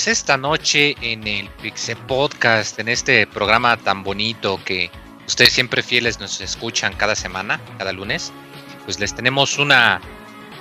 [0.00, 4.90] Pues esta noche en el Pixel Podcast, en este programa tan bonito que
[5.26, 8.32] ustedes siempre fieles nos escuchan cada semana, cada lunes,
[8.86, 10.00] pues les tenemos una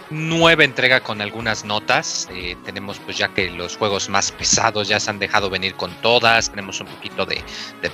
[0.10, 2.28] nueva entrega con algunas notas.
[2.34, 5.94] Eh, tenemos pues ya que los juegos más pesados ya se han dejado venir con
[6.02, 7.42] todas, tenemos un poquito de,
[7.82, 7.92] de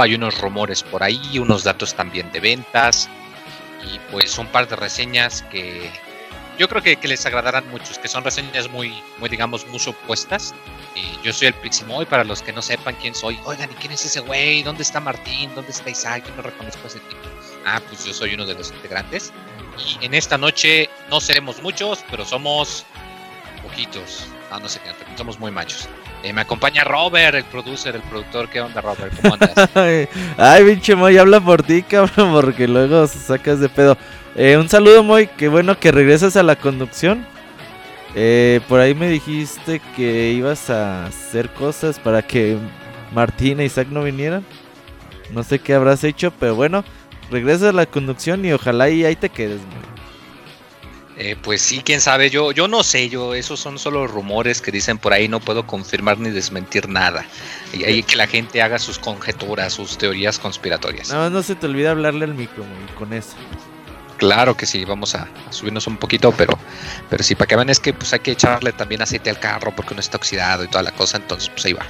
[0.00, 3.10] hay unos rumores por ahí, unos datos también de ventas
[3.82, 5.90] y pues un par de reseñas que
[6.60, 10.54] yo creo que, que, les agradarán muchos, que son reseñas muy, muy digamos, muy opuestas.
[11.22, 13.40] Yo soy el Piximoy, para los que no sepan quién soy.
[13.46, 14.62] Oigan, ¿y quién es ese güey?
[14.62, 15.50] ¿Dónde está Martín?
[15.54, 16.22] ¿Dónde está Isaac?
[16.28, 17.22] Yo no reconozco a ese tipo.
[17.64, 19.32] Ah, pues yo soy uno de los integrantes.
[19.78, 22.84] Y en esta noche no seremos muchos, pero somos
[23.62, 24.26] poquitos.
[24.50, 25.88] Ah, no sé qué, somos muy machos.
[26.22, 28.50] Eh, me acompaña Robert, el producer, el productor.
[28.50, 29.18] ¿Qué onda, Robert?
[29.22, 29.70] ¿Cómo andas?
[30.36, 33.96] Ay, pinche Moy, habla por ti, cabrón, porque luego sacas de pedo.
[34.36, 35.28] Eh, un saludo, Moy.
[35.36, 37.26] Qué bueno que regresas a la conducción.
[38.14, 42.56] Eh, por ahí me dijiste que ibas a hacer cosas para que
[43.12, 44.44] Martín e Isaac no vinieran.
[45.32, 46.84] No sé qué habrás hecho, pero bueno,
[47.30, 49.90] regresa a la conducción y ojalá y ahí te quedes, Moy.
[51.22, 54.70] Eh, pues sí, quién sabe, yo, yo no sé, yo, esos son solo rumores que
[54.70, 57.26] dicen por ahí, no puedo confirmar ni desmentir nada.
[57.74, 61.10] Y ahí que la gente haga sus conjeturas, sus teorías conspiratorias.
[61.12, 62.64] No, no se te olvida hablarle al micro,
[62.98, 63.36] con eso.
[64.20, 66.58] Claro que sí, vamos a, subirnos un poquito, pero,
[67.08, 69.74] pero sí, para que vean es que pues hay que echarle también aceite al carro
[69.74, 71.86] porque no está oxidado y toda la cosa, entonces pues ahí va.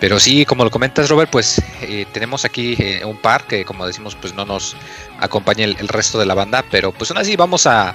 [0.00, 3.86] Pero sí, como lo comentas Robert, pues eh, tenemos aquí eh, un par que como
[3.86, 4.74] decimos pues no nos
[5.20, 7.94] acompaña el, resto de la banda, pero pues aún así vamos a,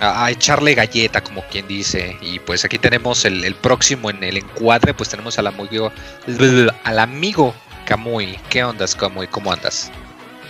[0.00, 2.14] a, echarle galleta como quien dice.
[2.20, 5.92] Y pues aquí tenemos el, próximo en el encuadre, pues tenemos al amigo,
[6.84, 7.54] al amigo
[7.86, 8.38] Camuy.
[8.50, 9.28] ¿Qué ondas Camuy?
[9.28, 9.90] ¿Cómo andas?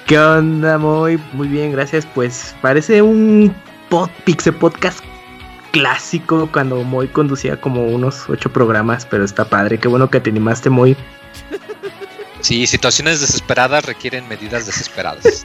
[0.09, 2.07] ¿Qué onda, muy, muy bien, gracias.
[2.07, 3.55] Pues parece un
[3.91, 5.01] pod, Pixel Podcast
[5.71, 9.79] clásico cuando Moy conducía como unos ocho programas, pero está padre.
[9.79, 10.97] Qué bueno que te animaste, Moy.
[12.41, 15.45] Sí, situaciones desesperadas requieren medidas desesperadas.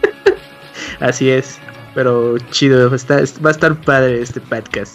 [1.01, 1.57] Así es,
[1.93, 4.93] pero chido, está, va a estar padre este podcast.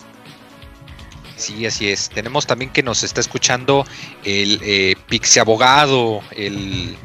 [1.36, 2.08] Sí, así es.
[2.08, 3.86] Tenemos también que nos está escuchando
[4.24, 6.96] el eh, Pixie Abogado, el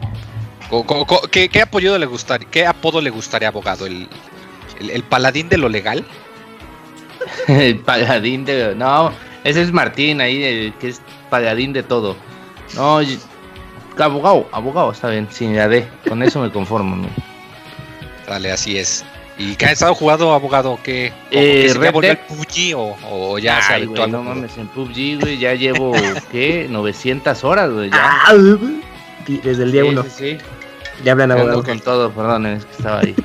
[1.32, 3.86] ¿Qué, qué, apoyo le gustaría, ¿Qué apodo le gustaría abogado?
[3.86, 4.08] ¿El,
[4.80, 6.06] el, el paladín de lo legal?
[7.48, 8.76] el paladín de.
[8.76, 9.12] No,
[9.44, 12.16] ese es Martín ahí, el, que es paladín de todo.
[12.76, 13.00] No,
[13.98, 15.88] abogado, abogado, está bien, sin la D.
[16.08, 17.08] Con eso me conformo.
[18.28, 19.06] Dale, así es.
[19.38, 20.80] ¿Y qué ha estado jugando, abogado?
[20.84, 21.08] ¿Qué?
[21.32, 24.68] Eh, ¿Que ¿Ya volvió al PUBG o, o ya Ay, se habituó No mames, en
[24.68, 25.94] PUBG, güey, ya llevo,
[26.32, 26.68] ¿qué?
[26.70, 28.12] 900 horas, güey, ya.
[29.28, 30.04] Desde el día Sí, uno.
[30.04, 30.38] sí, sí.
[31.04, 31.64] Ya hablan Ando abogado.
[31.64, 33.16] con todo, perdón, es que estaba ahí.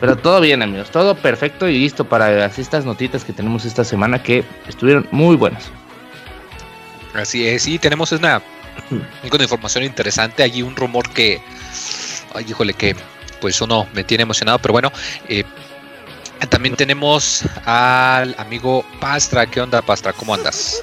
[0.00, 4.22] Pero todo bien, amigos, todo perfecto y listo para estas notitas que tenemos esta semana
[4.22, 5.70] que estuvieron muy buenas.
[7.12, 8.40] Así es, sí, tenemos una,
[8.90, 10.42] una información interesante.
[10.42, 11.42] Hay un rumor que,
[12.34, 12.96] ay, híjole, que
[13.40, 14.92] pues uno me tiene emocionado, pero bueno,
[15.28, 15.44] eh,
[16.48, 19.46] también tenemos al amigo Pastra.
[19.46, 20.12] ¿Qué onda, Pastra?
[20.12, 20.82] ¿Cómo andas?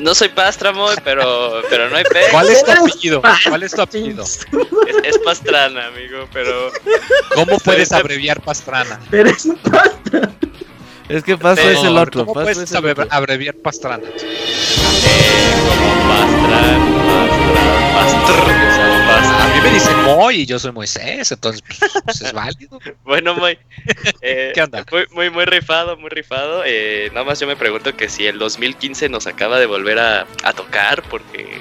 [0.00, 2.26] No soy Pastramoy, pero, pero no hay pedo.
[2.32, 3.22] ¿Cuál es tu apellido?
[3.48, 4.22] ¿Cuál es tu apellido?
[4.24, 4.38] Es,
[5.04, 6.70] es Pastrana, amigo, pero
[7.34, 9.00] ¿Cómo puedes abreviar Pastrana?
[9.10, 10.32] Pero es un pasta.
[11.08, 12.24] Es que Paso No, es el otro.
[12.26, 12.72] ¿Cómo puedes
[13.10, 14.04] abreviar Pastrana?
[14.06, 16.94] eh, como Pastran,
[17.94, 18.73] Pastran, Pastr,
[19.64, 22.78] me dicen Moy y yo soy Moisés, entonces pues, pues, es válido.
[23.04, 23.58] Bueno, muy,
[24.20, 24.84] eh, ¿Qué onda?
[24.90, 26.62] muy, muy, muy rifado, muy rifado.
[26.66, 30.26] Eh, nada más yo me pregunto que si el 2015 nos acaba de volver a,
[30.42, 31.60] a tocar, porque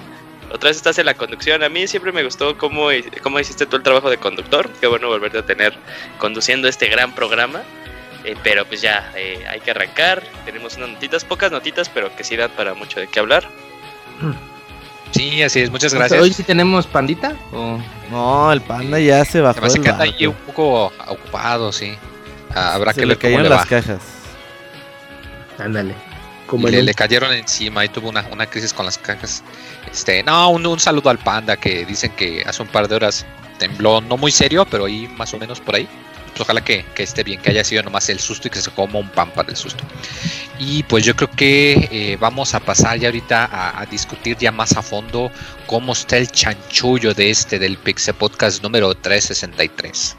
[0.51, 1.63] otra vez estás en la conducción.
[1.63, 2.89] A mí siempre me gustó cómo,
[3.21, 4.69] cómo hiciste tú el trabajo de conductor.
[4.79, 5.73] Qué bueno volverte a tener
[6.19, 7.63] conduciendo este gran programa.
[8.23, 10.23] Eh, pero pues ya, eh, hay que arrancar.
[10.45, 13.47] Tenemos unas notitas, pocas notitas, pero que sí dan para mucho de qué hablar.
[15.13, 16.35] Sí, así es, muchas Hoy gracias.
[16.35, 17.77] sí tenemos pandita o
[18.11, 19.65] No, el panda ya se bajó.
[19.65, 21.95] El que anda ahí un poco ocupado, sí.
[22.55, 23.65] Ah, habrá Se que le cayeron le las va.
[23.65, 23.99] cajas.
[25.59, 25.93] Ándale.
[26.47, 29.43] Como le, le cayeron encima y tuvo una, una crisis con las cajas.
[29.91, 33.25] Este, no, un, un saludo al panda que dicen que hace un par de horas
[33.59, 35.87] tembló, no muy serio, pero ahí más o menos por ahí.
[36.33, 38.71] Pues ojalá que, que esté bien, que haya sido nomás el susto y que se
[38.71, 39.83] coma un pan para el susto.
[40.57, 44.51] Y pues yo creo que eh, vamos a pasar ya ahorita a, a discutir ya
[44.51, 45.31] más a fondo
[45.67, 50.17] cómo está el chanchullo de este del Pixel Podcast número 363.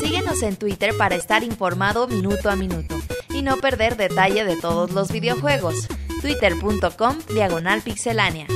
[0.00, 4.92] Síguenos en Twitter para estar informado minuto a minuto y no perder detalle de todos
[4.92, 5.86] los videojuegos.
[6.22, 8.46] Twitter.com Diagonal Pixelánea.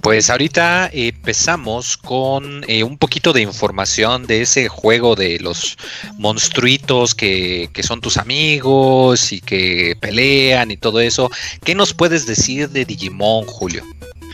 [0.00, 5.76] Pues ahorita empezamos con eh, un poquito de información de ese juego de los
[6.16, 11.30] monstruitos que, que son tus amigos y que pelean y todo eso.
[11.62, 13.84] ¿Qué nos puedes decir de Digimon, Julio?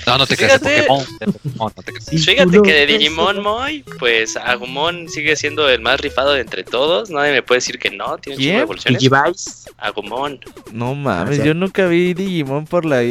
[0.07, 0.83] No, no te creas de.
[0.83, 1.07] Pokémon.
[1.21, 2.05] de Pokémon, no te creas.
[2.07, 2.87] Sí, Fíjate que de.
[2.87, 7.11] Digimon Moy, pues Agumon sigue siendo el más rifado de entre todos.
[7.11, 8.19] Nadie me puede decir que no.
[8.19, 8.57] Tiene ¿Quién?
[8.61, 9.01] evoluciones.
[9.01, 9.71] Digivice.
[9.79, 10.41] Agumon.
[10.73, 13.03] No mames, yo nunca vi Digimon por la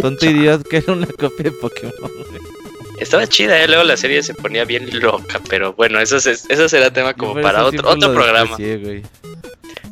[0.00, 1.92] tonta idea que era una copia de Pokémon.
[2.00, 2.42] güey.
[3.00, 3.66] Estaba chida, ¿eh?
[3.66, 7.34] luego la serie se ponía bien loca, pero bueno, eso, es- eso será tema como
[7.40, 8.56] para otro, otro programa.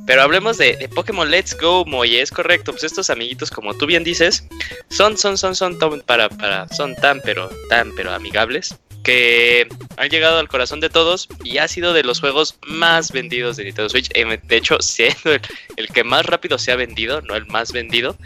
[0.06, 4.05] Pero hablemos de, Pokémon Let's Go, Moy, es correcto, pues estos amiguitos, como tú bien
[4.05, 4.47] dices,
[4.88, 9.67] son, son, son, son tan, para, para, son tan, pero, tan, pero amigables, que
[9.97, 13.64] han llegado al corazón de todos y ha sido de los juegos más vendidos de
[13.64, 14.11] Nintendo Switch.
[14.11, 15.41] De hecho, siendo el,
[15.76, 18.17] el que más rápido se ha vendido, no el más vendido,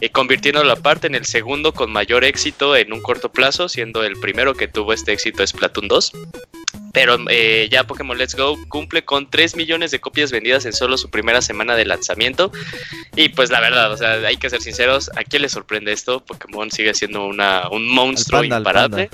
[0.00, 4.18] eh, convirtiéndolo aparte en el segundo con mayor éxito en un corto plazo, siendo el
[4.20, 6.12] primero que tuvo este éxito Splatoon 2.
[6.96, 10.96] Pero eh, ya Pokémon Let's Go cumple con 3 millones de copias vendidas en solo
[10.96, 12.50] su primera semana de lanzamiento.
[13.14, 16.24] Y pues la verdad, o sea, hay que ser sinceros, ¿a quién le sorprende esto?
[16.24, 19.10] Pokémon sigue siendo una, un monstruo panda, al imparable.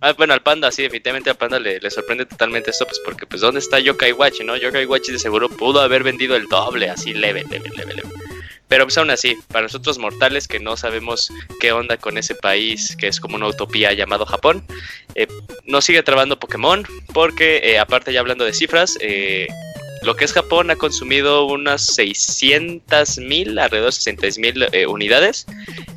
[0.00, 3.26] Ah, bueno, al panda, sí, definitivamente al panda le, le sorprende totalmente esto, pues porque
[3.26, 4.56] pues ¿dónde está Yokai Watch, no?
[4.56, 8.23] Yokai Watch de seguro pudo haber vendido el doble, así leve, leve, leve, leve.
[8.74, 11.30] Pero pues aún así, para nosotros mortales que no sabemos
[11.60, 14.66] qué onda con ese país que es como una utopía llamado Japón,
[15.14, 15.28] eh,
[15.64, 19.46] nos sigue trabando Pokémon porque eh, aparte ya hablando de cifras, eh,
[20.02, 25.46] lo que es Japón ha consumido unas 600 mil, alrededor de 600 mil eh, unidades,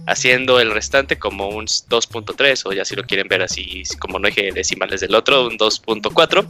[0.07, 4.27] haciendo el restante como un 2.3 o ya si lo quieren ver así como no
[4.27, 6.48] eje decimales del otro, un 2.4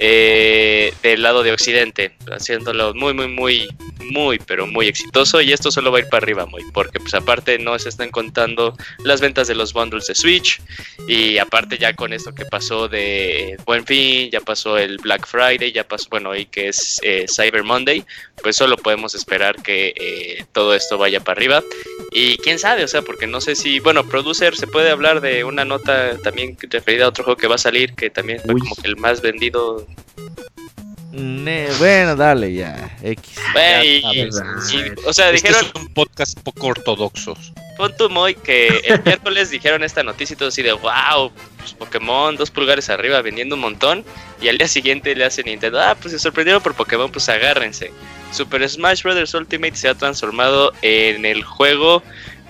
[0.00, 3.68] eh, del lado de Occidente, haciéndolo muy, muy, muy,
[4.12, 5.40] muy, pero muy exitoso.
[5.40, 8.10] Y esto solo va a ir para arriba, muy, porque pues aparte no se están
[8.10, 10.60] contando las ventas de los bundles de Switch.
[11.08, 15.72] Y aparte ya con esto que pasó de Buen Fin, ya pasó el Black Friday,
[15.72, 18.04] ya pasó, bueno, y que es eh, Cyber Monday,
[18.42, 21.62] pues solo podemos esperar que eh, todo esto vaya para arriba.
[22.12, 26.16] Y quién sabe, porque no sé si, bueno, producer, se puede hablar de una nota
[26.18, 28.60] también referida a otro juego que va a salir, que también fue Uy.
[28.60, 29.86] como que el más vendido
[31.10, 32.96] Ne- bueno, dale ya.
[33.02, 33.34] X.
[33.54, 34.28] Ya y- y-
[35.06, 37.34] o sea, Este dijeron, es un podcast poco ortodoxo.
[37.78, 41.72] pon tú, Moy, que el miércoles dijeron esta noticia y todo así de, wow, pues
[41.72, 44.04] Pokémon, dos pulgares arriba, vendiendo un montón.
[44.42, 47.90] Y al día siguiente le hace Nintendo, ah, pues se sorprendieron por Pokémon, pues agárrense.
[48.30, 49.32] Super Smash Bros.
[49.32, 52.02] Ultimate se ha transformado en el juego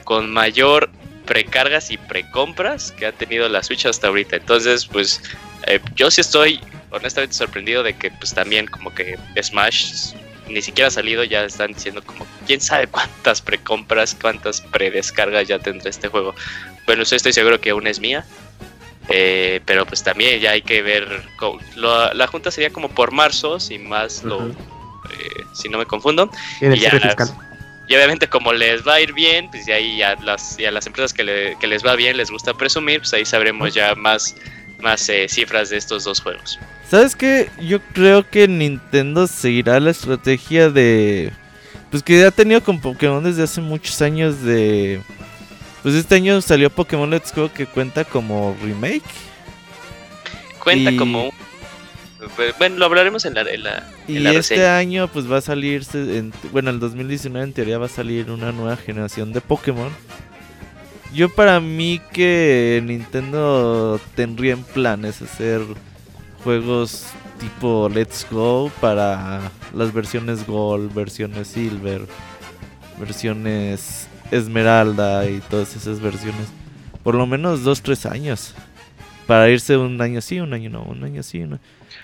[0.09, 0.89] con mayor
[1.27, 4.37] precargas y precompras que ha tenido la Switch hasta ahorita.
[4.37, 5.21] Entonces, pues
[5.67, 6.61] eh, yo sí estoy
[6.91, 10.15] honestamente sorprendido de que pues también como que Smash
[10.49, 15.59] ni siquiera ha salido, ya están diciendo como quién sabe cuántas precompras, cuántas predescargas ya
[15.59, 16.35] tendrá este juego.
[16.87, 18.25] Bueno, eso estoy seguro que aún es mía.
[19.11, 21.23] Eh, pero pues también ya hay que ver.
[21.77, 24.49] lo- la junta sería como por marzo, si más lo.
[24.49, 26.31] Eh, si no me confundo.
[26.77, 26.91] Y ya
[27.27, 27.48] fiscal.
[27.89, 30.71] Y obviamente como les va a ir bien, pues ya ahí ya las, y a
[30.71, 33.95] las empresas que, le- que les va bien, les gusta presumir, pues ahí sabremos ya
[33.95, 34.37] más,
[34.81, 36.59] más eh, cifras de estos dos juegos.
[36.91, 37.51] ¿Sabes qué?
[37.61, 41.33] Yo creo que Nintendo seguirá la estrategia de.
[41.91, 45.01] Pues que ha tenido con Pokémon desde hace muchos años de.
[45.83, 49.03] Pues este año salió Pokémon Let's Go que cuenta como remake.
[50.63, 51.31] Cuenta Y- como un-
[52.59, 55.41] Bueno, lo hablaremos en la, en la, en Y la este año pues va a
[55.41, 59.91] salir, en- bueno, el 2019 en teoría va a salir una nueva generación de Pokémon.
[61.15, 65.61] Yo para mí que Nintendo tendría en planes hacer
[66.45, 67.05] juegos
[67.39, 69.41] tipo Let's Go para
[69.73, 72.03] las versiones Gold, versiones Silver,
[72.99, 76.49] versiones Esmeralda y todas esas versiones.
[77.03, 78.55] Por lo menos 2-3 años.
[79.27, 81.41] para irse un año sí, un año no, un año sí.
[81.41, 81.61] un- como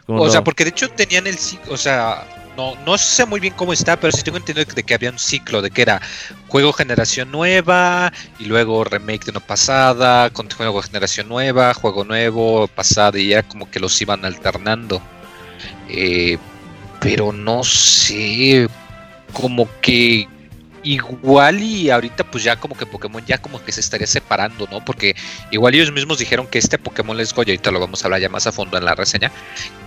[0.06, 3.54] O sea, porque de hecho tenían el ciclo, o sea, no, no sé muy bien
[3.54, 6.00] cómo está, pero sí tengo entendido de que había un ciclo, de que era
[6.48, 12.68] juego generación nueva, y luego remake de una pasada, con juego generación nueva, juego nuevo,
[12.68, 15.00] pasada, y ya como que los iban alternando.
[15.88, 16.38] Eh,
[17.00, 18.68] pero no sé,
[19.32, 20.28] como que
[20.84, 24.84] igual y ahorita pues ya como que Pokémon ya como que se estaría separando, ¿no?
[24.84, 25.16] Porque
[25.50, 28.20] igual ellos mismos dijeron que este Pokémon Let's Go, y ahorita lo vamos a hablar
[28.20, 29.32] ya más a fondo en la reseña,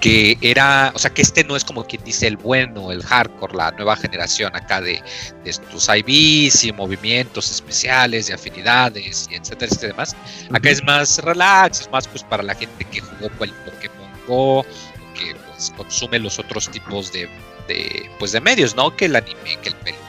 [0.01, 3.56] que era, o sea, que este no es como quien dice el bueno, el hardcore,
[3.56, 5.01] la nueva generación acá de,
[5.44, 10.16] de tus IVs y movimientos especiales y afinidades y etcétera, etcétera, demás.
[10.51, 14.66] Acá es más relax, es más pues para la gente que jugó el Pokémon Go,
[15.13, 17.30] que pues consume los otros tipos de,
[17.68, 18.96] de, pues de medios, ¿no?
[18.96, 20.07] Que el anime, que el etcétera.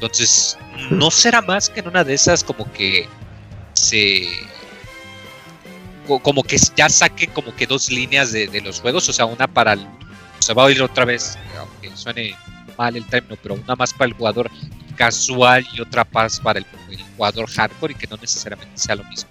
[0.00, 0.58] Entonces,
[0.90, 3.06] no será más que en una de esas como que
[3.74, 4.26] se
[6.06, 9.26] co- como que ya saque como que dos líneas de, de los juegos, o sea,
[9.26, 9.86] una para el,
[10.38, 12.38] se va a oír otra vez, aunque suene
[12.76, 14.50] mal el término, pero una más para el jugador
[14.96, 19.04] casual y otra más para el, el jugador hardcore y que no necesariamente sea lo
[19.04, 19.30] mismo.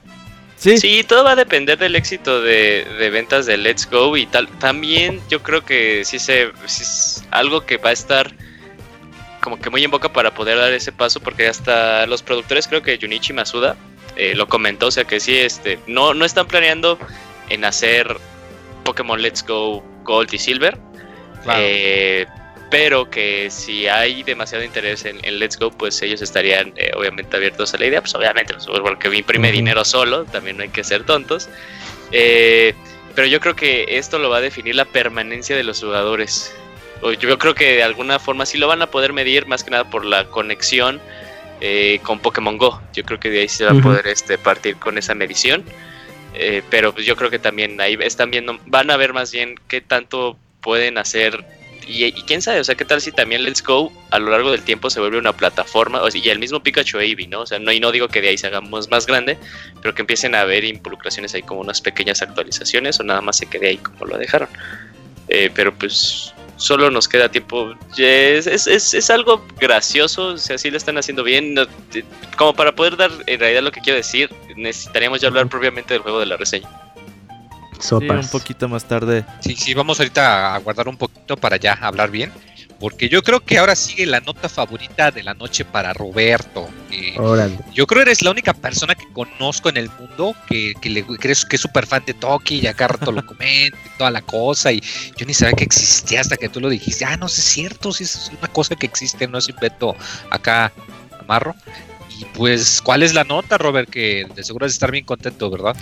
[0.55, 4.27] sí, Sí, todo va a depender del éxito de, de ventas de Let's Go y
[4.27, 4.47] tal.
[4.59, 8.33] También yo creo que sí, se, sí es algo que va a estar
[9.41, 12.81] como que muy en boca para poder dar ese paso porque hasta los productores, creo
[12.81, 13.75] que Junichi Masuda
[14.15, 16.97] eh, lo comentó, o sea que sí, este, no, no están planeando
[17.49, 18.17] en hacer
[18.83, 20.77] Pokémon Let's Go Gold y Silver,
[21.43, 21.61] Claro.
[21.63, 22.25] eh,
[22.69, 27.35] pero que si hay demasiado interés en, en Let's Go, pues ellos estarían eh, obviamente
[27.35, 31.03] abiertos a la idea, pues obviamente, porque imprime dinero solo, también no hay que ser
[31.03, 31.49] tontos.
[32.11, 36.55] Pero yo creo que esto lo va a definir la permanencia de los jugadores.
[37.19, 39.89] Yo creo que de alguna forma sí lo van a poder medir, más que nada
[39.89, 40.99] por la conexión
[41.61, 42.81] eh, con Pokémon Go.
[42.93, 45.63] Yo creo que de ahí se va a poder este, partir con esa medición.
[46.33, 49.55] Eh, pero pues yo creo que también ahí están viendo, van a ver más bien
[49.67, 51.45] qué tanto pueden hacer.
[51.87, 54.51] Y, y quién sabe, o sea, qué tal si también Let's Go a lo largo
[54.51, 57.41] del tiempo se vuelve una plataforma, o sea, y el mismo Pikachu Eevee, ¿no?
[57.41, 59.39] O sea, no, y no digo que de ahí se hagamos más grande,
[59.81, 63.47] pero que empiecen a haber involucraciones ahí como unas pequeñas actualizaciones, o nada más se
[63.47, 64.49] quede ahí como lo dejaron.
[65.29, 67.73] Eh, pero pues solo nos queda tiempo.
[67.97, 71.55] Es, es, es, es algo gracioso, o sea, sí lo están haciendo bien.
[71.55, 72.05] no- te-
[72.37, 76.03] como para poder dar en realidad lo que quiero decir, necesitaríamos ya hablar propiamente del
[76.03, 76.69] juego de la reseña.
[77.79, 78.27] sí, un Sopas.
[78.29, 79.25] poquito más tarde.
[79.39, 82.31] Sí, sí, vamos ahorita a guardar un poquito para ya hablar bien.
[82.79, 86.69] Porque yo creo que ahora sigue la nota favorita de la noche para Roberto.
[87.73, 91.05] yo creo que eres la única persona que conozco en el mundo que, que, le,
[91.05, 94.11] que es que es súper fan de Toki y acá rato lo comenta y toda
[94.11, 94.71] la cosa.
[94.71, 94.81] Y
[95.17, 97.03] yo ni sabía que existía hasta que tú lo dijiste.
[97.03, 99.95] Ah, no, es cierto, sí es una cosa que existe, no es invento
[100.29, 100.71] acá
[101.19, 101.55] amarro.
[102.17, 103.89] Y pues, ¿cuál es la nota, Robert?
[103.89, 105.75] Que de seguro es estar bien contento, ¿verdad?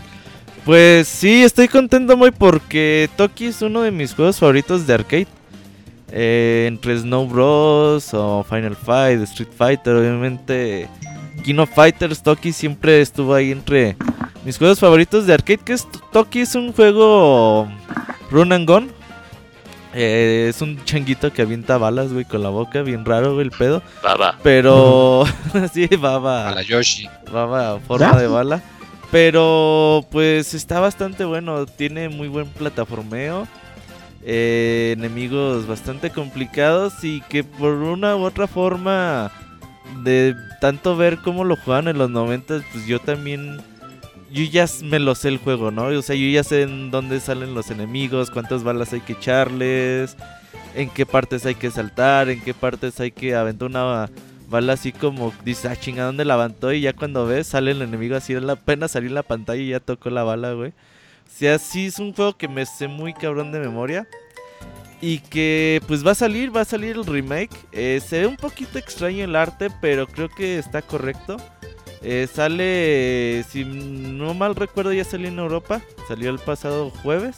[0.66, 5.28] Pues sí, estoy contento muy porque Toki es uno de mis juegos favoritos de arcade.
[6.12, 8.14] Eh, entre Snow Bros.
[8.14, 10.88] o Final Fight, Street Fighter, obviamente.
[11.44, 13.96] King of Fighters, Toki siempre estuvo ahí entre
[14.44, 15.60] mis juegos favoritos de arcade.
[15.60, 17.68] Que es Toki es un juego
[18.32, 18.92] run and gun.
[19.94, 23.52] Eh, es un changuito que avienta balas, güey, con la boca, bien raro, güey, el
[23.52, 23.82] pedo.
[24.04, 24.38] Va.
[24.44, 25.24] Pero
[25.74, 27.10] sí, baba A la Yoshi.
[27.32, 28.62] baba forma de bala.
[29.12, 31.66] Pero pues está bastante bueno.
[31.66, 33.48] Tiene muy buen plataformeo.
[34.30, 37.04] Eh, enemigos bastante complicados.
[37.04, 39.32] Y que por una u otra forma.
[40.04, 43.62] De tanto ver cómo lo juegan en los 90, pues yo también.
[44.30, 45.86] Yo ya me lo sé el juego, ¿no?
[45.86, 50.18] O sea, yo ya sé en dónde salen los enemigos, cuántas balas hay que echarles,
[50.76, 54.10] en qué partes hay que saltar, en qué partes hay que aventar una
[54.50, 56.72] bala así como dice, ah, chinga, ¿dónde la aventó?
[56.72, 59.70] Y ya cuando ves, sale el enemigo así, la pena salir en la pantalla y
[59.70, 60.74] ya tocó la bala, güey.
[61.30, 64.08] Sea, sí es un juego que me sé muy cabrón de memoria.
[65.00, 67.56] Y que pues va a salir, va a salir el remake.
[67.72, 71.38] Eh, se ve un poquito extraño el arte, pero creo que está correcto.
[72.02, 75.82] Eh, sale, si no mal recuerdo, ya salió en Europa.
[76.08, 77.38] Salió el pasado jueves.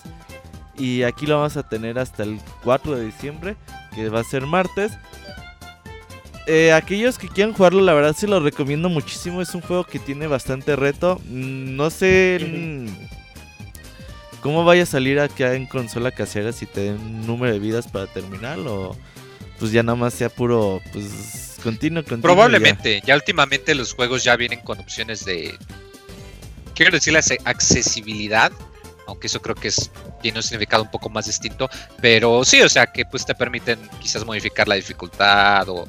[0.78, 3.58] Y aquí lo vamos a tener hasta el 4 de diciembre,
[3.94, 4.94] que va a ser martes.
[6.48, 9.42] Eh, aquellos que quieran jugarlo, la verdad sí lo recomiendo muchísimo.
[9.42, 11.20] Es un juego que tiene bastante reto.
[11.26, 12.40] Mm, No sé
[14.42, 17.88] cómo vaya a salir acá en consola casera si te den un número de vidas
[17.88, 18.96] para terminar o
[19.60, 22.22] pues ya nada más sea puro pues continuo, continuo.
[22.22, 23.16] Probablemente, ya.
[23.16, 25.58] últimamente los juegos ya vienen con opciones de.
[26.74, 28.52] Quiero decir la acce- accesibilidad,
[29.06, 29.92] aunque eso creo que es,
[30.22, 31.70] tiene un significado un poco más distinto,
[32.02, 35.86] pero sí, o sea, que pues te permiten quizás modificar la dificultad o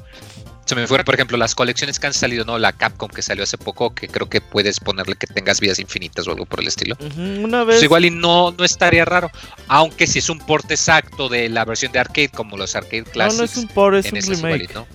[0.71, 2.57] se me fuera, por ejemplo, las colecciones que han salido, ¿no?
[2.57, 6.25] La Capcom que salió hace poco, que creo que puedes ponerle que tengas vidas infinitas
[6.27, 6.95] o algo por el estilo.
[7.17, 7.75] Una vez.
[7.75, 9.29] Pues igual y no, no estaría raro.
[9.67, 13.11] Aunque si es un porte exacto de la versión de arcade, como los arcade no,
[13.11, 13.37] classics.
[13.37, 14.73] no es un por, es un esas igual remake.
[14.73, 14.87] no.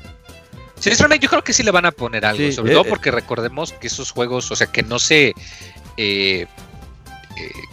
[0.80, 2.38] Si es remake, yo creo que sí le van a poner algo.
[2.42, 2.88] Sí, sobre eh, todo eh.
[2.88, 6.46] porque recordemos que esos juegos, o sea, que no se eh, eh,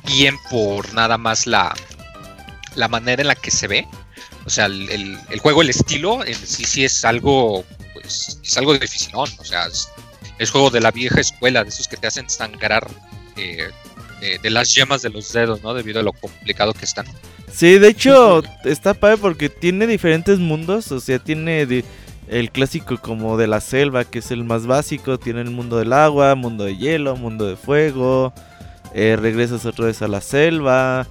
[0.06, 1.74] guíen por nada más la,
[2.76, 3.88] la manera en la que se ve.
[4.46, 8.58] O sea, el, el- el juego, el estilo, en sí sí es algo, pues, es
[8.58, 9.30] algo dificilón.
[9.40, 9.88] O sea, es,
[10.40, 12.88] es juego de la vieja escuela, de esos que te hacen sangrar
[13.38, 13.70] eh,
[14.22, 15.74] de, de las yemas de los dedos, ¿no?
[15.74, 17.06] Debido a lo complicado que están.
[17.52, 20.92] Sí, de hecho, está padre porque tiene diferentes mundos.
[20.92, 21.86] O sea, tiene de-
[22.28, 25.20] el clásico como de la selva, que es el más básico.
[25.20, 28.34] Tiene el mundo del agua, mundo de hielo, mundo de fuego.
[28.96, 31.08] eh, regresas otra vez a la selva.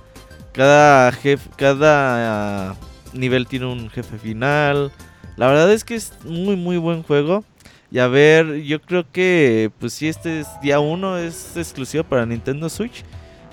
[0.52, 2.76] Cada jefe, cada ah,
[3.12, 4.92] nivel tiene un jefe final.
[5.36, 7.44] La verdad es que es muy, muy buen juego.
[7.90, 12.24] Y a ver, yo creo que, pues si este es día uno, es exclusivo para
[12.24, 13.04] Nintendo Switch.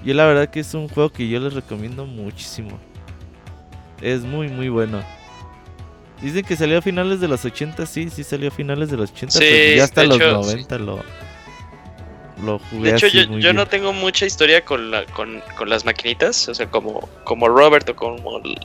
[0.06, 2.80] Yo la verdad que es un juego que yo les recomiendo muchísimo.
[4.02, 5.04] Es muy muy bueno.
[6.22, 9.12] Dicen que salió a finales de los 80, sí, sí salió a finales de los
[9.12, 11.04] 80, Sí, pero ya hasta los hecho, 90 lo
[12.42, 13.56] lo jugué De hecho, así yo, muy yo bien.
[13.56, 17.88] no tengo mucha historia con, la, con, con las maquinitas, o sea, como, como Robert
[17.90, 18.56] o como eh,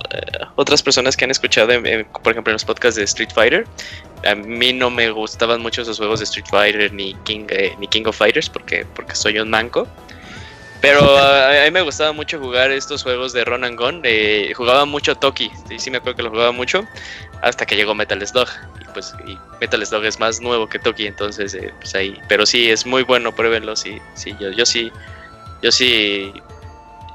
[0.57, 1.69] otras personas que han escuchado,
[2.23, 3.67] por ejemplo, en los podcasts de Street Fighter.
[4.27, 7.87] A mí no me gustaban mucho esos juegos de Street Fighter ni King, eh, ni
[7.89, 9.87] King of Fighters porque, porque soy un manco.
[10.81, 14.01] Pero a, a mí me gustaba mucho jugar estos juegos de Run and Gun.
[14.05, 16.85] eh, jugaba mucho Toki, sí, sí me acuerdo que lo jugaba mucho,
[17.43, 18.49] hasta que llegó Metal Slug.
[18.95, 22.19] Pues y Metal Slug es más nuevo que Toki, entonces eh, pues ahí.
[22.29, 24.91] Pero sí, es muy bueno, pruébenlo, sí, sí, yo, yo sí,
[25.63, 26.33] yo sí,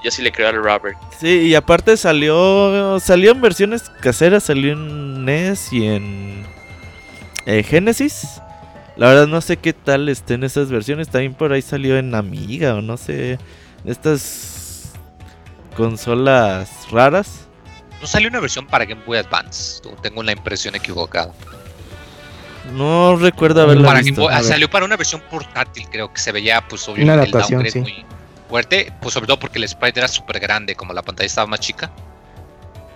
[0.04, 0.98] yo sí le creo al Robert.
[1.20, 6.46] Sí, y aparte salió salió en versiones caseras, salió en NES y en
[7.46, 8.42] eh, Genesis.
[8.96, 12.76] La verdad no sé qué tal estén esas versiones, también por ahí salió en Amiga
[12.76, 13.40] o no sé,
[13.86, 14.92] estas
[15.78, 17.48] consolas raras.
[18.02, 19.82] ¿No salió una versión para Game Boy Advance?
[20.02, 21.34] Tengo una impresión equivocada.
[22.74, 24.22] No recuerdo haberla Para visto.
[24.22, 27.64] Boy- salió para una versión portátil, creo que se veía, pues obvio, Una el adaptación,
[27.64, 27.80] downgrade sí.
[27.80, 28.06] muy
[28.50, 28.94] fuerte.
[29.02, 31.92] Pues sobre todo porque el sprite era súper grande, como la pantalla estaba más chica.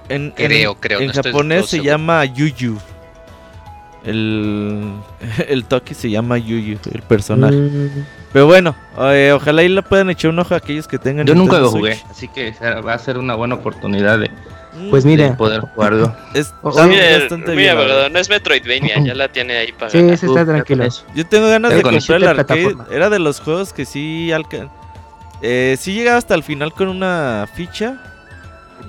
[0.09, 0.99] En, en- Creo, creo.
[0.99, 1.91] En no japonés se seguro.
[1.91, 2.77] llama Yuyu.
[4.05, 4.93] El,
[5.47, 7.55] el Toki se llama Yuyu, el personaje.
[7.55, 11.25] Mm, Pero bueno, eh, ojalá ahí le puedan echar un ojo a aquellos que tengan.
[11.27, 12.05] Yo nunca lo jugué, Switch.
[12.11, 12.51] así que
[12.85, 14.29] va a ser una buena oportunidad de,
[14.75, 16.15] Mm, Pues de mira, poder jugarlo.
[16.33, 17.77] está o- Mira, bastante mira, bien.
[17.77, 18.09] verdad.
[18.09, 20.13] no es Metroidvania, ya la tiene ahí para sí, ganar.
[20.15, 20.83] ese está tranquilo.
[20.83, 21.05] Eso.
[21.13, 22.63] Yo tengo ganas de comprar el arcade.
[22.63, 22.87] plataformas.
[22.91, 24.71] Era de los juegos que sí alcan
[25.43, 28.01] eh, sí llegaba hasta el final con una ficha.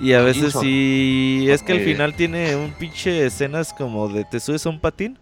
[0.01, 1.45] Y a veces sí.
[1.49, 5.19] Es que al final tiene un pinche escenas como de te subes a un patín.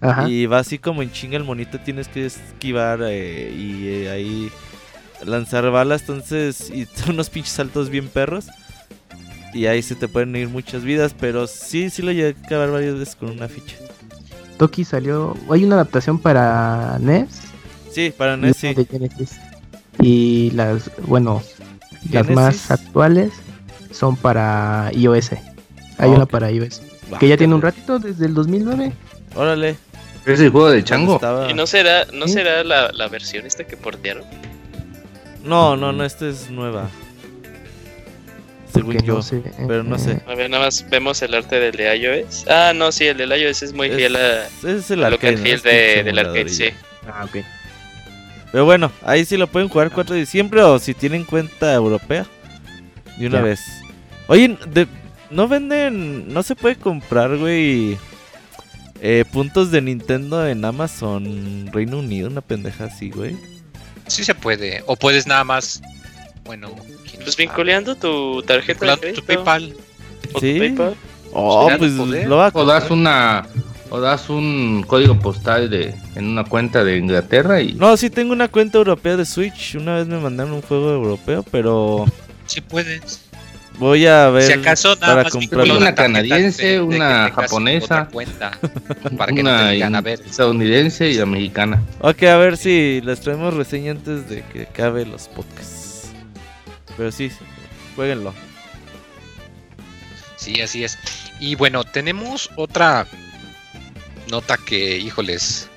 [0.00, 0.28] Ajá.
[0.28, 4.50] Y va así como en chinga el monito, tienes que esquivar eh, y eh, ahí
[5.24, 8.46] lanzar balas, entonces, y unos pinches saltos bien perros.
[9.54, 12.70] Y ahí se te pueden ir muchas vidas, pero sí, sí lo llegué a acabar
[12.70, 13.76] varias veces con una ficha.
[14.56, 15.36] Toki salió.
[15.50, 17.28] Hay una adaptación para NES.
[17.90, 18.74] Sí, para NES sí.
[20.00, 21.42] Y las, bueno,
[22.10, 22.34] las Genesis.
[22.34, 23.32] más actuales
[23.90, 25.32] son para iOS.
[25.98, 26.80] Hay una para iOS.
[27.18, 28.92] Que ya tiene un ratito, desde el 2009.
[29.34, 29.76] Órale.
[30.26, 31.16] ¿Es el juego de Chango?
[31.16, 32.34] Estaba- ¿Y no será, no Sí.
[32.34, 34.24] será la, la versión esta que portearon?
[35.44, 36.88] No, no, no, esta es nueva.
[38.72, 39.14] Según porque yo.
[39.16, 40.22] no sé, pero no sé.
[40.26, 42.46] A ver, nada más vemos el arte del de iOS.
[42.48, 45.18] Ah, no, sí, el del iOS es muy fiel a, Es, es el a lo
[45.18, 45.36] que arcade.
[45.36, 45.42] ¿no?
[45.44, 46.66] fiel Es de, del arcade, sí.
[47.06, 47.44] Ah, ok.
[48.50, 52.24] Pero bueno, ahí sí lo pueden jugar 4 de diciembre o si tienen cuenta europea.
[53.18, 53.60] De una vez.
[54.26, 54.86] Oye, de-
[55.32, 57.96] no venden, no se puede comprar, güey,
[59.00, 63.36] eh, puntos de Nintendo en Amazon Reino Unido, una pendeja así, güey.
[64.06, 64.82] Sí se puede.
[64.86, 65.80] O puedes nada más.
[66.44, 66.70] Bueno,
[67.08, 69.74] quién Pues vinculando tu tarjeta de Vinculando crédito tu PayPal.
[70.34, 70.58] o tu Sí.
[70.58, 70.94] PayPal.
[71.32, 73.46] Oh, pues lo va a O das una
[73.88, 78.32] o das un código postal de en una cuenta de Inglaterra y No, sí tengo
[78.32, 79.74] una cuenta europea de Switch.
[79.76, 82.04] Una vez me mandaron un juego europeo, pero
[82.46, 83.21] Sí puedes.
[83.78, 85.34] Voy a ver si acaso nada para más
[85.76, 88.52] Una canadiense, de- de que una japonesa, cuenta,
[89.16, 90.20] para que no una digan, a ver.
[90.24, 91.82] estadounidense y la mexicana.
[92.00, 96.10] Ok, a ver si les traemos reseña antes de que acabe los podcasts.
[96.96, 97.36] Pero sí, sí,
[97.96, 98.34] jueguenlo.
[100.36, 100.98] Sí, así es.
[101.40, 103.06] Y bueno, tenemos otra
[104.30, 105.68] nota que, híjoles,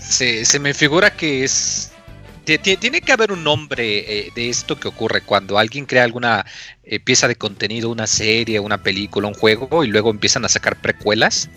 [0.00, 1.92] se, se me figura que es...
[2.46, 6.04] ti- ti- Tiene que haber un nombre eh, de esto que ocurre cuando alguien crea
[6.04, 6.46] alguna
[6.84, 10.76] eh, pieza de contenido, una serie, una película, un juego, y luego empiezan a sacar
[10.80, 11.50] precuelas.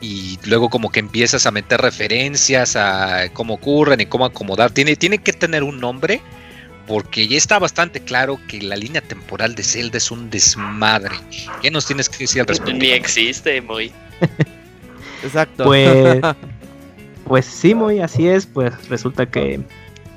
[0.00, 4.70] y luego como que empiezas a meter referencias a cómo ocurren y cómo acomodar.
[4.70, 6.20] Tiene, tiene que tener un nombre
[6.86, 11.16] porque ya está bastante claro que la línea temporal de Zelda es un desmadre.
[11.60, 12.72] ¿Qué nos tienes que decir al respecto?
[12.78, 13.92] Ni existe, muy.
[15.24, 15.64] Exacto.
[15.64, 16.20] Pues,
[17.26, 18.46] pues sí, muy así es.
[18.46, 19.60] Pues resulta que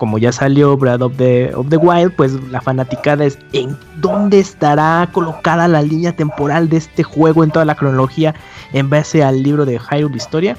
[0.01, 4.39] como ya salió Breath of the, of the Wild, pues la fanaticada es en dónde
[4.39, 8.33] estará colocada la línea temporal de este juego en toda la cronología
[8.73, 10.57] en base al libro de Hyrule Historia.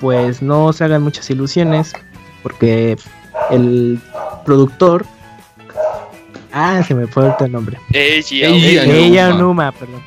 [0.00, 1.92] Pues no se hagan muchas ilusiones,
[2.42, 2.96] porque
[3.50, 4.00] el
[4.46, 5.04] productor.
[6.50, 7.76] Ah, se me fue el nombre.
[7.92, 9.34] Ella.
[9.34, 10.00] Onuma, perdón.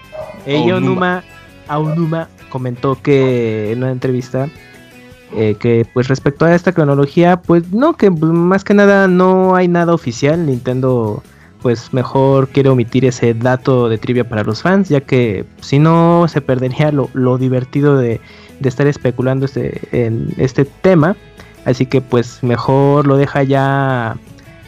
[0.48, 4.50] Ella Onuma, comentó que en una entrevista
[5.36, 9.68] eh, que pues respecto a esta cronología, pues no, que más que nada no hay
[9.68, 10.46] nada oficial.
[10.46, 11.24] Nintendo
[11.62, 16.28] pues mejor quiere omitir ese dato de trivia para los fans, ya que si no
[16.28, 18.22] se perdería lo, lo divertido de,
[18.60, 21.16] de estar especulando este, en este tema.
[21.66, 24.16] Así que pues mejor lo deja ya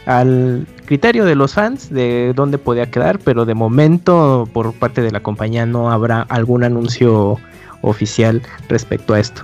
[0.08, 5.12] al criterio de los fans de dónde podía quedar, pero de momento por parte de
[5.12, 7.38] la compañía no habrá algún anuncio
[7.82, 9.44] oficial respecto a esto.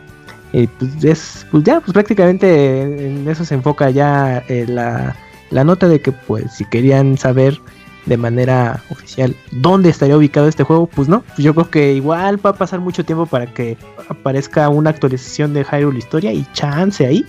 [0.53, 5.15] Y pues, es, pues ya, pues prácticamente en eso se enfoca ya eh, la,
[5.49, 7.59] la nota de que pues si querían saber
[8.05, 12.45] de manera oficial dónde estaría ubicado este juego, pues no, pues yo creo que igual
[12.45, 13.77] va a pasar mucho tiempo para que
[14.09, 17.25] aparezca una actualización de Hyrule Historia y chance ahí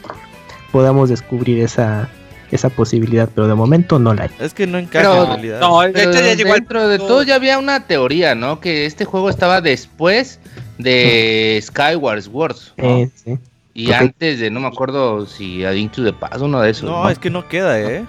[0.73, 2.09] podamos descubrir esa,
[2.51, 4.31] esa posibilidad, pero de momento no la hay.
[4.41, 5.61] Es que no encaja Pero- en realidad.
[5.61, 8.59] No, de Pero hecho ya llegó al dentro de todo ya había una teoría, ¿no?
[8.61, 10.41] Que este juego estaba después
[10.79, 12.57] de Skyward Sword.
[12.77, 12.99] ¿no?
[12.99, 13.39] Eh, sí.
[13.75, 16.85] y antes de, no me acuerdo si a Link to the Past, uno de esos.
[16.85, 18.05] No, es que no queda, ¿eh?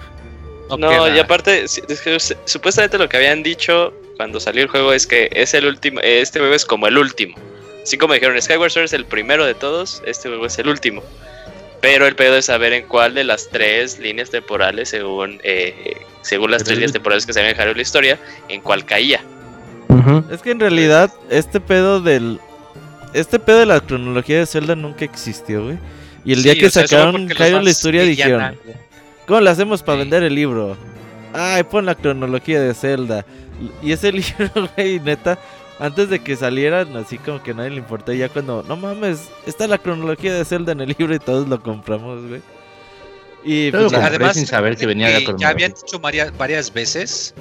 [0.70, 1.14] No, queda.
[1.14, 5.28] y aparte, es que supuestamente lo que habían dicho cuando salió el juego es que
[5.32, 7.36] es el último, este juego es como el último.
[7.82, 11.02] Así como dijeron, Skyward Sword es el primero de todos, este juego es el último.
[11.80, 16.50] Pero el pedo es saber en cuál de las tres líneas temporales, según eh, según
[16.50, 19.20] las tres líneas temporales que se habían dejado en la historia, en cuál caía.
[20.30, 22.40] Es que en realidad este pedo del...
[23.12, 25.78] Este pedo de la cronología de Zelda nunca existió, güey.
[26.24, 28.58] Y el día que sacaron Hyrule fans Historia dijeron...
[29.26, 30.00] ¿Cómo lo hacemos para Sí.
[30.00, 30.76] vender el libro?
[31.32, 33.26] Ay, pon la cronología de Zelda.
[33.82, 35.38] Y ese libro, güey, neta,
[35.78, 38.12] antes de que salieran, así como que a nadie le importó.
[38.12, 41.60] Ya cuando, no mames, está la cronología de Zelda en el libro y todos lo
[41.60, 42.40] compramos, güey.
[43.44, 46.72] Y lo pues, ya, compré sin saber que venía la ya habían dicho varias, varias
[46.72, 47.32] veces,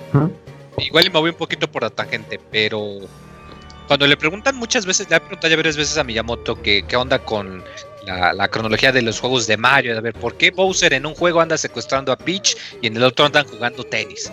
[0.77, 2.99] igual y me voy un poquito por la tangente, pero
[3.87, 6.95] cuando le preguntan muchas veces, le he preguntado ya varias veces a Miyamoto que qué
[6.95, 7.63] onda con
[8.05, 11.15] la, la cronología de los juegos de Mario, a ver, ¿por qué Bowser en un
[11.15, 14.31] juego anda secuestrando a Peach y en el otro andan jugando tenis?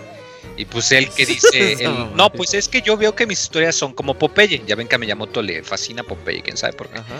[0.57, 3.75] Y pues él que dice, él, no, pues es que yo veo que mis historias
[3.75, 6.99] son como Popeye, ya ven que a Miyamoto le fascina Popeye, quién sabe por qué.
[6.99, 7.15] Ajá.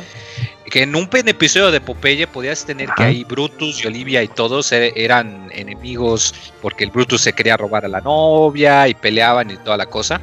[0.67, 4.73] que en un episodio de Popeye podías tener que ahí Brutus y Olivia y todos
[4.73, 9.57] e- eran enemigos porque el Brutus se quería robar a la novia y peleaban y
[9.57, 10.21] toda la cosa.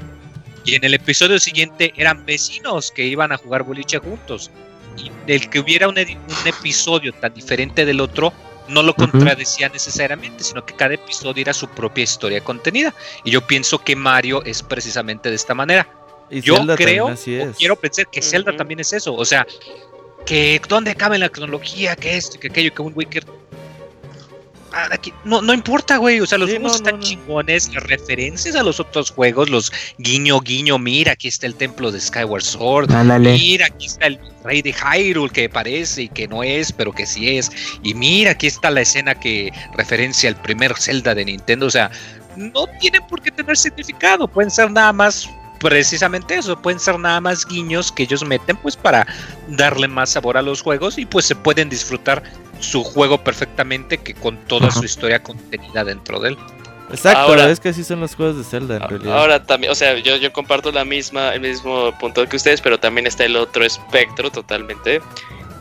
[0.69, 4.51] Y en el episodio siguiente eran vecinos que iban a jugar boliche juntos.
[4.97, 8.31] Y el que hubiera un, episodio tan diferente del otro
[8.67, 12.93] no lo contradecía necesariamente, sino que cada episodio era su propia historia contenida.
[13.23, 15.89] Y yo pienso que Mario es precisamente de esta manera
[16.29, 17.57] Y yo Zelda creo, así o es.
[17.57, 19.15] quiero pensar que Zelda también es eso.
[19.15, 19.47] O sea,
[20.27, 22.93] que dónde cabe la cronología, que esto, que aquello, que un.
[22.93, 23.38] Ah,
[24.91, 26.19] aquí- No, no importa, güey.
[26.19, 27.03] O sea, los Sí, juegos no, están no, no.
[27.03, 31.91] chingones, las referencias a los otros juegos, los guiño, guiño, mira, aquí está el templo
[31.91, 32.91] de Skyward Sword.
[32.91, 33.33] Ándale.
[33.33, 37.05] Mira, aquí está el rey de Hyrule que parece y que no es, pero que
[37.05, 37.51] sí es.
[37.83, 41.65] Y mira, aquí está la escena que referencia al primer Zelda de Nintendo.
[41.65, 41.91] O sea,
[42.35, 44.27] no tienen por qué tener significado.
[44.27, 45.27] Pueden ser nada más
[45.59, 46.59] precisamente eso.
[46.59, 49.05] Pueden ser nada más guiños que ellos meten pues para
[49.47, 52.23] darle más sabor a los juegos y pues se pueden disfrutar
[52.59, 54.79] su juego perfectamente que con toda Ajá.
[54.79, 56.37] su historia contenida dentro de él.
[56.89, 59.17] Exacto, Ahora- es que así son los juegos de Zelda en realidad.
[59.17, 62.79] Ahora también, o sea, yo, yo comparto la misma, el mismo punto que ustedes, pero
[62.79, 65.01] también está el otro espectro totalmente.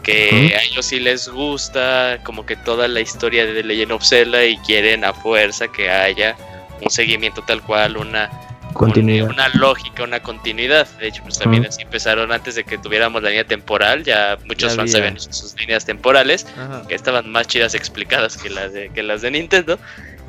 [0.03, 4.03] Que a ellos sí les gusta como que toda la historia de The Legend of
[4.03, 6.35] Zelda y quieren a fuerza que haya
[6.81, 8.31] un seguimiento tal cual, una,
[8.79, 9.29] Continuidad.
[9.29, 10.87] una, lógica, una continuidad.
[10.99, 14.71] De hecho, pues también así empezaron antes de que tuviéramos la línea temporal, ya muchos
[14.73, 15.09] Ya fans había.
[15.09, 16.47] hecho sus líneas temporales
[16.87, 19.79] que estaban más chidas explicadas que las de, que las de Nintendo.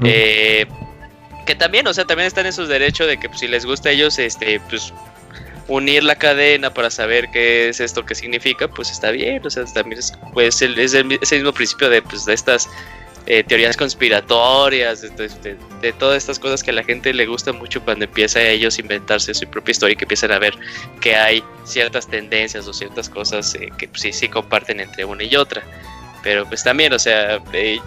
[0.03, 0.65] Eh,
[1.45, 3.89] que también, o sea, también están en sus derechos de que pues, si les gusta
[3.89, 4.93] a ellos, este, pues
[5.67, 9.45] unir la cadena para saber qué es esto que significa, pues está bien.
[9.45, 12.67] O sea, también es, pues, el, es el ese mismo principio de, pues, de estas
[13.29, 18.05] eh, teorías conspiratorias, de, todas estas cosas que a la gente le gusta mucho cuando
[18.05, 20.55] empieza a ellos inventarse su propia historia y que empiezan a ver
[20.99, 25.23] que hay ciertas tendencias o ciertas cosas eh, que pues, sí, sí comparten entre una
[25.23, 25.61] y otra.
[26.23, 27.79] Pero pues también, o sea, eh,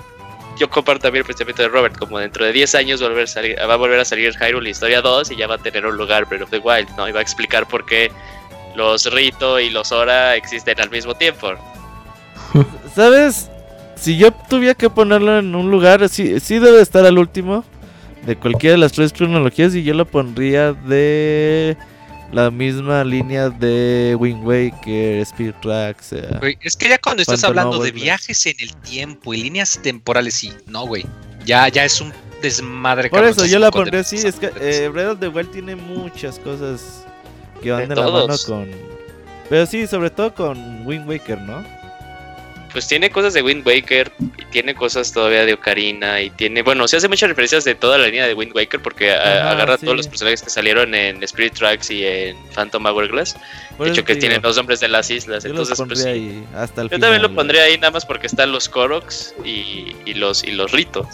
[0.60, 3.76] yo comparto también el pensamiento de Robert, como dentro de 10 años a va a
[3.76, 6.50] volver a salir Hyrule Historia 2 y ya va a tener un lugar Breath of
[6.50, 7.08] the Wild, ¿no?
[7.08, 8.12] Y va a explicar por qué
[8.76, 11.52] los Rito y los Sora existen al mismo tiempo.
[12.94, 13.50] ¿Sabes?
[14.02, 17.64] Si yo tuviera que ponerlo en un lugar, sí, sí debe estar al último
[18.26, 21.76] de cualquiera de las tres cronologías y yo lo pondría de
[22.32, 26.14] la misma línea de Wind Waker, Speed Tracks.
[26.14, 29.78] eh, Güey, es que ya cuando estás hablando de viajes en el tiempo y líneas
[29.80, 31.06] temporales, sí, no, güey.
[31.46, 33.08] Ya, ya es un desmadre.
[33.08, 34.16] Por eso yo la de así.
[34.16, 37.04] Es que eh, Breath of the Wild tiene muchas cosas
[37.62, 38.68] que van De de, la mano con.
[39.48, 41.81] Pero sí, sobre todo con Wind Waker, ¿no?
[42.72, 46.88] Pues tiene cosas de Wind Waker y tiene cosas todavía de Ocarina y tiene, bueno,
[46.88, 49.84] se hace muchas referencias de toda la línea de Wind Waker porque a- agarra sí.
[49.84, 53.36] todos los personajes que salieron en Spirit Tracks y en Phantom Hourglass.
[53.76, 56.04] Por De hecho que te tienen digo, los nombres de las islas, Yo entonces pues
[56.04, 57.00] ahí hasta el Yo final.
[57.00, 60.72] también lo pondría ahí nada más porque están los Koroks y, y los y los
[60.72, 61.06] Rito.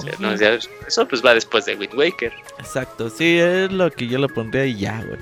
[0.86, 2.32] eso pues va después de Wind Waker.
[2.58, 5.18] Exacto, sí, es lo que yo lo pondría y ya, güey.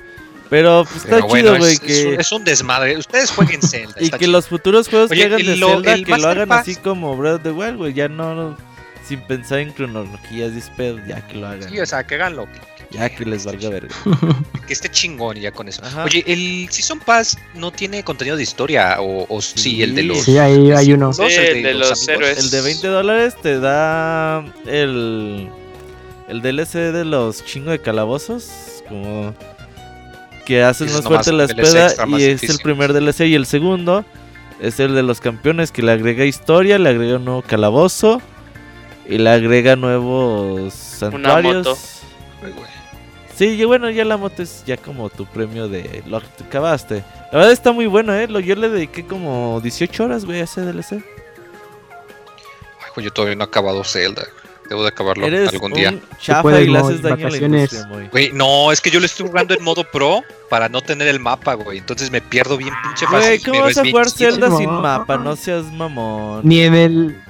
[0.49, 2.15] Pero pues está Pero chido, bueno, güey, es, que...
[2.15, 2.97] es un desmadre.
[2.97, 3.93] Ustedes jueguen Zelda.
[3.99, 4.31] Y que chido.
[4.31, 6.75] los futuros juegos Oye, que hagan de lo- Zelda, el que lo hagan Pass- así
[6.75, 8.55] como Breath of the Wild, güey, ya no...
[9.07, 11.69] Sin pensar en cronologías, dispedos, ya que lo hagan.
[11.69, 12.59] Sí, o sea, que hagan lo que,
[12.91, 13.95] ya que les valga verga.
[14.67, 15.81] que esté chingón ya con eso.
[15.85, 16.03] Ajá.
[16.03, 19.81] Oye, el Season Pass no tiene contenido de historia o, o sí, Sí.
[19.83, 20.23] el de los.
[20.23, 21.13] Sí, ahí hay uno.
[21.13, 22.37] Sí, el de los héroes.
[22.37, 25.47] El de 20 dólares te da el,
[26.27, 29.33] el DLC de los chingo de calabozos, como
[30.47, 34.05] que haces Es más fuerte la espada y es el primer DLC y el segundo
[34.61, 38.21] es el de los campeones que le agrega historia, le agrega un nuevo calabozo
[39.09, 41.67] y le agrega nuevos santuarios.
[41.67, 41.77] moto.
[42.43, 42.69] Ay, güey.
[43.35, 46.45] Sí, y bueno, ya la moto es ya como tu premio de lo que te
[46.45, 47.03] acabaste.
[47.33, 48.27] La verdad está muy bueno, eh.
[48.41, 50.93] Yo le dediqué como 18 horas, güey, a ese DLC.
[50.93, 51.01] Ay,
[52.95, 54.25] güey, yo todavía no he acabado Zelda.
[54.69, 55.99] Debo de acabarlo Eres algún un día.
[56.19, 57.43] chafa puedes, y le haces daño a la vacaciones.
[57.73, 58.07] industria, Moy.
[58.11, 61.19] Güey, no, es que yo lo estoy jugando en modo pro para no tener el
[61.19, 61.77] mapa, güey.
[61.77, 63.19] Entonces me pierdo bien pinche fácil.
[63.29, 64.09] Güey, ¿cómo pero vas es a bien jugar.
[64.09, 65.17] Zelda sin mapa?
[65.17, 66.41] No seas mamón.
[66.43, 67.21] Ni en el.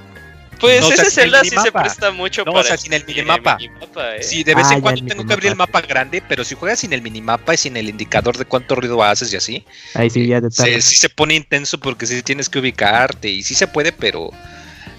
[0.60, 2.92] Pues No, o sea, ese Zelda sí se presta mucho No, o para sea, sin
[2.92, 3.58] el eh, minimapa.
[3.58, 4.24] minimapa, ¿eh?
[4.24, 6.56] Sí, de vez Ah, en ya, cuando tengo que abrir el mapa grande, pero si
[6.56, 10.10] juegas sin el minimapa y sin el indicador de cuánto ruido haces y así, Ahí
[10.10, 13.54] sí, ya te se, sí se pone intenso porque sí tienes que ubicarte y sí
[13.54, 14.32] se puede, pero,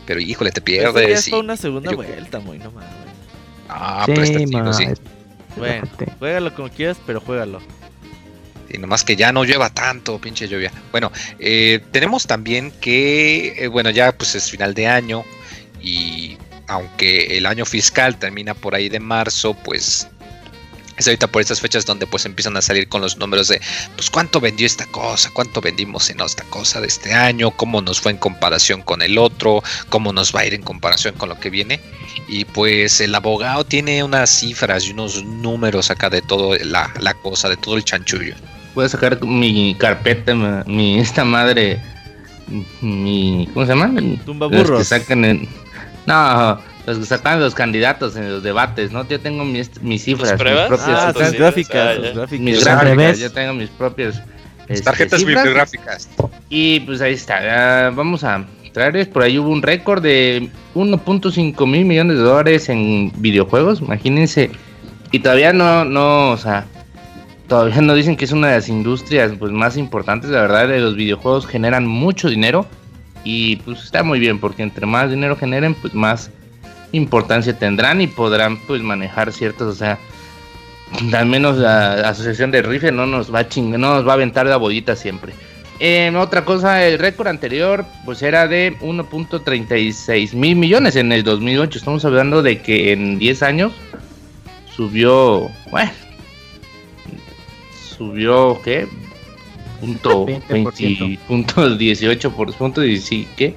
[0.08, 1.18] pero híjole, te Eso ya pierdes.
[1.20, 2.88] es y- una segunda yo- vuelta, muy no mames.
[3.68, 4.86] Ah, pero está chido, ma, sí.
[5.56, 5.86] Bueno,
[6.18, 7.60] juégalo como quieras, pero juégalo.
[8.70, 10.72] Y nomás que ya no llueva tanto, pinche lluvia.
[10.92, 15.24] Bueno, eh, tenemos también que, eh, bueno, ya pues es final de año
[15.82, 20.08] y aunque el año fiscal termina por ahí de marzo, pues
[20.98, 23.60] es ahorita por estas fechas donde pues empiezan a salir con los números de
[23.94, 28.00] pues cuánto vendió esta cosa, cuánto vendimos en esta cosa de este año, cómo nos
[28.00, 31.38] fue en comparación con el otro, cómo nos va a ir en comparación con lo
[31.38, 31.80] que viene.
[32.26, 37.14] Y pues el abogado tiene unas cifras y unos números acá de todo la, la
[37.14, 38.34] cosa, de todo el chanchullo.
[38.74, 40.34] Voy a sacar mi carpeta,
[40.66, 41.80] mi esta madre,
[42.80, 44.00] mi ¿cómo se llama?
[44.24, 44.88] Tumba Los que burros.
[44.88, 45.48] sacan en,
[46.06, 49.06] no, los que sacan los candidatos en los debates, ¿no?
[49.06, 50.66] Yo tengo mis, mis cifras, mis pruebas?
[50.68, 52.40] propias, Ah, entonces, sus gráficas, ah, gráficas.
[52.40, 54.22] mis gráficas, yo tengo mis propias
[54.68, 55.36] este, Tarjetas cifras.
[55.44, 56.08] bibliográficas.
[56.48, 61.84] Y pues ahí está, vamos a traerles, por ahí hubo un récord de 1.5 mil
[61.84, 64.50] millones de dólares en videojuegos, imagínense,
[65.10, 66.64] y todavía no, no, o sea,
[67.48, 70.80] todavía no dicen que es una de las industrias pues más importantes, la verdad, de
[70.80, 72.66] los videojuegos generan mucho dinero
[73.24, 76.30] y pues está muy bien, porque entre más dinero generen, pues más
[76.92, 79.98] importancia tendrán y podrán pues manejar ciertos, o sea,
[81.12, 84.14] al menos la asociación de rifle no nos va a ching no nos va a
[84.14, 85.32] aventar la bolita siempre.
[85.80, 91.78] Eh, otra cosa, el récord anterior pues era de 1.36 mil millones en el 2008.
[91.78, 93.72] Estamos hablando de que en 10 años
[94.74, 95.92] subió, bueno,
[97.96, 98.88] subió, ¿qué?
[99.80, 100.98] Punto 20%.
[100.98, 103.54] 20, punto 18 por punto 10, ¿qué?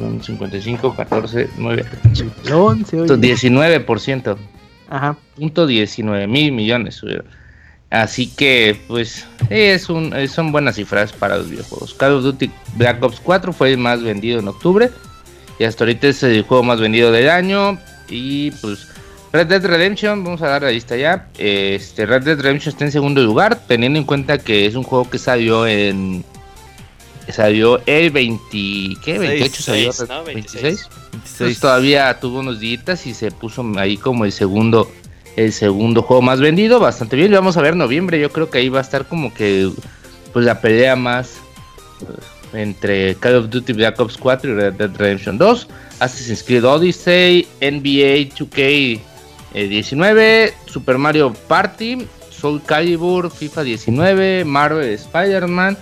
[0.00, 1.84] Son 55, 14, 9,
[2.46, 3.14] El 11, oye.
[3.14, 4.36] 19%.
[4.88, 5.16] Ajá.
[5.36, 7.02] punto 19 mil millones.
[7.90, 11.92] Así que, pues, es un, son buenas cifras para los videojuegos.
[11.92, 14.90] Call of Duty Black Ops 4 fue el más vendido en octubre.
[15.58, 17.78] Y hasta ahorita es el juego más vendido del año.
[18.08, 18.88] Y pues,
[19.34, 21.28] Red Dead Redemption, vamos a dar la lista ya.
[21.36, 25.10] Este, Red Dead Redemption está en segundo lugar, teniendo en cuenta que es un juego
[25.10, 26.24] que salió en
[27.32, 28.46] salió el 20,
[29.02, 29.18] ¿qué?
[29.18, 30.24] 28 salió, 26, ¿no?
[30.24, 30.62] 26.
[31.12, 31.38] 26.
[31.38, 34.90] Pues todavía tuvo unos días y se puso ahí como el segundo
[35.36, 37.32] el segundo juego más vendido, bastante bien.
[37.32, 39.70] Y vamos a ver noviembre, yo creo que ahí va a estar como que
[40.32, 41.36] pues la pelea más
[42.02, 45.68] eh, entre Call of Duty Black Ops 4 y Red Dead Redemption 2,
[46.00, 49.00] Assassin's Creed Odyssey, NBA 2K
[49.54, 55.76] eh, 19, Super Mario Party, Soul Calibur, FIFA 19, Marvel Spider-Man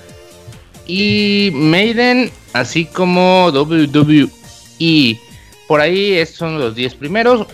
[0.89, 5.21] y Maiden, así como WWE.
[5.69, 7.47] Por ahí estos son los 10 primeros.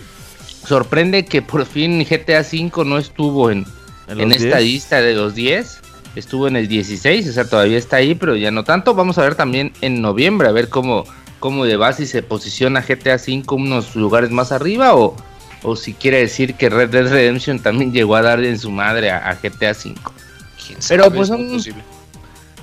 [0.65, 3.65] Sorprende que por fin GTA V no estuvo en,
[4.07, 4.61] ¿En esta 10?
[4.63, 5.79] lista de los 10.
[6.15, 8.95] Estuvo en el 16, o sea, todavía está ahí, pero ya no tanto.
[8.95, 11.03] Vamos a ver también en noviembre, a ver cómo,
[11.41, 15.17] cómo le va, si se posiciona GTA V unos lugares más arriba o,
[15.61, 19.11] o si quiere decir que Red Dead Redemption también llegó a darle en su madre
[19.11, 19.93] a, a GTA V.
[20.65, 21.83] ¿Quién Pero, pues, son- posible.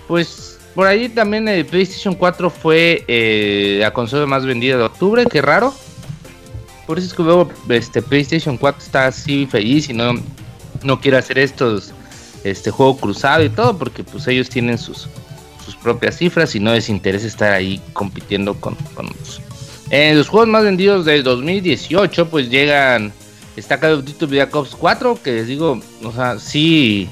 [0.08, 5.24] Pues por ahí también el PlayStation 4 fue eh, la consola más vendida de octubre,
[5.30, 5.74] qué raro.
[6.86, 10.14] Por eso es que luego este PlayStation 4 está así feliz y no,
[10.82, 11.92] no quiere hacer estos
[12.44, 15.08] este juego cruzado y todo porque pues ellos tienen sus,
[15.64, 19.40] sus propias cifras y no les interesa estar ahí compitiendo con, con otros.
[19.90, 23.12] En los juegos más vendidos del 2018 pues llegan
[23.56, 27.08] está Call of Duty Black Ops 4 que les digo, o sea, sí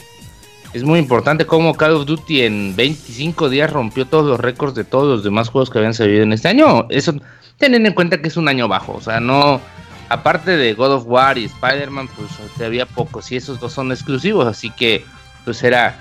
[0.73, 4.85] es muy importante cómo Call of Duty en 25 días rompió todos los récords de
[4.85, 6.87] todos los demás juegos que habían salido en este año.
[6.91, 7.15] Eso,
[7.59, 9.61] teniendo en cuenta que es un año bajo, o sea, no,
[10.09, 14.47] aparte de God of War y Spider-Man, pues había pocos y esos dos son exclusivos,
[14.47, 15.05] así que
[15.45, 15.97] pues era,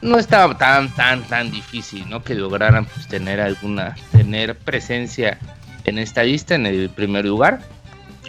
[0.00, 2.22] no estaba tan, tan, tan difícil, ¿no?
[2.22, 5.38] Que lograran pues tener alguna, tener presencia
[5.84, 7.60] en esta lista en el primer lugar.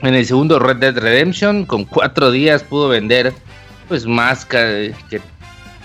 [0.03, 3.33] En el segundo Red Dead Redemption, con cuatro días pudo vender
[3.87, 4.93] pues más que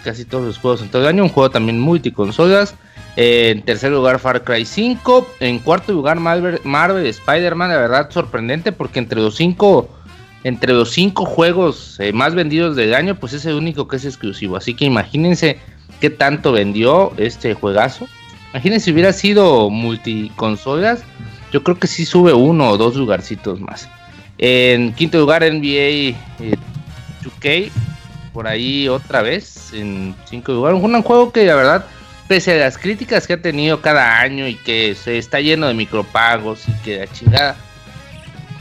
[0.02, 1.22] casi todos los juegos en todo el año.
[1.22, 2.74] Un juego también multiconsolas.
[3.16, 5.26] Eh, en tercer lugar Far Cry 5.
[5.40, 7.70] En cuarto lugar Marvel, Marvel Spider-Man.
[7.70, 9.88] La verdad sorprendente porque entre los cinco,
[10.44, 14.04] entre los cinco juegos eh, más vendidos del año, pues es el único que es
[14.04, 14.56] exclusivo.
[14.56, 15.58] Así que imagínense
[16.00, 18.08] qué tanto vendió este juegazo.
[18.50, 21.02] Imagínense si hubiera sido multiconsolas.
[21.52, 23.88] Yo creo que sí sube uno o dos lugarcitos más.
[24.38, 26.56] En quinto lugar NBA eh,
[27.22, 27.70] 2K
[28.32, 30.80] por ahí otra vez en cinco lugares.
[30.82, 31.84] Un juego que la verdad,
[32.28, 35.74] pese a las críticas que ha tenido cada año y que se está lleno de
[35.74, 37.56] micropagos y que la chingada,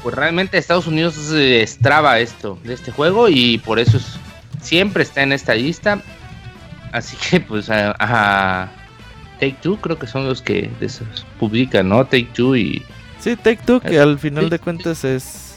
[0.03, 4.17] pues realmente Estados Unidos se estraba esto de este juego y por eso es-
[4.61, 6.01] siempre está en esta lista.
[6.91, 8.69] Así que pues a, a
[9.39, 10.69] Take Two creo que son los que
[11.39, 12.03] publican, ¿no?
[12.05, 12.83] Take Two y
[13.19, 15.55] Sí, Take Two, que al final de cuentas es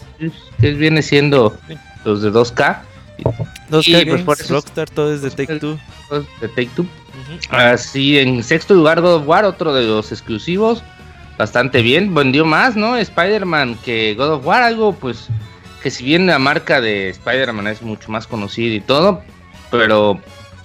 [0.61, 1.59] que viene siendo
[2.05, 2.83] los de 2K.
[3.70, 5.79] 2K Sí, pues, Games, por eso es- Rockstar, todo es de Take Two.
[6.40, 6.87] de Take Two.
[7.50, 10.83] Así, en sexto lugar God of War, otro de los exclusivos.
[11.38, 12.96] Bastante bien, vendió más, ¿no?
[12.96, 15.29] Spider-Man que God of War, algo pues
[15.83, 19.22] que si bien la marca de Spider-Man es mucho más conocida y todo,
[19.70, 20.20] pero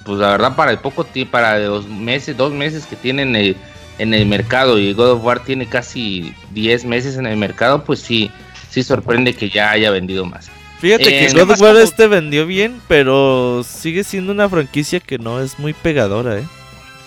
[0.06, 3.56] pues la verdad para el poco tiempo, para los meses, dos meses que tienen el-
[3.98, 8.00] en el mercado y God of War tiene casi 10 meses en el mercado, pues
[8.00, 8.32] sí,
[8.70, 10.50] sí sorprende que ya haya vendido más.
[10.80, 15.00] Fíjate Eh, que nada God of War este vendió bien, pero sigue siendo una franquicia
[15.00, 16.48] que no es muy pegadora, ¿eh?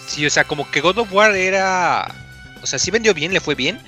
[0.06, 2.14] Sí, o sea, como que God of War era.
[2.62, 3.80] O sea, sí vendió bien, le fue bien,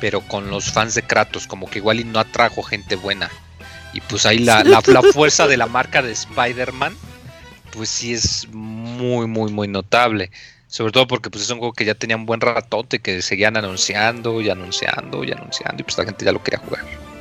[0.00, 3.30] pero con los fans de Kratos, como que igual y no atrajo gente buena.
[3.92, 6.96] Y pues ahí la, la, la fuerza de la marca de Spider-Man,
[7.72, 10.30] pues sí es muy, muy, muy notable.
[10.68, 13.56] Sobre todo porque pues es un juego que ya tenía un buen ratote, que seguían
[13.58, 17.11] anunciando y anunciando y anunciando, y pues la gente ya lo quería jugar.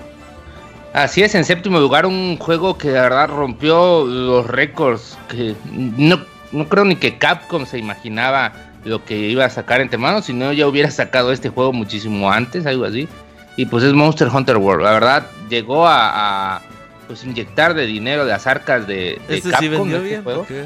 [0.93, 6.19] Así es, en séptimo lugar un juego que la verdad rompió los récords, que no,
[6.51, 8.51] no creo ni que Capcom se imaginaba
[8.83, 12.29] lo que iba a sacar entre manos, si no ya hubiera sacado este juego muchísimo
[12.31, 13.07] antes, algo así.
[13.55, 16.61] Y pues es Monster Hunter World, la verdad llegó a, a,
[17.07, 20.23] pues inyectar de dinero de las arcas de, de Este Capcom sí vendió este bien.
[20.23, 20.39] juego.
[20.41, 20.65] porque-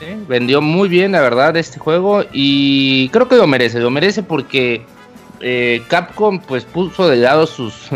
[0.00, 2.22] Sí, vendió muy bien, la verdad, este juego.
[2.32, 3.80] Y creo que lo merece.
[3.80, 4.82] Lo merece porque
[5.40, 7.88] eh, Capcom pues puso de lado sus,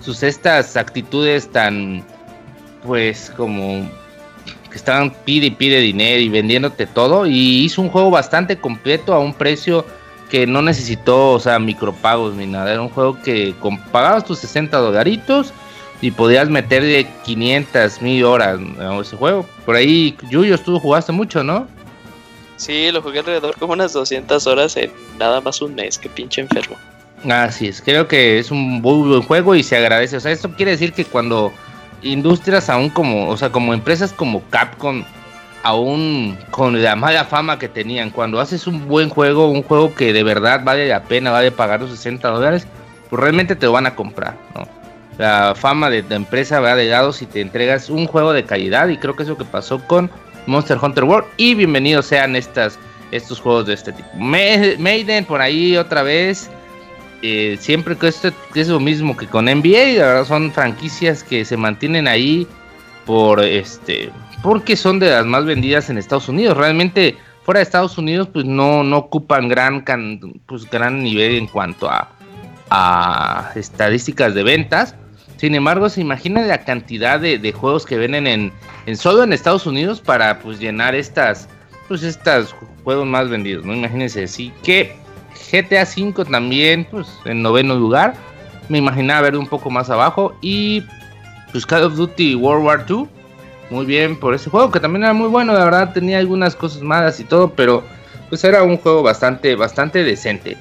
[0.00, 2.04] sus estas actitudes tan
[2.84, 3.88] pues como
[4.70, 7.26] que estaban pide y pide dinero y vendiéndote todo.
[7.26, 9.84] Y hizo un juego bastante completo a un precio
[10.30, 12.72] que no necesitó, o sea, micropagos ni nada.
[12.72, 13.54] Era un juego que
[13.90, 15.52] pagabas tus 60 dolaritos
[16.00, 19.44] y podías meterle 500 mil horas a ese juego.
[19.66, 21.66] Por ahí, Yuyo, tú jugaste mucho, ¿no?
[22.56, 26.42] Sí, lo jugué alrededor como unas 200 horas en nada más un mes, que pinche
[26.42, 26.76] enfermo.
[27.28, 30.16] Así es, creo que es un muy buen juego y se agradece.
[30.16, 31.52] O sea, esto quiere decir que cuando
[32.02, 35.04] industrias aún como, o sea, como empresas como Capcom
[35.62, 38.10] aún con la mala fama que tenían.
[38.10, 41.80] Cuando haces un buen juego, un juego que de verdad vale la pena, vale pagar
[41.80, 42.66] los 60 dólares,
[43.08, 44.66] pues realmente te lo van a comprar, ¿no?
[45.18, 48.88] La fama de la empresa va de lado si te entregas un juego de calidad
[48.88, 50.10] y creo que es lo que pasó con
[50.46, 52.78] Monster Hunter World y bienvenidos sean estas,
[53.10, 54.08] estos juegos de este tipo.
[54.14, 56.50] Maiden por ahí otra vez,
[57.22, 61.44] eh, siempre que esto es lo mismo que con NBA, la verdad son franquicias que
[61.44, 62.46] se mantienen ahí
[63.06, 64.10] por este
[64.42, 66.56] porque son de las más vendidas en Estados Unidos.
[66.56, 69.84] Realmente fuera de Estados Unidos pues no, no ocupan gran
[70.46, 72.08] pues gran nivel en cuanto a,
[72.70, 74.94] a estadísticas de ventas.
[75.36, 78.52] Sin embargo, se imagina la cantidad de, juegos que venden en,
[78.84, 81.48] en, solo en Estados Unidos para pues llenar estas
[81.88, 82.54] pues estos
[82.84, 83.74] juegos más vendidos, ¿no?
[83.74, 84.96] Imagínense, así que
[85.50, 88.14] GTA V también pues en noveno lugar.
[88.68, 90.84] Me imaginaba ver un poco más abajo y
[91.50, 93.08] pues Call of Duty World War II
[93.70, 96.82] muy bien por ese juego, que también era muy bueno, la verdad tenía algunas cosas
[96.82, 97.84] malas y todo, pero
[98.28, 100.56] pues era un juego bastante, bastante decente.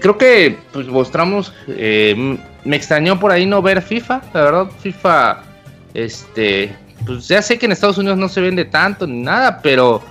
[0.00, 5.42] Creo que pues mostramos, eh, me extrañó por ahí no ver FIFA, la verdad FIFA,
[5.92, 6.74] este,
[7.04, 10.02] pues ya sé que en Estados Unidos no se vende tanto ni nada, pero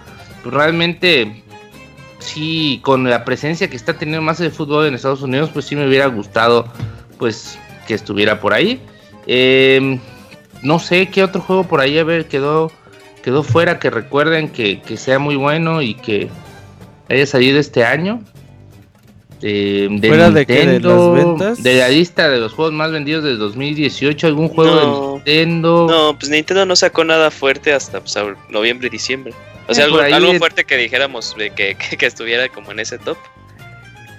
[0.43, 1.42] pues, realmente
[2.23, 5.75] sí, con la presencia que está teniendo más de fútbol en Estados Unidos, pues sí
[5.75, 6.65] me hubiera gustado
[7.17, 7.57] pues
[7.87, 8.81] que estuviera por ahí.
[9.27, 9.99] Eh,
[10.61, 12.71] no sé qué otro juego por ahí a ver, quedó,
[13.23, 16.29] quedó fuera que recuerden que, sea muy bueno y que
[17.09, 18.21] haya salido este año.
[19.41, 21.61] de Nintendo, de, ventas?
[21.61, 25.87] de la lista de los juegos más vendidos de 2018, algún juego de Nintendo.
[25.89, 28.15] No, pues Nintendo no sacó nada fuerte hasta pues,
[28.49, 29.33] noviembre y diciembre.
[29.67, 33.17] O sea, algo, fuerte que dijéramos que, que, que, estuviera como en ese top.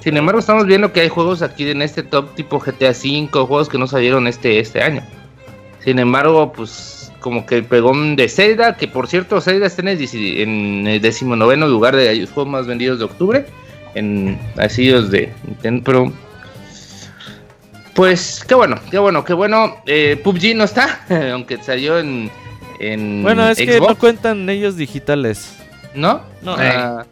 [0.03, 3.69] Sin embargo, estamos viendo que hay juegos aquí en este top tipo GTA V, juegos
[3.69, 5.03] que no salieron este, este año.
[5.83, 10.87] Sin embargo, pues como que el pegón de Zelda, que por cierto Zelda está en
[10.87, 13.47] el, decimonoveno lugar de los juegos más vendidos de octubre,
[13.95, 16.13] en asillos de Nintendo, pero
[17.95, 19.77] pues qué bueno, qué bueno, qué bueno.
[19.87, 22.31] Eh, PUBG no está, aunque salió en,
[22.93, 25.55] en Bueno, es que no cuentan ellos digitales.
[25.95, 26.23] ¿No?
[26.43, 26.57] No.
[26.59, 27.07] Ah.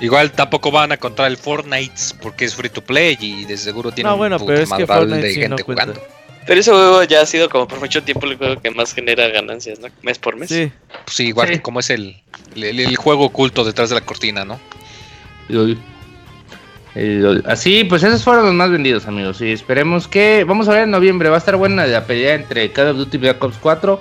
[0.00, 3.92] Igual tampoco van a contar el Fortnite porque es free to play y de seguro
[3.92, 6.00] tiene no, bueno, un pero es que de gente jugando.
[6.46, 9.28] Pero ese juego ya ha sido como por mucho tiempo el juego que más genera
[9.28, 9.88] ganancias, ¿no?
[10.02, 10.48] Mes por mes.
[10.48, 10.72] Sí,
[11.04, 12.16] pues igual que como es el,
[12.56, 14.58] el, juego oculto detrás de la cortina, ¿no?
[17.44, 19.40] Así, pues esos fueron los más vendidos, amigos.
[19.42, 20.44] Y esperemos que.
[20.44, 21.28] Vamos a ver en noviembre.
[21.28, 24.00] Va a estar buena la pelea entre Call of Duty Black Ops 4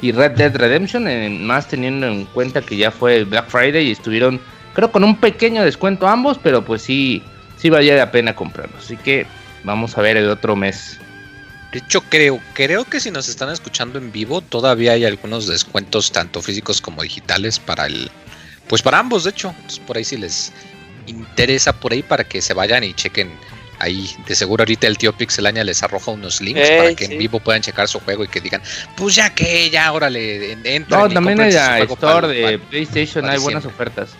[0.00, 1.46] y Red Dead Redemption.
[1.46, 4.40] más teniendo en cuenta que ya fue Black Friday y estuvieron,
[4.74, 6.38] creo, con un pequeño descuento ambos.
[6.42, 7.22] Pero pues sí,
[7.56, 8.84] sí valía la pena comprarlos.
[8.84, 9.26] Así que
[9.64, 10.98] vamos a ver el otro mes.
[11.72, 16.10] De hecho, creo, creo que si nos están escuchando en vivo, todavía hay algunos descuentos,
[16.12, 18.10] tanto físicos como digitales, para el.
[18.68, 19.54] Pues para ambos, de hecho.
[19.86, 20.52] por ahí si les
[21.06, 23.30] interesa por ahí para que se vayan y chequen
[23.78, 24.14] ahí.
[24.26, 27.62] De seguro ahorita el tío Pixelaña les arroja unos links para que en vivo puedan
[27.62, 28.62] checar su juego y que digan,
[28.96, 30.98] pues ya que, ya órale, entra.
[30.98, 34.10] No, también en la store de PlayStation hay buenas ofertas.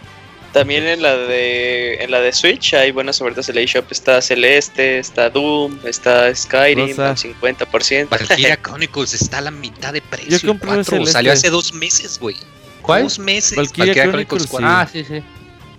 [0.52, 3.92] También en la de en la de Switch hay buenas ofertas en la eShop.
[3.92, 8.08] Está Celeste, está Doom, está Skyrim al 50%.
[8.08, 10.38] Valkyria Chronicles está a la mitad de precio.
[10.38, 12.36] Yo compré Salió hace dos meses, güey.
[12.80, 13.02] ¿Cuál?
[13.02, 13.56] Dos meses.
[13.56, 14.68] Valkyria, Chronicles, 4.
[14.68, 15.22] Ah, sí, sí.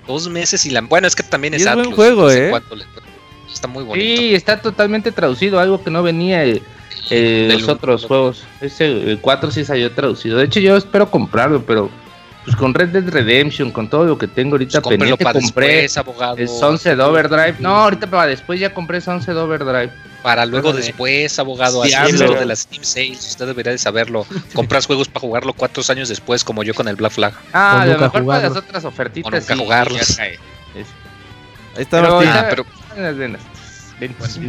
[0.06, 0.82] Dos meses y la...
[0.82, 2.52] Bueno, es que también es, es buen juego, eh.
[3.52, 4.06] Está muy bonito.
[4.06, 6.62] Sí, está totalmente traducido, algo que no venía eh,
[7.10, 8.44] eh los otros juegos.
[8.62, 10.38] Ese el 4 sí salió traducido.
[10.38, 11.90] De hecho, yo espero comprarlo, pero
[12.46, 16.38] pues con Red Dead Redemption, con todo lo que tengo ahorita pues pendiente, compré abogado.
[16.38, 17.56] el Sunset Overdrive.
[17.60, 19.92] No, ahorita para después ya compré Sunset Overdrive.
[20.24, 24.26] Para luego después, abogado, así es lo de las Steam Sales, usted debería de saberlo.
[24.54, 27.34] Compras juegos para jugarlo cuatro años después, como yo con el Black Flag.
[27.54, 29.32] Ah, a lo mejor para las otras ofertitas.
[29.32, 30.20] O nunca jugarlos.
[30.20, 30.36] Ahí
[31.78, 32.30] está Martín.
[32.30, 32.66] Ah, pero...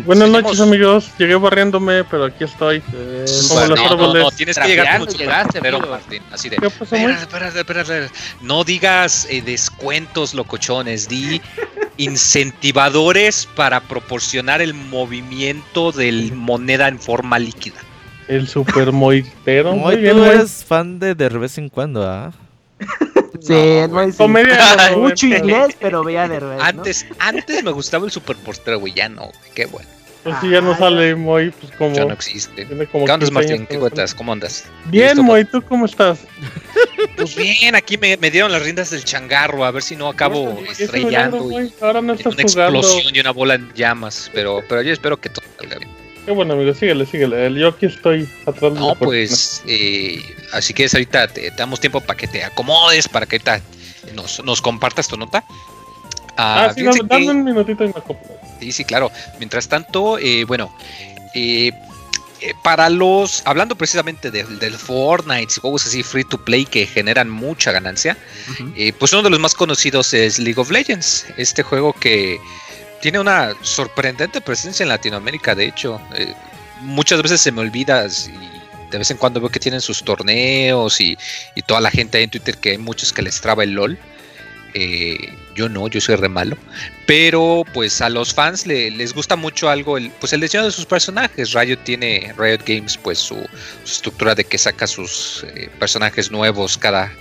[0.05, 2.80] Buenas noches amigos, llegué barriéndome, pero aquí estoy.
[2.92, 5.03] Eh, como los no, no, no, tienes que llegar
[5.61, 6.57] pero Martín, así de.
[6.57, 8.11] Espérate, espérate,
[8.42, 11.40] No digas eh, descuentos locochones, di
[11.96, 17.80] incentivadores para proporcionar el movimiento de moneda en forma líquida.
[18.28, 19.74] El super moitero.
[19.74, 22.32] Muy bien, tú eres fan de de vez en cuando, ¿ah?
[23.41, 26.64] Sí, no, es mucho inglés, pero veía de repente.
[26.64, 29.88] Antes, antes me gustaba el Super Portero, güey, ya no, qué bueno.
[30.22, 31.95] Pues sí, ya no sale Moy, pues como.
[31.95, 32.66] Ya no existe.
[32.66, 33.66] ¿Qué andas, Martín?
[33.66, 34.14] ¿Qué cuentas?
[34.14, 34.66] ¿Cómo andas?
[34.86, 36.20] Bien, Moy, ¿tú cómo estás?
[37.16, 40.59] Pues bien, aquí me, me, dieron las riendas del changarro, a ver si no acabo
[40.70, 41.61] estrellando.
[41.61, 45.18] Y, Ahora no estás una explosión y una bola en llamas, pero, pero yo espero
[45.18, 45.99] que todo salga bien.
[46.31, 47.53] Qué bueno, amigo, síguele, síguele.
[47.59, 50.22] Yo aquí estoy atrás No, pues, eh,
[50.53, 53.61] así que ahorita te, damos tiempo para que te acomodes, para que ahorita
[54.14, 55.43] nos, nos compartas tu nota.
[56.37, 58.31] Ah, ah sí, dame, un minutito y me acoplo.
[58.61, 59.11] Sí, sí, claro.
[59.41, 60.72] Mientras tanto, eh, bueno,
[61.35, 61.72] eh,
[62.43, 67.70] eh, para los, hablando precisamente del Fortnite, juegos así free to play que generan mucha
[67.70, 68.16] ganancia,
[68.76, 72.41] eh, pues uno de los más conocidos es League of Legends, este juego que
[73.01, 76.34] tiene una sorprendente presencia en Latinoamérica, de hecho, eh,
[76.80, 81.01] muchas veces se me olvida y de vez en cuando veo que tienen sus torneos
[81.01, 81.16] y,
[81.55, 83.98] y toda la gente ahí en Twitter que hay muchos que les traba el LOL.
[84.74, 86.57] Eh, yo no, yo soy re malo.
[87.07, 90.86] Pero pues a los fans les gusta mucho algo, el, pues el diseño de sus
[90.86, 91.53] personajes.
[91.53, 93.36] Riot tiene, Riot Games, pues su,
[93.84, 97.12] estructura de que saca sus eh, personajes nuevos cada,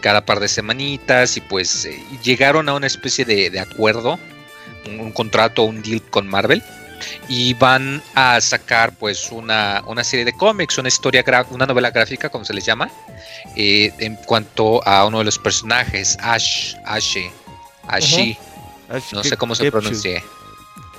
[0.00, 1.36] cada par de semanitas.
[1.36, 4.18] Y pues eh, llegaron a una especie de, acuerdo,
[4.86, 6.62] un, un, contrato, un deal con Marvel
[7.28, 12.44] y van a sacar pues una, serie de cómics, una historia, una novela gráfica, como
[12.44, 12.90] se les llama,
[13.54, 17.30] eh, en cuanto a uno de los personajes, Ash, Ashe,
[17.88, 18.38] Ashi,
[19.12, 20.22] no sé cómo se pronuncia.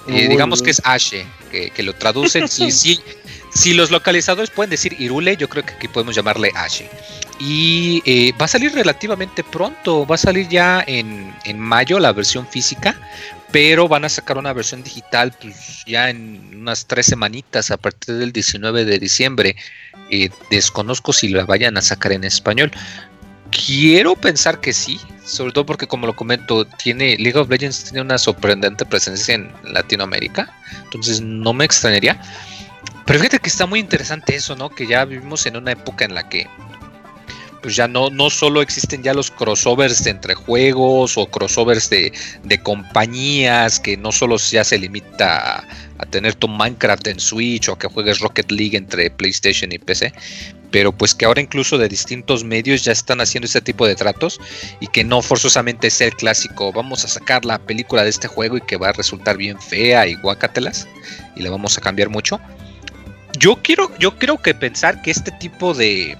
[0.09, 2.47] Eh, digamos que es Ashe, que, lo traducen.
[2.47, 2.99] si, si,
[3.53, 6.89] si, los localizadores pueden decir Irule, yo creo que aquí podemos llamarle Ashe.
[7.39, 12.13] Y eh, va a salir relativamente pronto, va a salir ya en, en mayo la
[12.13, 12.97] versión física,
[13.51, 18.15] pero van a sacar una versión digital pues, ya en unas tres semanitas a partir
[18.15, 19.55] del 19 de diciembre.
[20.09, 22.71] Eh, desconozco si la vayan a sacar en español.
[23.51, 28.01] Quiero pensar que sí, sobre todo porque como lo comento, tiene League of Legends tiene
[28.01, 32.21] una sorprendente presencia en Latinoamérica, entonces no me extrañaría.
[33.05, 34.69] Pero fíjate que está muy interesante eso, ¿no?
[34.69, 36.47] Que ya vivimos en una época en la que
[37.61, 42.11] pues ya no, no solo existen ya los crossovers entre juegos o crossovers de,
[42.63, 45.63] compañías, que no solo ya se limita
[45.97, 50.13] a, tener tu Minecraft en Switch o que juegues Rocket League entre PlayStation y PC,
[50.71, 54.39] pero pues que ahora incluso de distintos medios ya están haciendo este tipo de tratos
[54.79, 58.57] y que no forzosamente es el clásico, vamos a sacar la película de este juego
[58.57, 60.87] y que va a resultar bien fea y guacatelas
[61.35, 62.39] y la vamos a cambiar mucho.
[63.37, 66.17] Yo quiero, yo creo que pensar que este tipo de,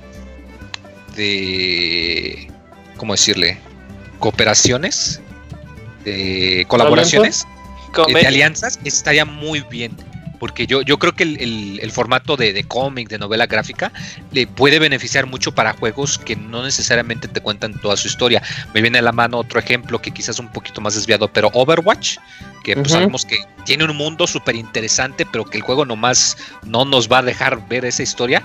[1.18, 2.48] de,
[2.96, 3.58] ¿cómo decirle?
[4.20, 5.20] Cooperaciones,
[6.06, 7.46] de colaboraciones,
[8.08, 9.96] de alianzas, estaría muy bien.
[10.40, 13.92] Porque yo, yo creo que el, formato de, de cómic, de novela gráfica,
[14.32, 18.44] le puede beneficiar mucho para juegos que no necesariamente te cuentan toda su historia.
[18.72, 21.50] Me viene a la mano otro ejemplo que quizás es un poquito más desviado, pero
[21.54, 22.18] Overwatch,
[22.64, 26.86] que pues sabemos que tiene un mundo súper interesante, pero que el juego nomás no
[26.86, 28.44] nos va a dejar ver esa historia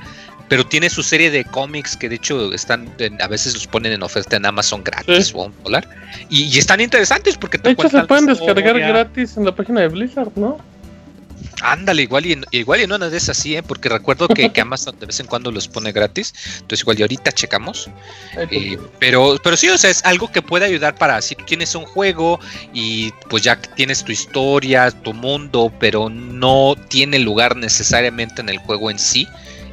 [0.49, 4.03] pero tiene su serie de cómics que de hecho están a veces los ponen en
[4.03, 5.89] oferta en Amazon gratis o un dólar
[6.29, 9.89] y, están interesantes porque te de hecho se pueden descargar gratis en la página de
[9.89, 10.59] Blizzard no
[11.63, 13.63] Ándale, igual y, igual y no una de esas sí, ¿eh?
[13.63, 16.35] porque recuerdo que, Amazon de vez en cuando los pone gratis.
[16.57, 17.89] Entonces, igual y ahorita checamos.
[18.51, 21.75] Eh, pero, pero sí, o sea, es algo que puede ayudar para si tú tienes
[21.75, 22.41] un juego
[22.73, 28.59] y pues ya tienes tu historia, tu mundo, pero no tiene lugar necesariamente en el
[28.59, 29.29] juego en sí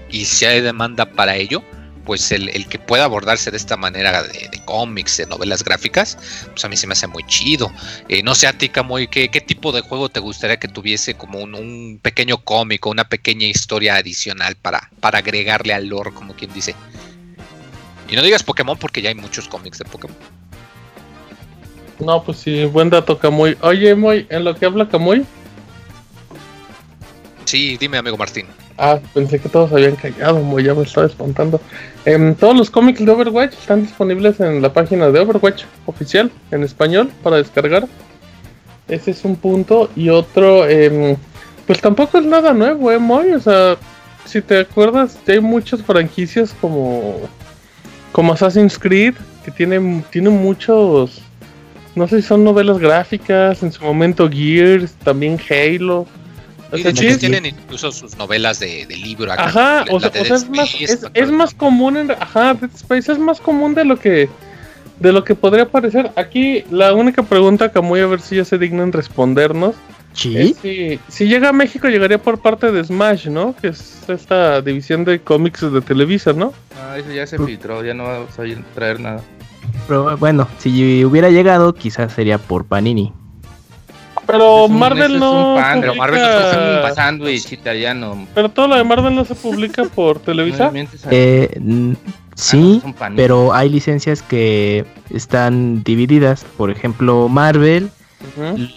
[0.10, 1.64] y si hay demanda para ello,
[2.10, 6.18] pues el, que pueda abordarse de esta manera de, cómics, de novelas gráficas,
[6.49, 7.72] pues a mí se me hace muy chido.
[8.07, 11.14] Eh, no sé a ti, Camoy, ¿qué, ¿qué, tipo de juego te gustaría que tuviese
[11.14, 16.51] como un, pequeño cómico, una pequeña historia adicional para, para agregarle al lore, como quien
[16.51, 16.74] dice?
[18.10, 20.18] Y no digas Pokémon porque ya hay muchos cómics de Pokémon.
[21.99, 23.55] No, pues sí, buen dato, Camuy.
[23.62, 25.26] Oye, Moy, en lo que habla Camuy.
[27.45, 28.47] Sí, dime, amigo Martín.
[28.82, 31.59] Ah, pensé que todos habían callado, ya me estaba espantando.
[32.05, 36.63] Em, todos los cómics de Overwatch están disponibles en la página de Overwatch oficial, en
[36.63, 37.89] español, para descargar.
[38.88, 39.89] Ese es un punto.
[39.97, 41.17] Y otro, em,
[41.67, 43.34] pues tampoco es nada nuevo, ¿eh, Moy?
[43.34, 43.75] O sea,
[44.23, 47.17] si te acuerdas, ya hay muchas franquicias como,
[48.13, 51.21] como Assassin's Creed, que tienen, tienen muchos,
[51.95, 56.07] no sé si son novelas gráficas, en su momento Gears, también Halo
[56.70, 59.45] tienen incluso sus novelas de, libro acá.
[59.45, 60.76] Ajá, o, sea, es, más,
[61.13, 62.11] es, más común en.
[62.11, 64.30] Ajá, Dead Space es más común de lo que.
[64.99, 66.11] De lo que podría parecer.
[66.15, 69.76] Aquí la única pregunta que voy a ver si ya se dignan respondernos.
[70.13, 70.55] ¿Sí?
[70.61, 73.55] si, si, llega a México, llegaría por parte de Smash, ¿no?
[73.55, 76.51] Que es esta división de cómics de Televisa, ¿no?
[76.76, 78.26] Ah, eso ya se filtró, ya no va a
[78.76, 79.22] traer nada.
[79.88, 83.13] Pero bueno, si hubiera llegado, quizás sería por Panini.
[84.30, 85.57] Pero Marvel no.
[85.80, 88.27] pero Marvel no está sándwich italiano.
[88.36, 90.71] Pero todo lo de Marvel no se publica por Televisa.
[91.09, 91.95] Eh,
[92.36, 96.45] sí, ah, pero hay licencias que están divididas.
[96.57, 97.89] Por ejemplo, Marvel,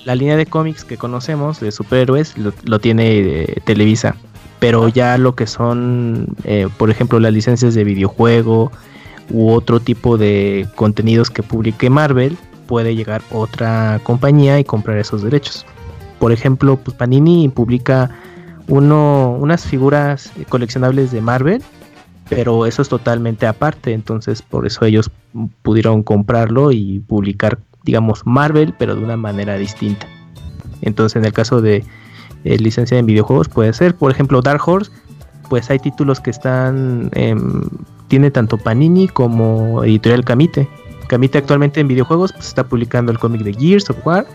[0.04, 4.16] la línea de cómics que conocemos de superhéroes, lo, tiene eh, Televisa.
[4.58, 8.72] pero ya lo que son, eh, por ejemplo, las licencias de videojuego
[9.30, 12.38] u otro tipo de contenidos que publique Marvel,
[12.72, 15.66] puede llegar otra compañía y comprar esos derechos.
[16.18, 18.08] Por ejemplo, pues Panini publica
[18.66, 21.62] uno, unas figuras coleccionables de Marvel,
[22.30, 25.10] pero eso es totalmente aparte, entonces por eso ellos
[25.60, 30.06] pudieron comprarlo y publicar, digamos, Marvel, pero de una manera distinta.
[30.80, 31.84] Entonces, en el caso de
[32.44, 34.90] eh, licencia en videojuegos, puede ser, por ejemplo, Dark Horse,
[35.50, 37.10] pues hay títulos que están,
[38.08, 40.70] tiene tanto Panini como Editorial Camite.
[41.12, 44.26] Camite actualmente en videojuegos pues, está publicando el cómic de Gears of War,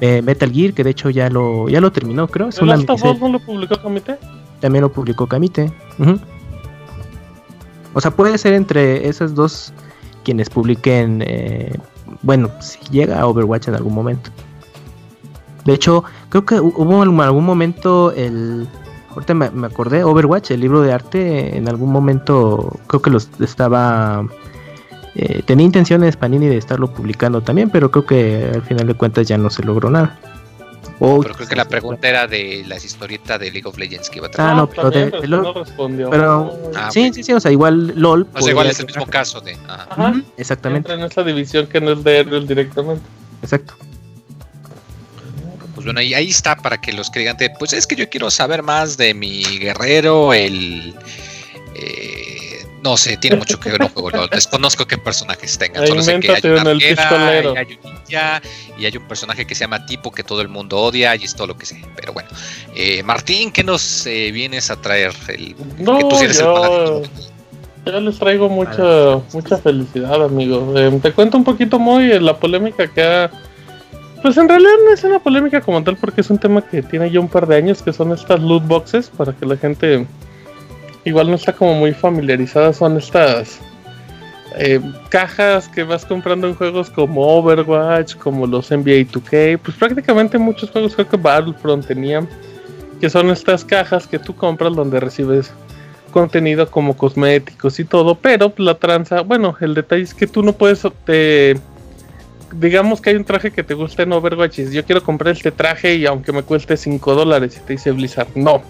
[0.00, 2.48] eh, Metal Gear, que de hecho ya lo, ya lo terminó, creo.
[2.48, 4.18] Es ¿El Last of Us no lo publicó Camite?
[4.58, 5.72] También lo publicó Camite.
[7.94, 9.72] O sea, puede ser entre esas dos
[10.24, 11.78] quienes publiquen, eh,
[12.22, 14.32] bueno, si llega a Overwatch en algún momento.
[15.64, 18.66] De hecho, creo que hubo en algún momento el...
[19.10, 24.26] Ahorita me, acordé, Overwatch, el libro de arte, en algún momento creo que los estaba...
[25.22, 29.28] Eh, tenía intenciones Panini de estarlo publicando también, pero creo que al final de cuentas
[29.28, 30.18] ya no se logró nada.
[30.98, 34.28] pero creo que la pregunta era de las historietas de League of Legends que iba
[34.28, 34.50] a traer.
[34.50, 35.66] Ah, no, pero, de, LOL,
[36.10, 38.28] pero ah, sí, sí, sí, o sea, igual LOL.
[38.32, 39.58] O sea, igual es el mismo caso de.
[39.68, 40.22] Ajá.
[40.38, 40.90] Exactamente.
[40.90, 43.04] Entra en esa división que no es de Ariel directamente.
[43.42, 43.74] Exacto
[45.74, 48.30] pues bueno, y ahí está para que los que digan, pues es que yo quiero
[48.30, 50.94] saber más de mi guerrero, el...
[51.74, 52.49] Eh,
[52.82, 54.26] no sé, tiene mucho que ver un juego.
[54.28, 55.86] Desconozco qué personajes tengan.
[55.86, 58.42] Solo sé que hay una y hay un ninja
[58.78, 61.34] y hay un personaje que se llama Tipo que todo el mundo odia y es
[61.34, 61.82] todo lo que sé.
[61.96, 62.28] Pero bueno,
[62.74, 65.12] eh, Martín, ¿qué nos eh, vienes a traer?
[65.28, 67.02] El, no, que tú sí yo,
[67.86, 70.72] yo les traigo mucha, mucha felicidad, amigo.
[71.02, 73.30] te cuento un poquito muy la polémica que ha
[74.22, 77.10] pues en realidad no es una polémica como tal porque es un tema que tiene
[77.10, 80.06] ya un par de años que son estas loot boxes para que la gente
[81.04, 83.60] igual no está como muy familiarizada son estas
[84.56, 90.38] eh, cajas que vas comprando en juegos como Overwatch, como los NBA 2K, pues prácticamente
[90.38, 92.28] muchos juegos creo que Battlefront tenían
[93.00, 95.52] que son estas cajas que tú compras donde recibes
[96.10, 100.52] contenido como cosméticos y todo, pero la tranza, bueno, el detalle es que tú no
[100.52, 101.56] puedes te
[102.52, 105.52] digamos que hay un traje que te gusta en Overwatch y yo quiero comprar este
[105.52, 108.62] traje y aunque me cueste 5 dólares y te dice Blizzard, no.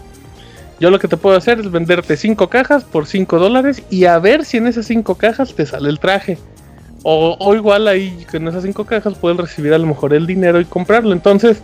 [0.81, 4.18] Yo lo que te puedo hacer es venderte 5 cajas por 5 dólares y a
[4.18, 6.39] ver si en esas 5 cajas te sale el traje.
[7.03, 10.64] O, igual ahí en esas 5 cajas puedes recibir a lo mejor el dinero y
[10.64, 11.12] comprarlo.
[11.12, 11.62] Entonces,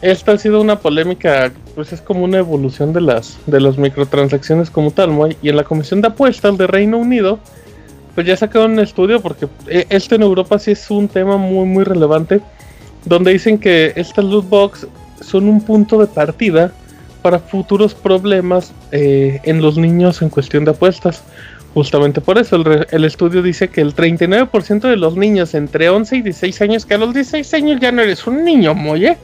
[0.00, 4.70] esta ha sido una polémica, pues es como una evolución de las, de las microtransacciones
[4.70, 5.36] como tal.
[5.42, 7.38] Y en la Comisión de Apuestas de Reino Unido,
[8.14, 11.64] pues ya sacaron un estudio porque eh, este en Europa sí es un tema muy
[11.64, 12.40] muy relevante
[13.04, 14.86] donde dicen que estas loot box
[15.20, 16.72] son un punto de partida
[17.20, 21.22] para futuros problemas eh, en los niños en cuestión de apuestas.
[21.74, 22.56] Justamente por eso
[22.90, 26.94] el, estudio dice que el 39% de los niños entre 11 y 16 años, que
[26.94, 29.16] a los 16 años ya no eres un niño, muy, ¿eh?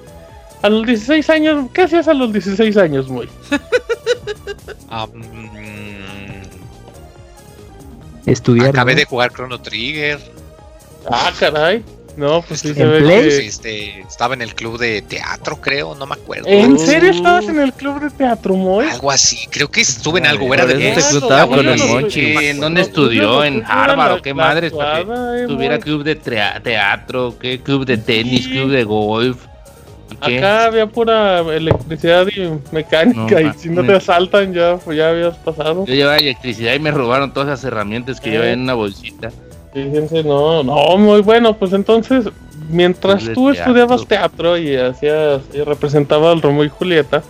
[0.62, 3.28] A los 16 años, ¿qué hacías a los 16 años, muy?
[8.26, 8.68] estudiar.
[8.68, 10.18] Acabé de jugar Chrono Trigger.
[11.10, 11.84] Ah, caray.
[12.16, 16.14] No, pues sí, se ve este, estaba en el club de teatro, creo, no me
[16.14, 16.46] acuerdo.
[16.48, 18.86] ¿En serio estabas en el club de teatro, Moy?
[18.86, 20.94] Algo así, creo que estuve en algo, era de
[21.48, 22.34] con el Monchi.
[22.36, 23.44] ¿En dónde estudió?
[23.44, 24.72] ¿En Harvard o qué madres?
[25.46, 29.38] tuviera club de teatro, qué club de tenis, club de golf.
[30.20, 35.36] Acá había pura electricidad y mecánica y si no te asaltan ya, pues ya habías
[35.36, 35.84] pasado.
[35.84, 39.30] Yo llevaba electricidad y me robaron todas las herramientas que llevaba en una bolsita.
[39.76, 42.24] Fíjense, no, no, muy bueno, pues entonces,
[42.70, 47.22] mientras tú estudiabas teatro y hacías y representabas al Romeo y Julieta,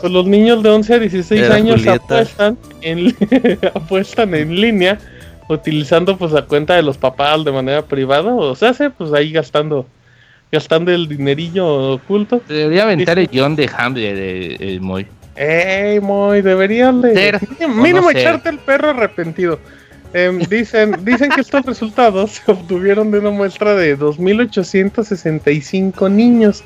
[0.00, 3.12] pues los niños de 11 a 16 años apuestan en,
[3.74, 5.00] apuestan en línea
[5.48, 9.32] utilizando pues la cuenta de los papás de manera privada o se hace pues ahí
[9.32, 9.84] gastando
[10.52, 12.40] gastando el dinerillo oculto.
[12.48, 15.08] Debería aventar el guion de Hamlet de, Moy.
[15.34, 17.36] Ey, Moy, deberían de.
[17.68, 19.58] Mínimo echarte el perro arrepentido.
[20.14, 26.62] Em, dicen, dicen que estos resultados se obtuvieron de una muestra de 2.865 niños.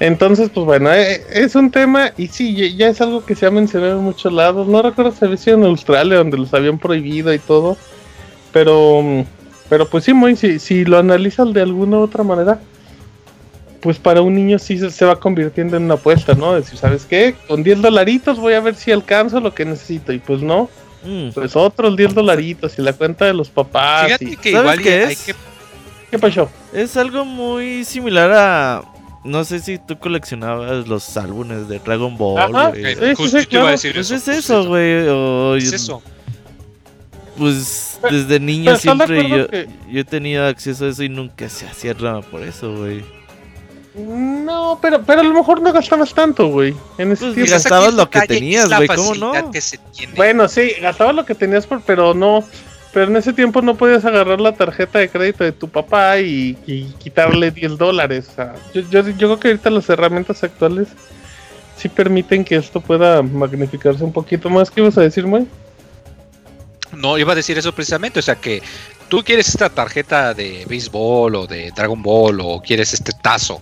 [0.00, 3.52] Entonces, pues bueno, eh, es un tema y sí, ya es algo que se ha
[3.52, 4.66] mencionado en muchos lados.
[4.66, 7.76] No recuerdo si había sido en Australia donde los habían prohibido y todo.
[8.52, 9.24] Pero,
[9.68, 12.58] pero pues sí, muy, si, si lo analizas de alguna u otra manera,
[13.80, 16.54] pues para un niño sí se, va convirtiendo en una apuesta, ¿no?
[16.54, 17.36] Decir, ¿sabes qué?
[17.46, 20.12] Con 10 dolaritos voy a ver si alcanzo lo que necesito.
[20.12, 20.68] Y pues no.
[21.04, 21.30] Mm.
[21.34, 24.06] Pues otros 10 dolaritos y la cuenta de los papás.
[24.06, 25.22] Fíjate que igual qué es?
[25.24, 25.34] que...
[26.10, 26.48] ¿Qué pasó?
[26.72, 28.82] Es algo muy similar a
[29.24, 32.38] no sé si tú coleccionabas los álbumes de Dragon Ball.
[32.54, 32.94] Ajá, güey.
[32.94, 33.66] sí, Justo claro.
[33.68, 34.14] decir Pues eso.
[34.16, 35.58] es justo eso, güey.
[35.58, 36.02] Es eso.
[37.36, 40.88] Pues Pero- desde niño pero ¿estás de siempre yo, que- yo he tenido acceso a
[40.88, 43.02] eso y nunca se hacía rama por eso, güey.
[43.94, 46.74] No, pero, pero a lo mejor no gastabas tanto, güey.
[46.98, 47.52] En ese Pues, tiempo.
[47.52, 49.30] gastabas lo que tenías, güey, ¿cómo no?
[49.32, 50.12] facilidad que se tiene.
[50.16, 52.44] Bueno, sí, gastabas lo que tenías, por, pero no.
[52.92, 56.56] Pero en ese tiempo no podías agarrar la tarjeta de crédito de tu papá y,
[56.66, 58.28] y quitarle 10 dólares.
[58.30, 60.88] O sea, yo, yo, yo creo que ahorita las herramientas actuales
[61.76, 64.70] sí permiten que esto pueda magnificarse un poquito más.
[64.70, 65.46] ¿Qué ibas a decir, Moy?
[66.92, 68.62] No, iba a decir eso precisamente, o sea que
[69.08, 73.60] tú quieres esta tarjeta de béisbol o de Dragon Ball o quieres este tazo,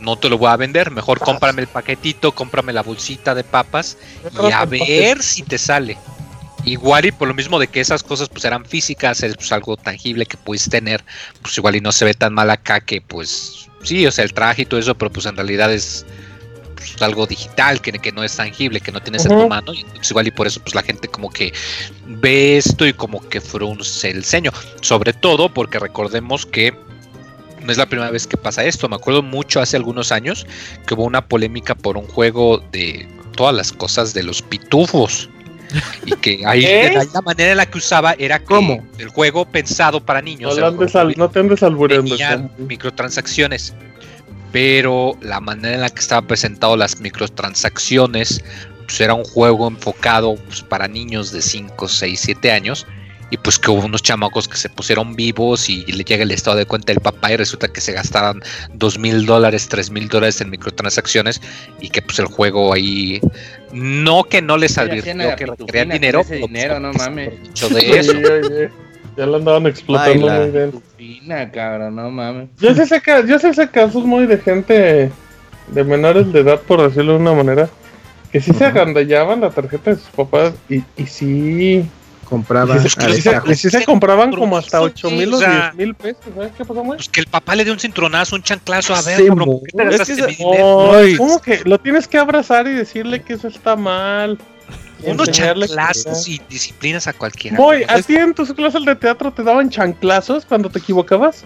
[0.00, 3.96] no te lo voy a vender, mejor cómprame el paquetito, cómprame la bolsita de papas
[4.42, 5.96] y a ver si te sale.
[6.64, 9.76] Igual y por lo mismo de que esas cosas pues eran físicas, es pues, algo
[9.76, 11.04] tangible que puedes tener,
[11.40, 14.32] pues igual y no se ve tan mal acá que pues sí, o sea, el
[14.32, 16.06] traje y todo eso, pero pues en realidad es
[16.90, 19.42] pues, algo digital, que, que no es tangible, que no tienes en Ujú.
[19.42, 21.52] tu mano, y igual y por eso pues la gente como que
[22.06, 26.74] ve esto y como que frunce el ceño, sobre todo porque recordemos que
[27.64, 30.46] no es la primera vez que pasa esto, me acuerdo mucho hace algunos años
[30.86, 33.06] que hubo una polémica por un juego de
[33.36, 35.28] todas las cosas de los pitufos.
[36.04, 36.66] Y que ahí
[37.14, 38.86] la manera en la que usaba era que ¿Cómo?
[38.98, 40.50] el juego pensado para niños.
[41.16, 42.50] No, te andes albureando.
[42.58, 43.72] microtransacciones.
[44.52, 48.44] Pero la manera en la que estaba presentado las microtransacciones,
[48.84, 52.86] pues era un juego enfocado pues, para niños de 5, 6, 7 años.
[53.30, 56.58] Y pues que hubo unos chamacos que se pusieron vivos y le llega el estado
[56.58, 58.42] de cuenta del papá y resulta que se gastaron
[58.74, 61.40] dos mil dólares, tres mil dólares en microtransacciones
[61.80, 63.22] y que pues el juego ahí
[63.72, 67.30] no que no les advirtió que requerían dinero, ese dinero, no pues, mames.
[67.70, 68.12] de eso.
[69.16, 70.42] Ya lo andaban explotando Baila.
[70.42, 70.82] muy bien.
[71.02, 72.48] Fina, cabrón, no mames.
[72.60, 75.10] Yo sí sé, yo sí sé casos muy de gente
[75.66, 77.68] de menores de edad, por decirlo de una manera,
[78.30, 81.84] que sí se agandallaban la tarjeta de sus papás y, y sí,
[82.24, 83.50] Compraba y sí, sí se- destajo.
[83.50, 86.22] y sí se compraban como hasta Sí, 8 mil o o sea, 10 mil pesos.
[86.34, 86.96] ¿Sabes qué pasó, güey?
[86.96, 89.20] Pues que el papá le dé un cintronazo, un chanclazo, a ver,
[90.94, 91.16] Ay.
[91.16, 94.38] ¿Cómo que lo tienes que abrazar y decirle que eso está mal?
[95.04, 97.56] Unos chanclazos y disciplinas a cualquiera.
[97.56, 101.44] Voy, ¿a ti en tus clases de teatro te daban chanclazos cuando te equivocabas?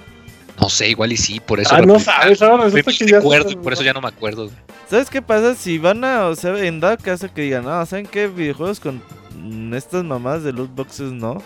[0.61, 1.75] No sé, igual y sí, por eso.
[1.75, 4.09] Ah, no sabes, ahora resulta Me que ya acuerdo, y por eso ya no me
[4.09, 4.51] acuerdo.
[4.89, 5.55] ¿Sabes qué pasa?
[5.55, 8.27] Si van a, o sea, en dado caso que digan, no, ¿saben qué?
[8.27, 9.03] Videojuegos con
[9.75, 11.43] estas mamás de loot boxes no.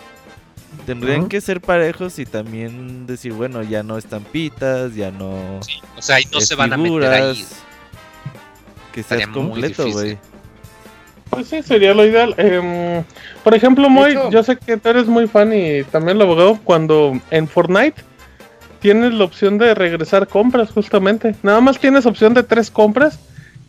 [0.85, 5.59] Tendrían que ser parejos y también decir, bueno, ya no estampitas, ya no.
[5.61, 7.45] Sí, o sea, ahí no se van a meter ahí.
[8.93, 10.17] Que sea Estaría muy completo, güey.
[11.31, 12.35] Pues sí, sería lo ideal.
[12.37, 13.03] Em,
[13.43, 17.19] por ejemplo, Moy, yo sé que tú eres muy fan y también el abogado, cuando
[17.31, 18.01] en Fortnite
[18.79, 21.35] tienes la opción de regresar compras, justamente.
[21.43, 23.19] Nada más tienes opción de tres compras,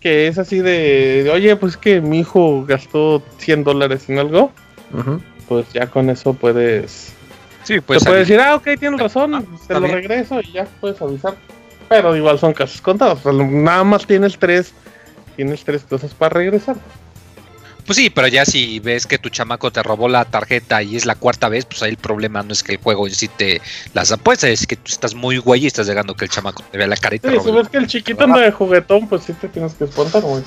[0.01, 4.51] que es así de, de, oye, pues que mi hijo gastó 100 dólares en algo,
[5.49, 7.13] pues ya con eso puedes...
[7.63, 9.95] Sí, te puedes decir, ah, ok, tienes razón, Ah, te está lo bien.
[9.99, 11.35] regreso y ya puedes avisar.
[11.89, 14.73] Pero igual son casos contados, o sea, nada más tienes tres,
[15.37, 16.75] tienes tres cosas para regresar.
[17.87, 21.05] Pues sí, pero ya si ves que tu chamaco te robó la tarjeta y es
[21.05, 23.61] la cuarta vez, pues ahí el problema no es que el juego en sí te
[23.93, 26.79] las apuestas, es que tú estás muy güey y estás dejando que el chamaco te
[26.79, 29.49] vea la te Sí, si ves que el chiquito anda de juguetón, pues sí te
[29.49, 30.45] tienes que espantar, güey.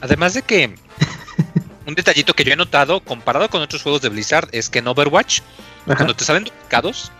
[0.00, 0.74] Además de que
[1.86, 4.88] un detallito que yo he notado comparado con otros juegos de Blizzard es que en
[4.88, 5.40] Overwatch,
[5.86, 5.96] Ajá.
[5.96, 7.10] cuando te salen duplicados,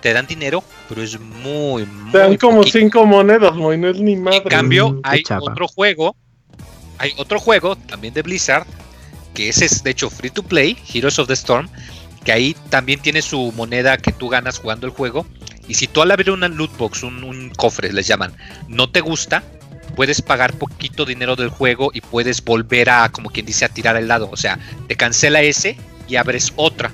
[0.00, 2.78] te dan dinero, pero es muy, muy Te dan como poquito.
[2.78, 4.42] cinco monedas, güey, no es ni madre.
[4.44, 6.14] En cambio, hay otro juego,
[6.98, 8.66] hay otro juego también de Blizzard,
[9.34, 11.68] que ese es de hecho free to play, Heroes of the Storm,
[12.24, 15.26] que ahí también tiene su moneda que tú ganas jugando el juego.
[15.68, 18.34] Y si tú al abrir una loot box, un, un cofre, les llaman,
[18.68, 19.42] no te gusta,
[19.94, 23.96] puedes pagar poquito dinero del juego y puedes volver a, como quien dice, a tirar
[23.96, 24.28] el lado.
[24.30, 25.76] O sea, te cancela ese
[26.08, 26.90] y abres otra.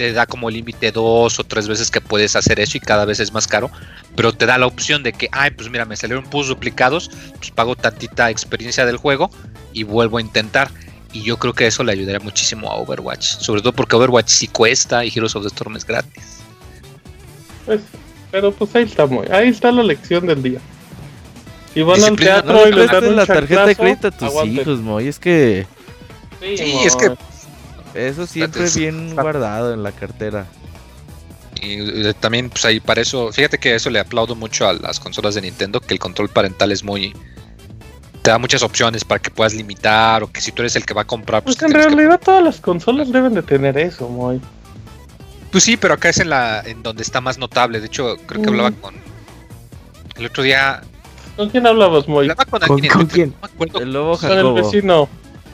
[0.00, 3.20] Te da como límite dos o tres veces que puedes hacer eso y cada vez
[3.20, 3.70] es más caro.
[4.16, 7.50] Pero te da la opción de que, ay, pues mira, me salieron puros duplicados, pues
[7.50, 9.30] pago tantita experiencia del juego
[9.74, 10.70] y vuelvo a intentar.
[11.12, 13.24] Y yo creo que eso le ayudaría muchísimo a Overwatch.
[13.40, 16.38] Sobre todo porque Overwatch sí cuesta y Heroes of the Storm es gratis.
[17.66, 17.82] Pues,
[18.30, 19.26] pero pues ahí está, muy.
[19.30, 20.60] Ahí está la lección del día.
[21.74, 24.10] Si van al Disciplina, teatro No y le dan un la tarjeta de crédito a
[24.12, 24.60] tus aguanten.
[24.62, 25.08] hijos, Moy.
[25.08, 25.66] Es que
[26.40, 27.12] Sí, es que
[27.94, 30.46] eso siempre es- bien guardado en la cartera.
[31.62, 35.34] Y también, pues ahí para eso, fíjate que eso le aplaudo mucho a las consolas
[35.34, 37.12] de Nintendo, que el control parental es muy...
[38.22, 40.94] Te da muchas opciones para que puedas limitar o que si tú eres el que
[40.94, 44.08] va a comprar, pues, Pues en que- realidad todas las consolas deben de tener eso,
[44.08, 44.40] muy.
[45.50, 47.80] Pues sí, pero acá es en la en donde está más notable.
[47.80, 48.50] De hecho, creo que Mm.
[48.52, 48.94] hablaba con...
[50.16, 50.82] El otro día
[51.36, 52.24] ¿Con quién hablabas, Moy?
[52.28, 53.30] Hablaba con ¿Con- alguien en con quién?
[53.30, 54.54] no me acuerdo, El lobo Con el Jacobo.
[54.54, 55.08] vecino.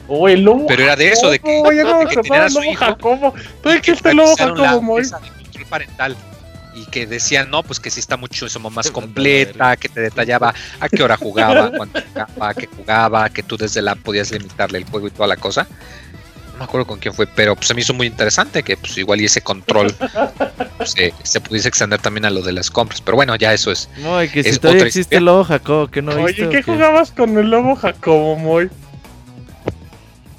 [0.07, 0.67] O el lobo.
[0.67, 2.59] pero era de eso, de que, ya no de me que tenían acordaba a su
[2.59, 3.33] lobo hijo Jacobo.
[3.61, 6.15] Tú que dijiste el lobo Jacobo, control parental
[6.77, 10.01] y que decían, no, pues que sí está más Te mando la completa, que te
[10.01, 14.77] detallaba a qué hora jugaba, cuándo jugaba, qué jugaba, que tú desde la podías limitarle
[14.77, 15.67] el juego y toda la cosa.
[16.53, 18.97] No me acuerdo con quién fue, pero pues se me hizo muy interesante que pues
[18.97, 19.93] igual y ese control
[20.77, 23.01] pues, se, se pudiese extender también a lo de las compras.
[23.01, 23.89] Pero bueno, ya eso es.
[23.97, 25.17] Moy, que si Es todavía existe historia.
[25.19, 26.45] el lobo Jacobo, que no viste.
[26.45, 28.69] Oye, o ¿qué jugabas con el lobo Jacobo, Moy?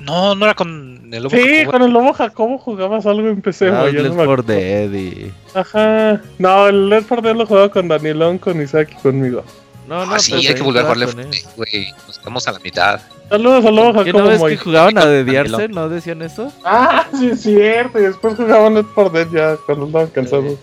[0.08, 1.72] No, no era con el lobo Sí, Jacobo.
[1.72, 4.42] con el lobo Jacobo jugabas algo en PC, Ah, yo no Left me 4 acuerdo.
[4.52, 5.32] Dead y...
[5.54, 6.20] Ajá.
[6.38, 9.44] No, el Left 4 Dead lo jugaba con Danielón, con Isaac y conmigo.
[9.86, 11.42] No, no, Ah, sí, hay que volver a jugar Left con 4 él.
[11.44, 11.92] Dead, güey.
[12.06, 13.00] Nos quedamos a la mitad.
[13.28, 15.68] Saludos al lobo ¿Qué no Jacobo, ves que jugaban a dediarse?
[15.68, 16.50] ¿No decían eso?
[16.64, 17.98] Ah, sí, es cierto.
[17.98, 20.54] Y después jugaban Left 4 Dead ya cuando estaban cansados.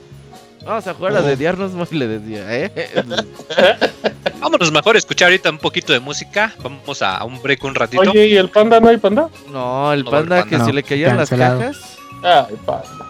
[0.65, 2.71] Vamos a jugar a dediarnos, Moy, le decía, ¿eh?
[4.39, 6.53] Vámonos mejor a escuchar ahorita un poquito de música.
[6.61, 8.01] Vamos a, un break un ratito.
[8.01, 9.29] Oye, ¿y el panda no hay panda?
[9.51, 10.65] No, el No, panda el que panda.
[10.65, 11.97] si le caían las cajas.
[12.23, 13.09] Ay, panda.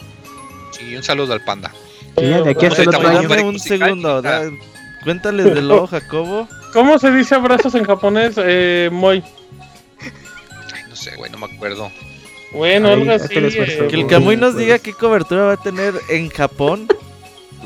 [0.72, 1.72] Sí, un saludo al panda.
[2.18, 4.50] Ya de aquí hasta Dame un segundo, da-
[5.04, 6.48] cuéntales del lobo Jacobo.
[6.74, 9.24] ¿Cómo se dice abrazos en japonés, eh, Moy?
[10.74, 11.92] Ay, no sé, güey, no me acuerdo.
[12.54, 13.26] Bueno, Ahí, algo así.
[13.34, 14.66] eh, Que el Sí, Camuy nos pues.
[14.66, 16.88] diga qué cobertura va a tener en Japón.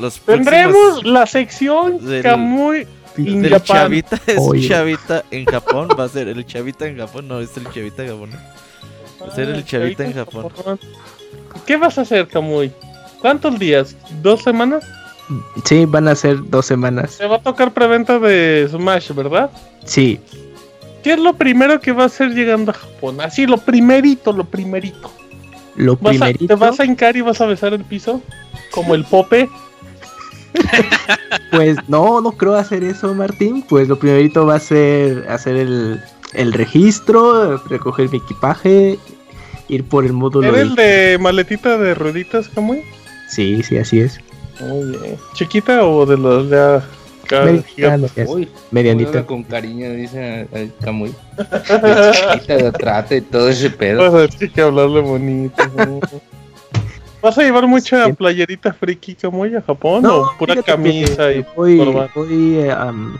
[0.00, 2.86] Los Tendremos la sección del- Kamui
[3.18, 3.66] in del Japan.
[3.76, 4.68] chavita es Oye.
[4.68, 5.88] chavita en Japón.
[5.98, 8.30] Va a ser el chavita en Japón, no, es el chavita en Japón.
[9.22, 10.48] Va a ser el Ah, chavita en Japón.
[11.66, 12.72] ¿Qué vas a hacer, Kamui?
[13.20, 13.94] ¿Cuántos días?
[14.22, 14.84] ¿Dos semanas?
[15.64, 17.12] Sí, van a ser dos semanas.
[17.12, 19.50] Se va a tocar preventa de Smash, ¿verdad?
[19.84, 20.18] Sí,
[21.02, 23.22] ¿Qué es lo primero que va a hacer llegando a Japón?
[23.22, 25.10] Así, lo primerito, lo primerito.
[25.76, 26.46] lo ¿Vas a- primerito.
[26.46, 28.20] ¿Te vas a hincar y vas a besar el piso?
[28.70, 29.48] Como el pope.
[31.50, 33.62] Pues no, no creo hacer eso, Martín.
[33.68, 36.00] Pues lo primerito va a ser hacer el,
[36.32, 38.98] el registro, recoger mi equipaje,
[39.68, 40.48] ir por el módulo.
[40.48, 42.82] ¿Eres el de- maletita de rueditas, Kamui?
[43.28, 44.20] Sí, sí, así es.
[44.60, 45.16] Muy bien.
[45.34, 46.84] ¿Chiquita o de los ya
[47.44, 49.24] Mediana, es Uy, medianita.
[49.24, 51.14] con cariño, dice el Camuy.
[51.36, 54.26] De chiquita, de trata y todo ese pedo.
[54.28, 55.62] Tener que hablarle bonito.
[57.22, 57.28] ¿No?
[57.28, 58.12] ¿Vas a llevar mucha Sí.
[58.12, 63.18] playerita friki Kamui a Japón o pura camisa y voy, am,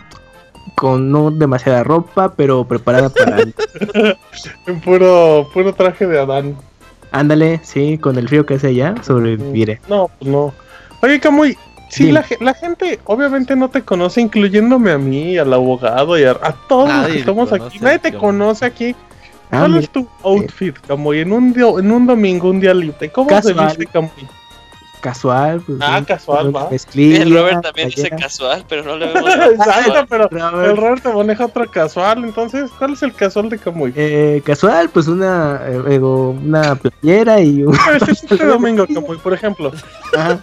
[0.75, 3.37] con no demasiada ropa, pero preparada para.
[4.67, 6.55] en puro, puro traje de Adán?
[7.11, 9.81] Ándale, sí, con el frío que hace allá, sobreviviré.
[9.89, 10.53] No, pues no.
[11.03, 11.57] Oye, Camuy,
[11.89, 12.13] si Dime.
[12.13, 16.53] la, la gente obviamente no te conoce, incluyéndome a mí, al abogado y a, a
[16.69, 17.79] todos los que estamos conoce aquí.
[17.81, 18.95] Nadie te conoce aquí.
[19.53, 21.19] Ah, ¿Cuál mira, es tu outfit, Camuy?
[21.19, 23.09] En un, día- en un domingo, un día libre.
[23.11, 23.67] ¿Cómo se Casual.
[23.67, 24.11] viste, Camuy?
[25.01, 25.61] casual.
[25.61, 26.69] Pues, Ah, un- casual, va.
[26.69, 28.17] mezclilla, El Robert también dice playera.
[28.17, 29.33] casual, pero no le vemos.
[29.33, 32.23] Exacto, pero Robert, el Roberto maneja otro casual.
[32.23, 33.93] Entonces, ¿cuál es el casual de Camuy?
[33.95, 37.73] eh, casual, pues una, eh, una playera y un...
[37.73, 39.71] ¿Qué vestes este domingo, Camuy, por ejemplo?
[40.15, 40.39] Ajá.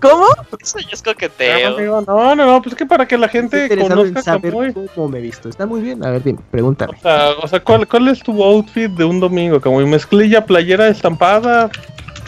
[0.00, 0.26] ¿Cómo?
[0.60, 1.74] Eso ya es coqueteo.
[1.76, 4.74] amigo, No, no, no, pues que para que la gente conozca saber Camuy.
[4.94, 5.48] cómo me he visto.
[5.48, 6.04] Está muy bien.
[6.04, 6.92] A ver, dime, pregúntame.
[6.98, 9.60] O sea, o sea ¿cuál, ¿cuál es tu outfit de un domingo?
[9.60, 11.70] Como mezclilla, playera estampada,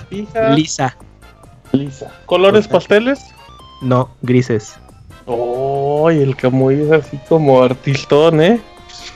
[0.09, 0.97] fija, Lisa.
[1.73, 2.11] lisa.
[2.27, 3.21] ¿Colores pasteles?
[3.83, 4.75] No, grises.
[5.27, 8.61] Oh, y el Camuy es así como artistón, ¿eh?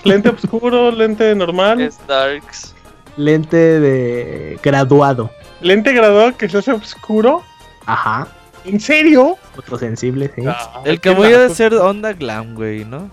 [0.04, 2.74] Lente oscuro, lente normal, Es Darks.
[3.16, 5.30] Lente de graduado.
[5.62, 7.42] lente graduado que se hace oscuro.
[7.86, 8.28] Ajá.
[8.64, 9.36] ¿En serio?
[9.56, 10.42] Otro sensible, sí.
[10.46, 11.54] Ah, El Camuy debe naco.
[11.54, 13.10] ser onda glam, güey, ¿no?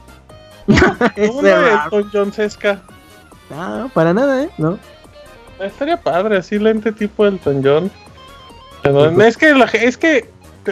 [0.68, 1.98] Una de raro.
[1.98, 2.82] Elton John Sesca.
[3.50, 4.50] No, para nada, ¿eh?
[4.58, 4.78] No.
[5.60, 7.92] Estaría padre, así lente tipo Elton John.
[8.84, 10.30] Perdón, es que la, es que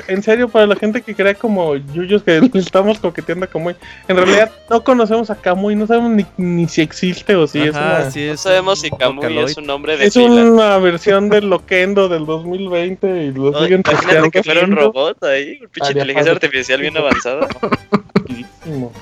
[0.08, 3.76] en serio para la gente que crea como yuyos que le estamos coqueteando a Kamui,
[4.08, 7.76] en realidad no conocemos a Kamui, no sabemos ni, ni si existe o si es
[7.76, 9.40] Ajá, una sí No es sabemos si Vocaloid.
[9.50, 10.28] es un nombre de es fila.
[10.52, 15.24] una versión del Loquendo del 2020 y lo Ay, siguen Imagínate que fuera un robot
[15.24, 17.48] ahí, un pinche inteligencia artificial bien avanzada.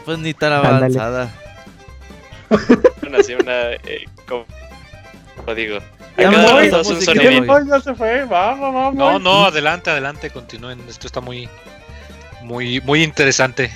[0.05, 1.31] Pues ni tan avanzada.
[3.17, 3.71] Así una.
[3.73, 4.45] Eh, como,
[5.37, 5.79] como digo.
[6.17, 8.95] Ya voy, un no, ya se fue, vamos, vamos.
[8.95, 10.79] No, no, adelante, adelante, continúen.
[10.87, 11.49] Esto está muy,
[12.41, 13.69] muy, muy interesante.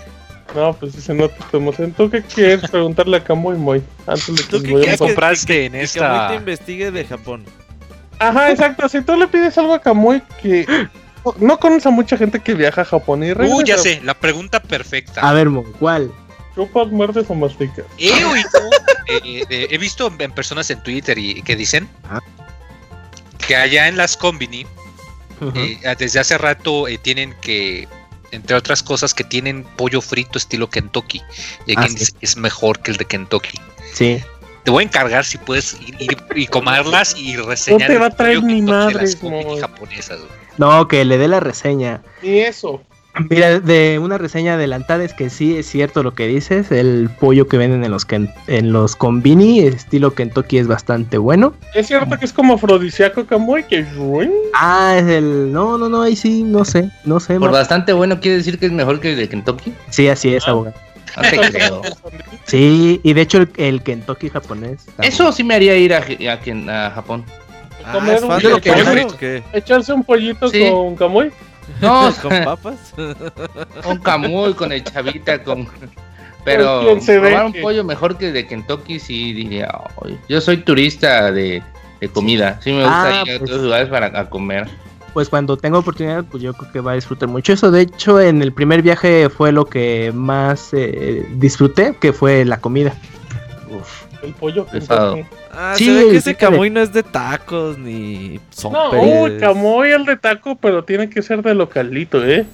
[0.55, 1.91] No, pues si se nota tu emoción.
[1.91, 3.83] ¿Tú qué quieres preguntarle a Kamui Moy?
[4.07, 6.23] Antes de que ¿Tú nos qué vayamos ¿Qué quieres a- compraste en Que Camuy te
[6.23, 6.35] esta?
[6.35, 7.45] investigue de Japón.
[8.19, 8.89] Ajá, exacto.
[8.89, 10.65] Si tú le pides algo a Kamui que
[11.39, 14.13] no conoce a mucha gente que viaja a Japón y Uh, regresa, ya sé, la
[14.13, 15.21] pregunta perfecta.
[15.21, 16.11] A ver, Mo, ¿cuál?
[16.59, 17.85] Chupas, muerdes o masticas.
[17.97, 18.49] He oído,
[19.07, 22.21] eh, eh, he visto en personas en Twitter y que dicen Ajá.
[23.47, 24.65] que allá en las combini
[25.55, 27.87] eh, desde hace rato eh, tienen que
[28.31, 31.19] entre otras cosas, que tienen pollo frito estilo Kentucky.
[31.65, 31.95] Y Ah, quien sí.
[31.97, 33.59] dice que es mejor que el de Kentucky.
[33.93, 34.21] Sí.
[34.63, 37.87] Te voy a encargar si puedes ir, ir y comerlas y No reseñar.
[37.89, 39.57] te el va a traer Kentucky de las no.
[39.57, 40.19] japonesas.
[40.19, 40.31] güey.
[40.59, 42.03] No, que le dé la reseña.
[42.21, 42.83] Ni eso.
[43.29, 46.71] Mira, de una reseña adelantada es que sí es cierto lo que dices.
[46.71, 48.05] El pollo que venden en los
[48.47, 51.53] en los combini, estilo Kentucky, es bastante bueno.
[51.73, 54.31] Es cierto que es como afrodisíaco Kamui, que ruin.
[54.53, 55.51] Ah, es el.
[55.51, 57.39] No, no, no, ahí sí, no sé, no sé.
[57.39, 59.73] Por bastante bueno, ¿quiere decir que es mejor que el de Kentucky?
[59.89, 60.51] Sí, así es, Ah.
[60.51, 60.75] abogado.
[61.17, 61.81] No te creo.
[62.45, 64.85] Sí, y de hecho el, el Kentucky japonés.
[65.01, 67.25] Eso sí me haría ir a, a- a Japón.
[67.83, 69.43] Ah, comer ¿es un qué?
[69.53, 70.69] Echarse un pollito Sí.
[70.69, 71.31] con Kamui.
[71.81, 72.93] No, ¿Con papas?
[73.83, 75.67] con Camuy, con el chavita, con...
[76.45, 79.69] Pero ¿Quién se ve probar un que- pollo mejor que el de Kentucky sí diría,
[80.29, 81.61] yo soy turista de,
[81.99, 83.41] de comida, sí me gusta Ah, ir a pues.
[83.41, 84.67] otros lugares para a comer.
[85.13, 87.71] Pues cuando tenga oportunidad, pues yo creo que va a disfrutar mucho eso.
[87.71, 92.61] De hecho, en el primer viaje fue lo que más eh, disfruté, que fue la
[92.61, 92.93] comida.
[94.21, 95.17] El pollo Pesado.
[95.51, 96.51] Ah, Sí, se ve que ese fíjate.
[96.51, 98.97] camuy no es de tacos ni No, sope.
[98.97, 102.45] uy, Kamui el de taco, pero tiene que ser de localito, ¿eh?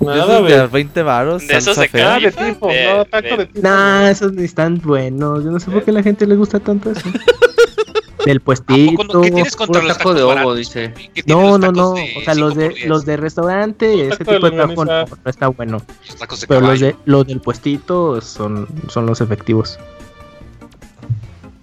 [0.00, 0.60] Nada de de...
[0.60, 2.14] a 20 varos, De esos de fea.
[2.14, 3.60] Ah, de tipo, de- no, taco de- de tipo.
[3.68, 5.44] Nah, esos ni están buenos.
[5.44, 7.00] Yo no sé por qué a la gente le gusta tanto eso.
[8.24, 9.04] Del ¿A poco puestito.
[9.04, 9.20] no?
[9.20, 10.94] ¿Qué tienes contra los tacos de ovo, dice.
[11.26, 11.90] No, no, no.
[11.92, 15.82] O sea, los de, los de restaurante, ese tipo de taco no, no está bueno.
[16.06, 19.78] Los tacos de Pero los, de, los del puestito son, son los efectivos.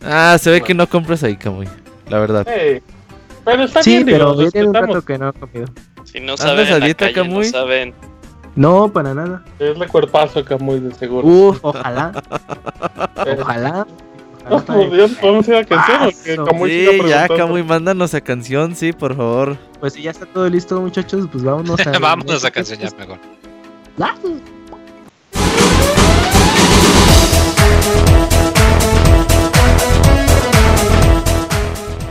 [0.03, 1.67] Ah, se ve que no compras ahí, camuy.
[2.09, 2.45] La verdad.
[3.45, 5.65] Pero está Sí, bien, digo, pero tiene un rato que no he comido.
[6.03, 7.45] Si no ¿Andas saben a en la dieta, calle, Camuy?
[7.45, 7.93] no saben.
[8.55, 9.43] No, para nada.
[9.59, 11.25] Es de cuerpazo Kamui, de seguro.
[11.25, 12.11] Uf, ojalá.
[13.39, 13.87] Ojalá.
[14.49, 16.13] No, Dios, podemos ir a canción o que
[16.67, 17.27] siga Sí, ya?
[17.27, 19.55] Camuy, mándanos a canción, sí, por favor.
[19.79, 21.97] Pues si ya está todo listo, muchachos, pues vámonos a.
[21.99, 23.19] Vámonos a canción ya mejor.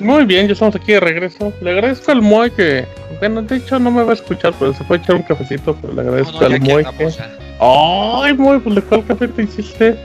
[0.00, 1.52] Muy bien, ya estamos aquí de regreso.
[1.60, 2.86] Le agradezco al Moy que,
[3.18, 5.76] bueno, de hecho no me va a escuchar, pero se fue a echar un cafecito,
[5.80, 7.08] pero le agradezco No, no, ya al Moy que...
[7.60, 8.58] ¡Ay, Moy!
[8.60, 9.96] Pues de cuál café te hiciste.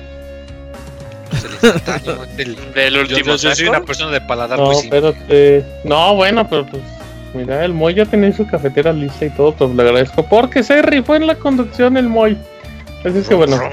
[2.37, 4.97] Del- Del Yo, último yo- yo soy una persona de paladar No, simple.
[4.99, 5.65] espérate.
[5.83, 6.81] No, bueno, pero pues.
[7.33, 10.23] Mira, el Moy ya tenía su cafetera lista y todo, pues le agradezco.
[10.25, 12.37] Porque se rifó en la conducción el Moy.
[13.03, 13.57] Así es que bueno.
[13.57, 13.71] Rum,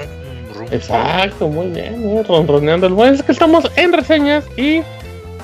[0.55, 3.11] rum, Exacto, muy bien, eh, ronroneando el Moy.
[3.11, 4.83] Es que estamos en reseñas y.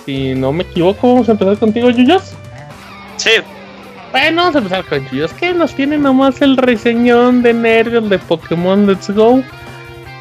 [0.08, 2.32] Si no me equivoco, vamos a empezar contigo, Yuyos.
[3.18, 3.28] Sí,
[4.10, 5.34] Bueno, vamos a empezar con Yuyos.
[5.34, 9.42] Que nos tiene nomás el reseñón de nervios de Pokémon Let's Go.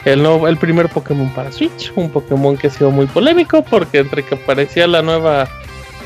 [0.03, 1.93] El, nuevo, el primer Pokémon para Switch.
[1.95, 5.47] Un Pokémon que ha sido muy polémico porque entre que aparecía la nueva.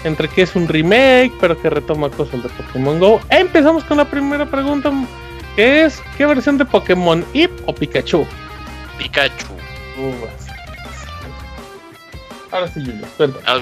[0.03, 3.19] Entre que es un remake, pero que retoma cosas de Pokémon Go.
[3.31, 4.91] Empezamos con la primera pregunta.
[5.55, 7.25] Que es, ¿qué versión de Pokémon?
[7.33, 8.27] ¿Ip o Pikachu?
[8.99, 9.47] Pikachu.
[9.97, 10.50] Uvas.
[12.51, 13.43] Ahora sí, Yuyos, cuéntame.
[13.47, 13.61] Ah,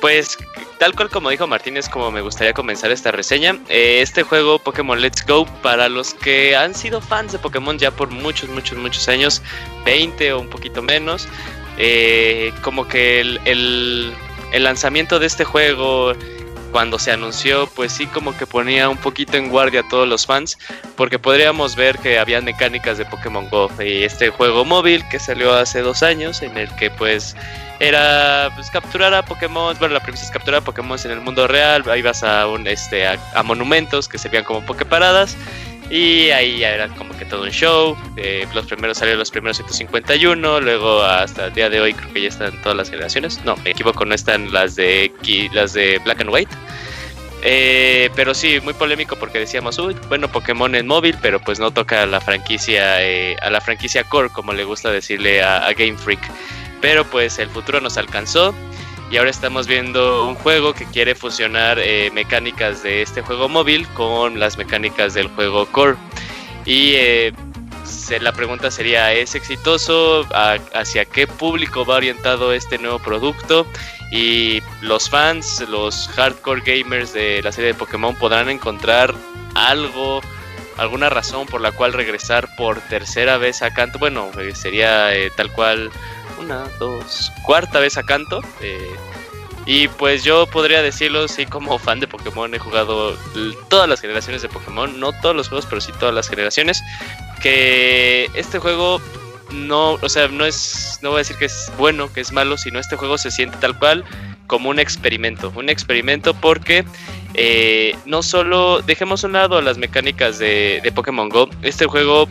[0.00, 0.36] Pues
[0.78, 5.00] tal cual como dijo Martínez, como me gustaría comenzar esta reseña, eh, este juego Pokémon
[5.00, 9.08] Let's Go, para los que han sido fans de Pokémon ya por muchos, muchos, muchos
[9.08, 9.42] años,
[9.86, 11.26] 20 o un poquito menos,
[11.78, 14.12] eh, como que el, el-
[14.52, 16.12] el lanzamiento de este juego,
[16.72, 20.26] cuando se anunció, pues sí como que ponía un poquito en guardia a todos los
[20.26, 20.58] fans,
[20.94, 25.54] porque podríamos ver que había mecánicas de Pokémon Go y este juego móvil que salió
[25.54, 27.34] hace dos años, en el que pues
[27.80, 31.46] era pues, capturar a Pokémon, bueno, la premisa es capturar a Pokémon en el mundo
[31.46, 35.36] real, ahí vas a un este a, monumentos que se veían como Poképaradas
[35.90, 37.96] y ahí ya era como que todo un show.
[38.16, 42.22] eh, los primeros salieron los primeros 151, luego hasta el día de hoy creo que
[42.22, 43.44] ya están todas las generaciones.
[43.44, 45.12] No, me equivoco, no están las de
[45.52, 46.50] las de Black and White.
[47.42, 51.70] Eh, pero sí, muy polémico porque decíamos, uy, bueno, Pokémon en móvil, pero pues no
[51.70, 55.96] toca a la franquicia, eh, a la franquicia core, como le gusta decirle a Game
[55.96, 56.20] Freak.
[56.80, 58.54] Pero pues el futuro nos alcanzó
[59.10, 63.86] y ahora estamos viendo un juego que quiere fusionar eh, mecánicas de este juego móvil
[63.88, 65.96] con las mecánicas del juego core.
[66.64, 67.32] Y eh,
[68.20, 70.26] la pregunta sería, ¿es exitoso?
[70.34, 73.66] ¿A- ¿Hacia qué público va orientado este nuevo producto?
[74.12, 79.14] Y los fans, los hardcore gamers de la serie de Pokémon podrán encontrar
[79.54, 80.20] algo,
[80.76, 83.98] alguna razón por la cual regresar por tercera vez a Kanto.
[83.98, 85.90] Bueno, eh, sería tal cual
[86.38, 88.40] una, dos, cuarta vez a Kanto.
[88.60, 88.94] eh,
[89.66, 93.18] y pues yo podría decirlo, sí, como fan de Pokémon, he jugado
[93.68, 96.80] todas las generaciones de Pokémon, no todos los juegos, pero sí todas las generaciones.
[97.42, 99.00] Que este juego
[99.50, 102.56] no, o sea, no es, no voy a decir que es bueno, que es malo,
[102.56, 104.04] sino este juego se siente tal cual
[104.46, 106.84] como un experimento, un experimento porque
[107.34, 112.28] eh, no solo, dejemos a un lado las mecánicas de Pokémon Go, este juego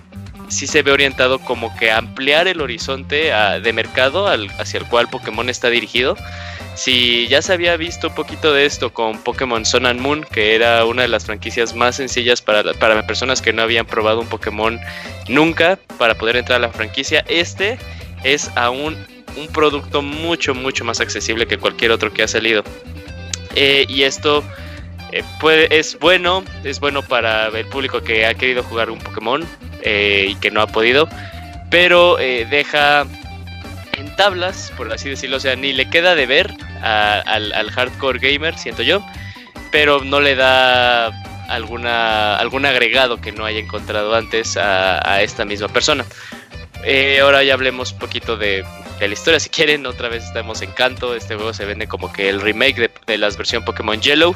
[0.50, 3.32] sí se ve orientado como que a ampliar el horizonte
[3.62, 6.16] de mercado hacia el cual Pokémon está dirigido.
[6.76, 10.56] Si ya se había visto un poquito de esto con Pokémon Sun and Moon, que
[10.56, 14.28] era una de las franquicias más sencillas para, para personas que no habían probado un
[14.28, 14.80] Pokémon
[15.30, 17.78] nunca para poder entrar a la franquicia, este
[18.24, 18.98] es aún
[19.38, 22.64] un producto mucho, mucho más accesible que cualquier otro que ha salido.
[23.56, 24.44] Eh, y esto
[25.14, 29.46] eh, es bueno, es bueno para el público que ha querido jugar un Pokémon
[29.86, 31.08] eh, y que no ha podido,
[31.70, 33.06] pero eh, deja
[33.98, 38.58] en tablas, por así decirlo, o sea, ni le queda de ver al hardcore gamer,
[38.58, 39.06] siento yo,
[39.72, 41.08] pero no le da
[41.48, 46.06] alguna algún agregado que no haya encontrado antes a, a esta misma persona.
[46.84, 48.64] Eh, ahora ya hablemos un poquito de,
[49.00, 52.12] de la historia, si quieren, otra vez estamos en canto, este juego se vende como
[52.14, 54.36] que el remake de, de la versión Pokémon Yellow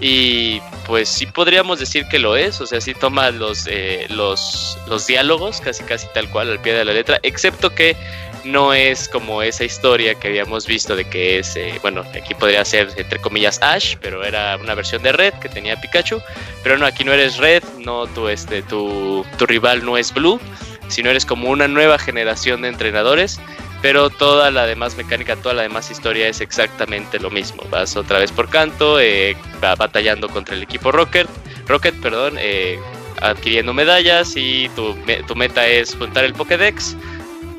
[0.00, 4.78] y pues sí podríamos decir que lo es, o sea, sí toma los, eh, los,
[4.86, 7.96] los diálogos casi casi tal cual al pie de la letra, excepto que
[8.44, 12.64] no es como esa historia que habíamos visto de que es, eh, bueno, aquí podría
[12.64, 16.22] ser entre comillas Ash, pero era una versión de Red que tenía Pikachu,
[16.62, 20.40] pero no, aquí no eres Red, no tu, este, tu, tu rival no es Blue,
[20.88, 23.40] sino eres como una nueva generación de entrenadores,
[23.86, 27.62] pero toda la demás mecánica, toda la demás historia es exactamente lo mismo.
[27.70, 31.28] Vas otra vez por canto, eh, batallando contra el equipo Rocket,
[31.68, 32.80] Rocket, perdón, eh,
[33.22, 34.96] adquiriendo medallas y tu,
[35.28, 36.96] tu meta es juntar el Pokédex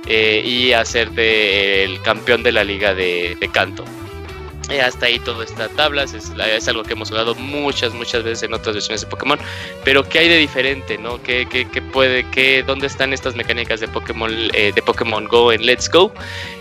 [0.06, 3.86] eh, y hacerte el campeón de la liga de canto.
[4.70, 8.54] Eh, hasta ahí todo está tablas, es, algo que hemos jugado muchas, muchas veces en
[8.54, 9.40] otras versiones de Pokémon.
[9.86, 10.98] Pero ¿qué hay de diferente?
[10.98, 11.22] ¿no?
[11.24, 15.66] ¿Qué, qué, puede, qué, ¿Dónde están estas mecánicas de Pokémon, eh, de Pokémon Go en
[15.66, 16.12] Let's Go?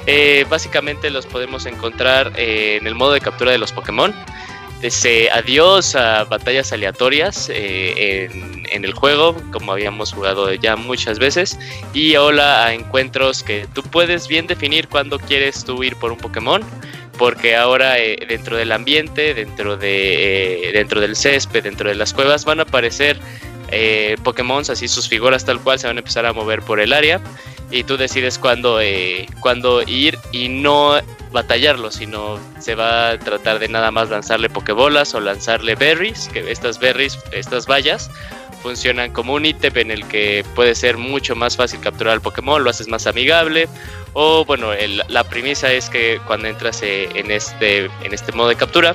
[0.07, 4.15] Eh, básicamente los podemos encontrar en el modo de captura de los Pokémon.
[4.81, 11.59] Desde adiós a batallas aleatorias en, en, el juego, como habíamos jugado ya muchas veces,
[11.95, 16.19] y hola a encuentros que tú puedes bien definir cuando quieres tú ir por un
[16.19, 16.63] Pokémon
[17.19, 22.13] porque ahora eh, dentro del ambiente, dentro, de, eh, dentro del césped, dentro de las
[22.13, 23.19] cuevas van a aparecer
[23.69, 26.93] eh, Pokémon, así sus figuras tal cual se van a empezar a mover por el
[26.93, 27.21] área
[27.71, 30.95] y tú decides cuándo, eh, cuándo ir y no
[31.33, 36.51] batallarlo, sino se va a tratar de nada más lanzarle Pokébolas o lanzarle berries, que
[36.51, 38.11] estas berries, estas vallas,
[38.63, 42.63] funcionan como un ítem en el que puede ser mucho más fácil capturar al Pokémon,
[42.63, 43.69] lo haces más amigable
[44.19, 44.71] o bueno,
[45.09, 48.95] la premisa es que cuando entras eh, en este, en este modo de captura,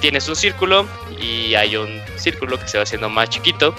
[0.00, 0.88] tienes un círculo
[1.20, 3.74] y hay un círculo que se va haciendo más chiquito.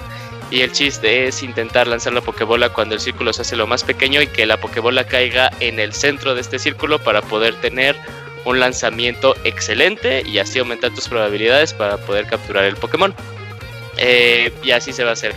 [0.52, 3.82] Y el chiste es intentar lanzar la Pokébola cuando el círculo se hace lo más
[3.82, 7.96] pequeño y que la Pokébola caiga en el centro de este círculo para poder tener
[8.44, 13.12] un lanzamiento excelente y así aumentar tus probabilidades para poder capturar el Pokémon.
[13.96, 15.34] Eh, y así se va a hacer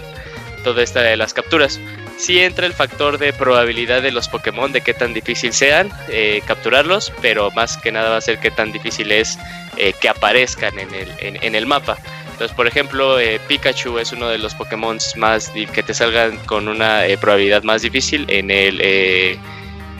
[0.63, 1.79] toda esta de las capturas
[2.17, 6.41] sí entra el factor de probabilidad de los Pokémon, de qué tan difícil sean eh,
[6.45, 9.37] capturarlos, pero más que nada va a ser qué tan difícil es
[9.77, 11.97] eh, que aparezcan en el, en, el mapa.
[12.31, 16.67] Entonces, por ejemplo, eh, Pikachu es uno de los Pokémon más que te salgan con
[16.67, 18.79] una probabilidad más difícil en el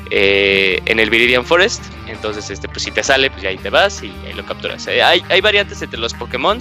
[0.10, 1.84] en el Viridian Forest.
[2.08, 4.88] Entonces, este, pues si te sale, pues ahí te vas y ahí lo capturas.
[4.88, 6.60] hay, hay variantes entre los Pokémon.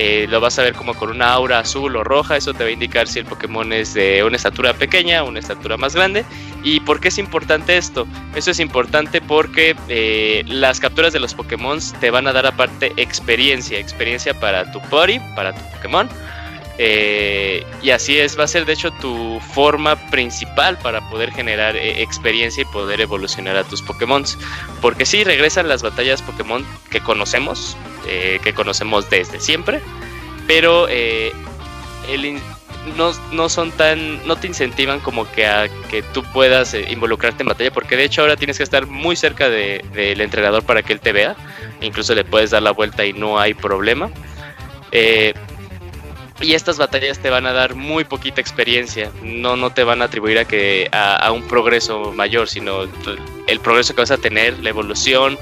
[0.00, 2.70] Eh, lo vas a ver como con una aura azul o roja, eso te va
[2.70, 6.24] a indicar si el Pokémon es de una estatura pequeña o una estatura más grande.
[6.62, 8.06] ¿Y por qué es importante esto?
[8.36, 12.92] Eso es importante porque eh, las capturas de los Pokémon te van a dar aparte
[12.96, 16.08] experiencia, experiencia para tu party, para tu Pokémon.
[16.80, 21.76] Eh, y así es, va a ser de hecho tu forma principal para poder generar
[21.76, 24.24] experiencia y poder evolucionar a tus Pokémon.
[24.80, 27.76] Porque si regresan las batallas Pokémon que conocemos,
[28.06, 29.80] eh, que conocemos desde siempre,
[30.46, 31.32] pero eh,
[32.96, 37.42] no, no, son tan, no te incentivan como que a que tú puedas eh, involucrarte
[37.42, 40.92] en batalla, porque de hecho ahora tienes que estar muy cerca del entrenador para que
[40.92, 41.34] él te vea,
[41.80, 44.10] incluso le puedes dar la vuelta y no hay problema.
[46.40, 50.06] Y estas batallas te van a dar muy poquita experiencia, no, no te van a
[50.06, 52.82] atribuir a, que, a un progreso mayor, sino
[53.46, 55.38] el progreso que vas a tener, la evolución,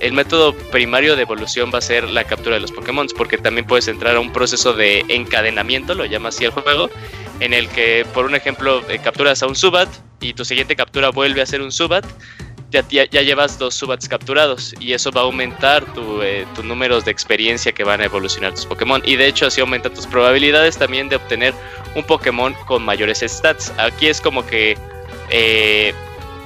[0.00, 3.66] el método primario de evolución va a ser la captura de los Pokémon, porque también
[3.66, 6.90] puedes entrar a un proceso de encadenamiento, lo llama así el juego,
[7.40, 9.88] en el que, por un ejemplo, eh, capturas a un Subat
[10.20, 12.04] y tu siguiente captura vuelve a ser un Subat,
[12.70, 17.04] ya, ya, llevas dos Subats capturados y eso va a aumentar tu, eh, tu números
[17.04, 19.02] de experiencia que van a evolucionar tus Pokémon.
[19.04, 21.54] Y de hecho así aumenta tus probabilidades también de obtener
[21.94, 23.72] un Pokémon con mayores stats.
[23.78, 24.76] Aquí es como que
[25.30, 25.94] eh,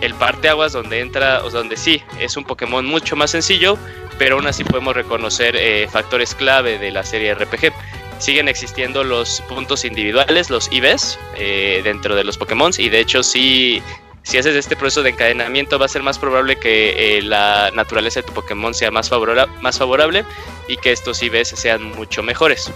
[0.01, 3.79] el parteaguas donde entra, o donde sí, es un Pokémon mucho más sencillo,
[4.19, 7.73] pero aún así podemos reconocer eh, factores clave de la serie RPG.
[8.19, 13.23] Siguen existiendo los puntos individuales, los IVs, eh, dentro de los Pokémon, y de hecho
[13.23, 13.83] si,
[14.23, 18.21] si haces este proceso de encadenamiento va a ser más probable que eh, la naturaleza
[18.21, 20.25] de tu Pokémon sea más, favorable, más favorable
[20.69, 22.71] y que estos IVs sean mucho mejores.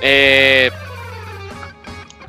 [0.00, 0.70] Eh,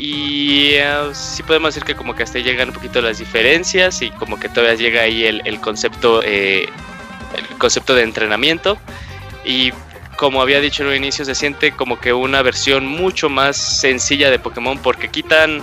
[0.01, 4.09] y uh, sí podemos decir que como que hasta llegan un poquito las diferencias y
[4.09, 6.67] como que todavía llega ahí el, concepto eh,
[7.37, 8.79] el concepto de entrenamiento
[9.45, 9.71] y
[10.17, 14.31] como había dicho en un inicio se siente como que una versión mucho más sencilla
[14.31, 15.61] de Pokémon porque quitan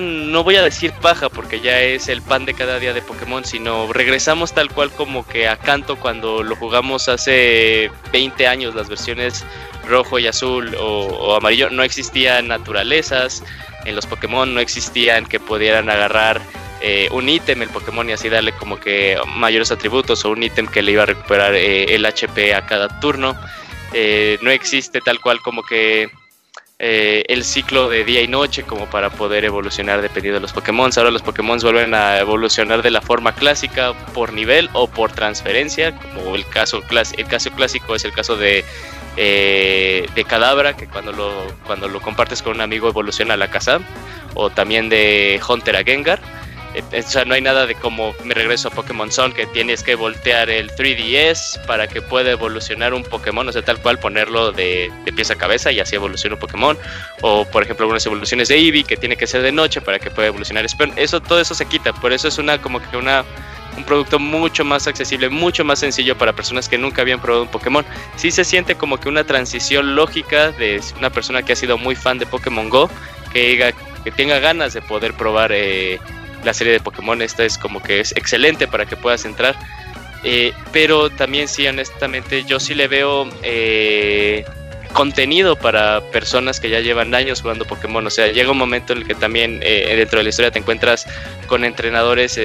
[0.00, 3.44] no voy a decir paja porque ya es el pan de cada día de Pokémon
[3.44, 8.88] sino regresamos tal cual como que a Canto cuando lo jugamos hace 20 años las
[8.88, 9.44] versiones
[9.86, 13.42] rojo y azul o, amarillo, no existían naturalezas
[13.84, 16.40] en los Pokémon, no existían que pudieran agarrar
[16.80, 20.66] eh, un ítem el Pokémon y así darle como que mayores atributos o un ítem
[20.66, 23.36] que le iba a recuperar eh, el HP a cada turno.
[23.92, 26.10] Eh, no existe tal cual como que
[26.78, 30.90] el ciclo de día y noche como para poder evolucionar dependiendo de los Pokémon.
[30.96, 35.96] Ahora los Pokémon vuelven a evolucionar de la forma clásica por nivel o por transferencia,
[35.98, 36.82] como el caso,
[37.16, 38.64] el caso clásico es el caso de
[39.16, 41.30] eh, de Cadabra, que cuando lo,
[41.64, 43.78] cuando lo compartes con un amigo evoluciona a la casa,
[44.34, 46.20] o también de Hunter a Gengar.
[46.74, 49.82] Eh, o sea, no hay nada de como me regreso a Pokémon Sun, que tienes
[49.82, 54.52] que voltear el 3DS para que pueda evolucionar un Pokémon, o sea, tal cual ponerlo
[54.52, 56.76] de, de pies a cabeza y así evoluciona un Pokémon.
[57.22, 60.10] O, por ejemplo, algunas evoluciones de Eevee que tiene que ser de noche para que
[60.10, 63.24] pueda evolucionar Eso, todo eso se quita, por eso es una como que una
[63.76, 67.50] un producto mucho más accesible, mucho más sencillo para personas que nunca habían probado un
[67.50, 67.84] Pokémon.
[68.16, 71.96] Sí se siente como que una transición lógica de una persona que ha sido muy
[71.96, 72.88] fan de Pokémon Go,
[73.32, 73.74] que,
[74.04, 75.98] que tenga ganas de poder probar eh,
[76.44, 77.20] la serie de Pokémon.
[77.22, 79.54] Esta es como que es excelente para que puedas entrar.
[80.22, 84.44] Eh, pero también sí, honestamente, yo sí le veo eh,
[84.92, 88.06] contenido para personas que ya llevan años jugando Pokémon.
[88.06, 91.06] O sea, llega un momento en el que también dentro de la historia te encuentras
[91.46, 92.38] con entrenadores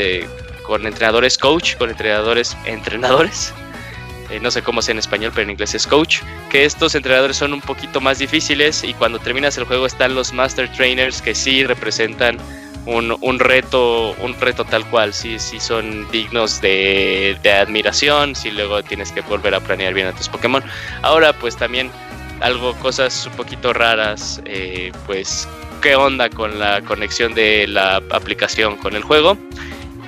[0.69, 3.53] con entrenadores coach, con entrenadores entrenadores.
[4.29, 6.19] Eh, no sé cómo sea en español, pero en inglés es coach,
[6.51, 10.31] que estos entrenadores son un poquito más difíciles y cuando terminas el juego están los
[10.31, 12.37] master trainers que sí representan
[12.85, 19.11] un, un reto, un reto tal cual, sí son dignos de, admiración, si luego tienes
[19.11, 20.63] que volver a planear bien a tus Pokémon.
[21.01, 21.91] Ahora pues también
[22.41, 25.47] algo, cosas un poquito raras, eh, pues
[25.81, 29.37] qué onda con la conexión de la aplicación con el juego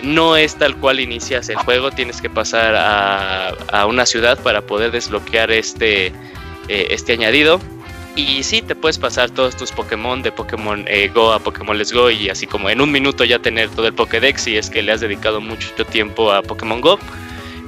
[0.04, 4.92] no es tal cual inicias el juego, tienes que pasar a, una ciudad para poder
[4.92, 6.08] desbloquear este,
[6.68, 7.60] eh, este añadido.
[8.16, 11.94] Y sí, te puedes pasar todos tus Pokémon de Pokémon eh, Go a Pokémon Let's
[11.94, 14.82] Go y así como en un minuto ya tener todo el Pokédex si es que
[14.82, 17.00] le has dedicado mucho tiempo a Pokémon Go.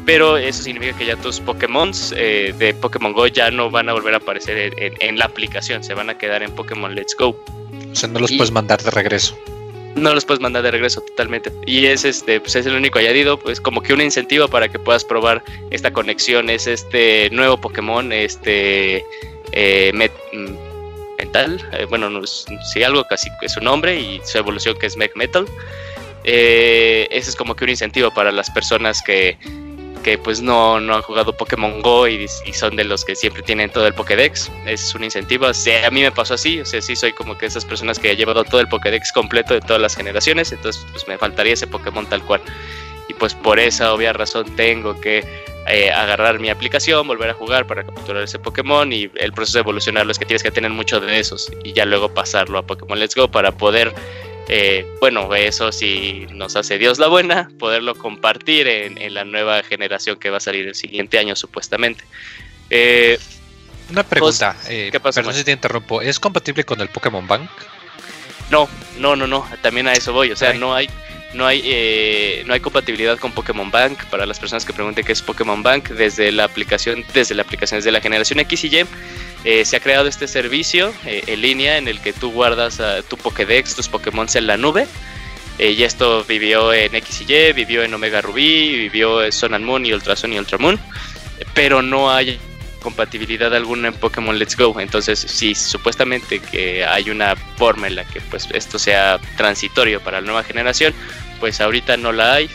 [0.05, 3.93] Pero eso significa que ya tus Pokémon eh, de Pokémon Go ya no van a
[3.93, 7.29] volver a aparecer en, la aplicación, se van a quedar en Pokémon Let's Go.
[7.29, 9.37] O sea, no los puedes mandar de regreso
[9.95, 11.51] no los puedes mandar de regreso totalmente.
[11.67, 14.79] Y es este, pues es el único añadido, pues como que un incentivo para que
[14.79, 19.05] puedas probar esta conexión, es este nuevo Pokémon, este
[19.53, 19.91] eh,
[21.17, 24.97] mental, eh, bueno, no sí, algo casi es su nombre y su evolución que es
[24.97, 25.45] Mech Metal.
[26.23, 29.37] Eh, ese es como que un incentivo para las personas que,
[30.03, 33.69] que pues no, no han jugado Pokémon Go y, son de los que siempre tienen
[33.69, 34.51] todo el Pokédex.
[34.65, 35.45] Es un incentivo.
[35.45, 38.15] a mí me pasó así, o sea, sí soy como que esas personas que he
[38.15, 42.07] llevado todo el Pokédex completo de todas las generaciones, entonces pues me faltaría ese Pokémon
[42.07, 42.41] tal cual.
[43.07, 45.23] Y pues por esa obvia razón tengo que
[45.67, 49.61] eh, agarrar mi aplicación, volver a jugar para capturar ese Pokémon y el proceso de
[49.61, 52.99] evolucionarlo es que tienes que tener mucho de esos y ya luego pasarlo a Pokémon
[52.99, 53.93] Let's Go para poder
[54.49, 60.17] eh, bueno, eso si nos hace Dios la buena, poderlo compartir en, la nueva generación
[60.17, 62.03] que va a salir el siguiente año supuestamente.
[62.69, 63.17] Eh,
[63.89, 67.49] Una pregunta, eh, perdón si te interrumpo, ¿es compatible con el Pokémon Bank?
[68.49, 68.67] No,
[68.99, 70.89] no, no, no, también a eso voy, o sea, no hay
[71.33, 75.21] no hay no hay compatibilidad con Pokémon Bank para las personas que pregunten qué es
[75.21, 78.85] Pokémon Bank desde la aplicación desde la la generación X y Y
[79.45, 83.17] eh, se ha creado este servicio eh, en línea en el que tú guardas tu
[83.17, 84.87] Pokédex, tus Pokémon en la nube.
[85.59, 89.53] Eh, y esto vivió en X y Y, vivió en Omega Rubí, vivió en Sun
[89.53, 90.79] and Moon y Ultra Sun y Ultra Moon.
[91.53, 92.39] pero no hay
[92.81, 94.79] compatibilidad alguna en Pokémon Let's Go.
[94.79, 100.21] Entonces, si supuestamente que hay una forma en la que pues esto sea transitorio para
[100.21, 100.93] la nueva generación,
[101.43, 102.49] pues ahorita no la hay.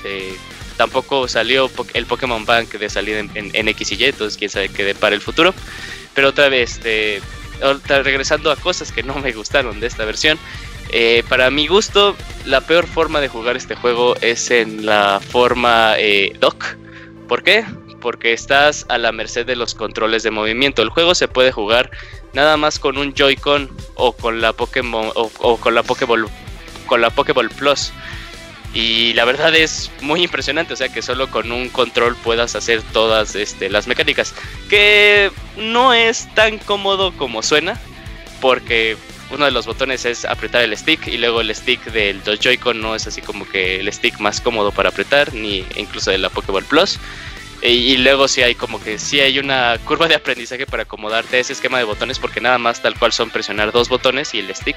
[0.78, 4.70] tampoco salió el Pokémon Bank de salida en, en, X y Y, entonces quién sabe
[4.70, 5.52] qué para el futuro.
[6.14, 6.80] Pero otra vez,
[7.86, 10.38] regresando a cosas que no me gustaron de esta versión,
[10.88, 12.16] eh, para mi gusto,
[12.46, 16.64] la peor forma de jugar este juego es en la forma eh, dock.
[17.28, 17.66] ¿Por qué?
[18.00, 20.80] Porque estás a la merced de los controles de movimiento.
[20.80, 21.90] El juego se puede jugar
[22.32, 26.24] nada más con un Joy-Con o con la Pokémon o, o, con la Pokéball
[26.86, 27.92] con la Pokéball Plus.
[28.74, 32.82] Y la verdad es muy impresionante, o sea que solo con un control puedas hacer
[32.92, 34.34] todas este, las mecánicas.
[34.68, 37.80] Que no es tan cómodo como suena,
[38.40, 38.96] porque
[39.30, 42.94] uno de los botones es apretar el stick y luego el stick del Joy-Con no
[42.94, 46.64] es así como que el stick más cómodo para apretar, ni incluso de la Pokéball
[46.64, 46.98] Plus.
[47.60, 51.38] Y, y, luego sí hay como que sí hay una curva de aprendizaje para acomodarte
[51.38, 54.38] a ese esquema de botones porque nada más tal cual son presionar dos botones y
[54.38, 54.76] el stick.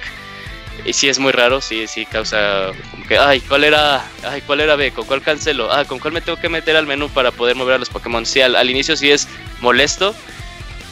[0.86, 4.04] Y sí es muy raro, sí, sí causa como que, ay, ¿cuál era?
[4.24, 4.92] Ay, ¿cuál era B?
[4.92, 5.72] ¿Con cuál cancelo?
[5.72, 8.26] Ah, ¿con cuál me tengo que meter al menú para poder mover a los Pokémon?
[8.26, 9.28] Sí, al, inicio sí es
[9.60, 10.16] molesto,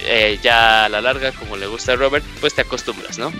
[0.01, 3.33] eh, ya a la larga, como le gusta a Robert, pues te acostumbras, ¿no?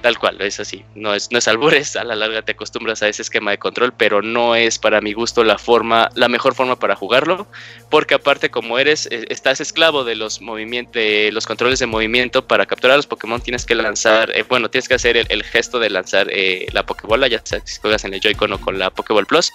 [0.00, 0.84] Tal cual, es así.
[0.94, 3.92] No es, no es albures, a la larga te acostumbras a ese esquema de control,
[3.96, 7.48] pero no es para mi gusto la forma, la mejor forma para jugarlo,
[7.90, 12.46] porque aparte como eres, eh, estás esclavo de los movimientos, de los controles de movimiento,
[12.46, 15.80] para capturar a los Pokémon tienes que lanzar, eh, bueno, tienes que hacer el, gesto
[15.80, 18.90] de lanzar eh, la Pokébola, ya sea si juegas en el Joy-Con o con la
[18.90, 19.52] Pokéball Plus,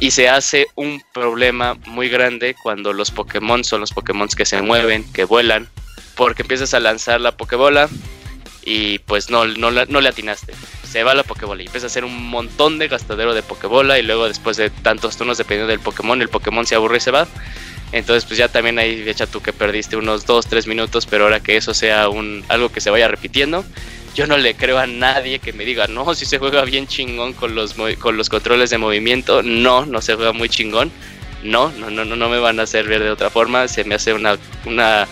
[0.00, 4.62] y se hace un problema muy grande cuando los Pokémon son los Pokémon que se
[4.62, 5.68] mueven, que vuelan,
[6.14, 7.90] porque empiezas a lanzar la Pokébola,
[8.66, 10.52] y pues no, no, no le atinaste.
[10.90, 14.02] Se va la Pokébola y empieza a hacer un montón de gastadero de Pokébola y
[14.02, 17.28] luego después de tantos turnos dependiendo del Pokémon, el Pokémon se aburre y se va.
[17.92, 21.40] Entonces pues ya también ahí echa tú que perdiste unos 2, 3 minutos, pero ahora
[21.40, 23.64] que eso sea un, algo que se vaya repitiendo,
[24.16, 27.34] yo no le creo a nadie que me diga, no, si se juega bien chingón
[27.34, 30.90] con los, con los controles de movimiento, no, no se juega muy chingón,
[31.44, 33.94] no, no, no, no, no me van a hacer ver de otra forma, se me
[33.94, 35.06] hace una, una,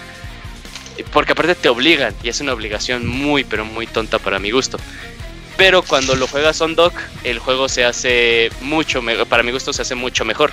[1.13, 4.79] porque aparte te obligan, y es una obligación muy, pero muy tonta para mi gusto.
[5.57, 9.83] Pero cuando lo juegas on dock, el juego se hace mucho, para mi gusto se
[9.83, 10.51] hace mucho mejor,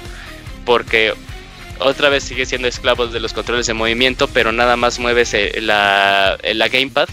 [0.65, 1.13] porque
[1.79, 6.37] otra vez sigue siendo esclavo de los controles de movimiento, pero nada más mueves la,
[6.43, 7.09] la gamepad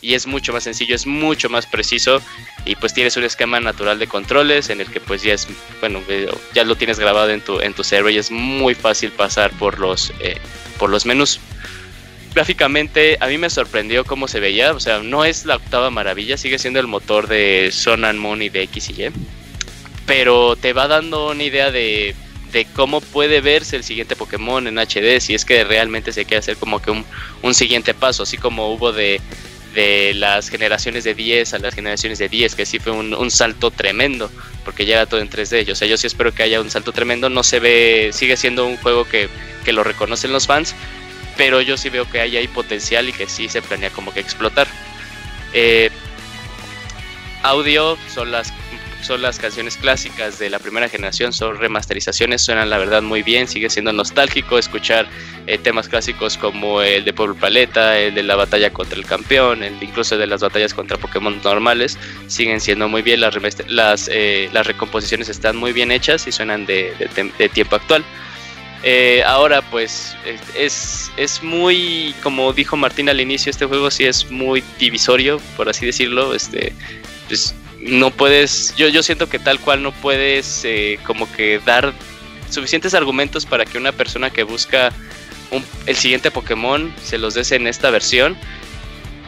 [0.00, 2.22] y es mucho más sencillo, es mucho más preciso
[2.64, 5.46] y pues tienes un esquema natural de controles en el que pues ya es,
[5.80, 6.00] bueno,
[6.54, 9.78] ya lo tienes grabado en tu, en tu cerebro y es muy fácil pasar por
[9.78, 10.38] los, eh,
[10.78, 11.40] por los menús.
[12.34, 16.36] Gráficamente a mí me sorprendió cómo se veía, o sea, no es la octava maravilla,
[16.36, 19.10] sigue siendo el motor de Sun and Moon y de X y Y,
[20.06, 22.14] pero te va dando una idea de,
[22.52, 26.38] de cómo puede verse el siguiente Pokémon en HD, si es que realmente se quiere
[26.38, 27.04] hacer como que un,
[27.42, 29.20] un siguiente paso, así como hubo de
[29.74, 33.70] de las generaciones de 10 a las generaciones de 10, que sí fue un, salto
[33.70, 34.30] tremendo,
[34.64, 35.70] porque ya era todo en 3D.
[35.70, 37.30] O sea, yo sí espero que haya un salto tremendo.
[37.30, 39.28] No se ve, sigue siendo un juego que,
[39.64, 40.74] que lo reconocen los fans,
[41.40, 44.20] pero yo sí veo que hay ahí potencial y que sí se planea como que
[44.20, 44.66] explotar.
[45.54, 45.88] Eh,
[47.42, 48.52] audio son las
[49.00, 53.48] son las canciones clásicas de la primera generación, son remasterizaciones, suenan la verdad muy bien,
[53.48, 55.08] sigue siendo nostálgico escuchar
[55.46, 59.62] eh, temas clásicos como el de Pueblo Paleta, el de la batalla contra el campeón,
[59.62, 61.96] el incluso de las batallas contra Pokémon normales,
[62.26, 63.34] siguen siendo muy bien, las,
[63.66, 66.92] las, eh, las recomposiciones están muy bien hechas y suenan de,
[67.54, 68.04] tiempo actual.
[68.82, 70.16] Eh, ahora pues
[70.54, 75.68] es, es muy, como dijo Martín al inicio, este juego sí es muy divisorio, por
[75.68, 76.34] así decirlo.
[76.34, 76.72] Este,
[77.28, 81.92] pues, no puedes, yo, yo siento que tal cual no puedes eh, como que dar
[82.50, 84.92] suficientes argumentos para que una persona que busca
[85.86, 88.36] el siguiente Pokémon se los des en esta versión.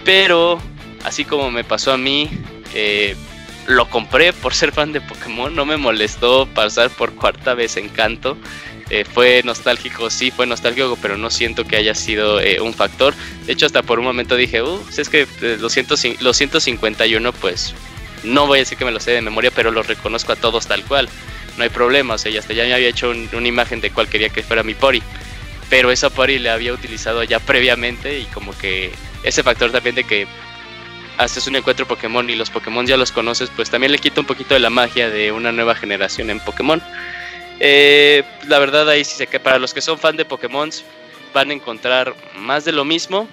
[0.04, 0.60] Pero,
[1.04, 2.28] así como me pasó a mí,
[2.74, 3.16] eh,
[3.66, 7.88] lo compré por ser fan de Pokémon, no me molestó pasar por cuarta vez en
[7.88, 8.36] canto.
[8.94, 13.14] Eh, fue nostálgico, sí, fue nostálgico, pero no siento que haya sido un factor.
[13.46, 15.26] De hecho, hasta por un momento dije, uh, es que
[15.58, 15.74] los,
[16.20, 17.74] los 151, pues
[18.22, 20.66] no voy a decir que me lo sé de memoria, pero los reconozco a todos
[20.66, 21.08] tal cual.
[21.56, 24.08] No hay problema, o sea, ya hasta ya me había hecho una imagen de cuál
[24.08, 25.02] quería que fuera mi Pori.
[25.70, 28.92] Pero esa Pori le había utilizado ya previamente y como que
[29.22, 30.26] ese factor también de que
[31.16, 34.26] haces un encuentro Pokémon y los Pokémon ya los conoces, pues también le quita un
[34.26, 36.82] poquito de la magia de una nueva generación en Pokémon.
[37.64, 40.68] Eh, la verdad ahí sí sé que para los que son fan de Pokémon
[41.32, 43.28] van a encontrar más de lo mismo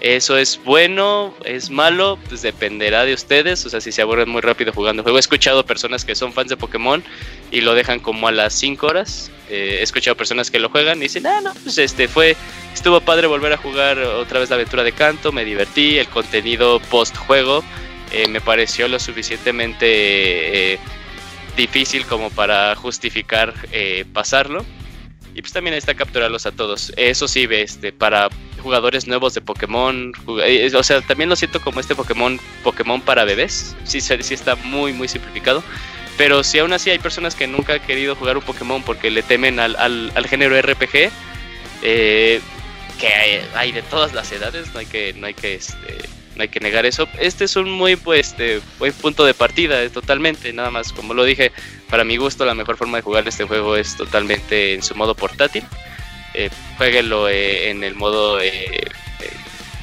[0.00, 3.66] eso es bueno, es malo, pues dependerá de ustedes.
[3.66, 5.18] O sea, si se aburren muy rápido jugando juego.
[5.18, 7.02] He escuchado personas que son fans de Pokémon
[7.50, 9.30] y lo dejan como a las 5 horas.
[9.50, 12.36] Eh, he escuchado personas que lo juegan y dicen, ah, no, pues este fue,
[12.72, 16.80] estuvo padre volver a jugar otra vez la aventura de canto, me divertí, el contenido
[16.90, 17.64] post juego
[18.12, 20.78] eh, me pareció lo suficientemente eh,
[21.58, 23.52] difícil como para justificar
[24.14, 24.64] pasarlo.
[25.34, 26.92] Y pues también está capturarlos a todos.
[26.96, 28.28] Eso sí, este, para
[28.60, 30.12] jugadores nuevos de Pokémon.
[30.44, 33.76] Eh, o sea, también lo siento como este Pokémon, Pokémon para bebés.
[33.84, 35.62] Sí, sí está muy, muy simplificado.
[36.16, 39.22] Pero si aún así hay personas que nunca han querido jugar un Pokémon porque le
[39.22, 41.12] temen al, al, género RPG,
[41.82, 42.40] eh,
[42.98, 45.98] que hay, de todas las edades, no hay que, no hay que, este,
[46.38, 47.06] no hay que negar eso.
[47.20, 51.12] Este es un muy pues, este, buen punto de partida, es totalmente, nada más, como
[51.12, 51.52] lo dije,
[51.90, 55.14] para mi gusto la mejor forma de jugar este juego es totalmente en su modo
[55.14, 55.64] portátil
[56.34, 58.86] eh, jueguenlo eh, en el modo eh,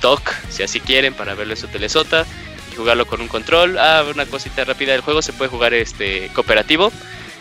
[0.02, 2.26] dock, si así quieren, para verlo en su telesota
[2.72, 3.78] y jugarlo con un control.
[3.78, 6.92] Ah, una cosita rápida del juego, se puede jugar este cooperativo.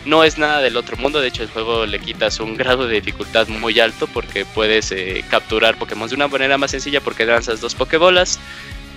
[0.05, 2.95] No es nada del otro mundo, de hecho el juego le quitas un grado de
[2.95, 4.93] dificultad muy alto porque puedes
[5.29, 8.39] capturar Pokémon de una manera más sencilla porque lanzas dos Pokébolas.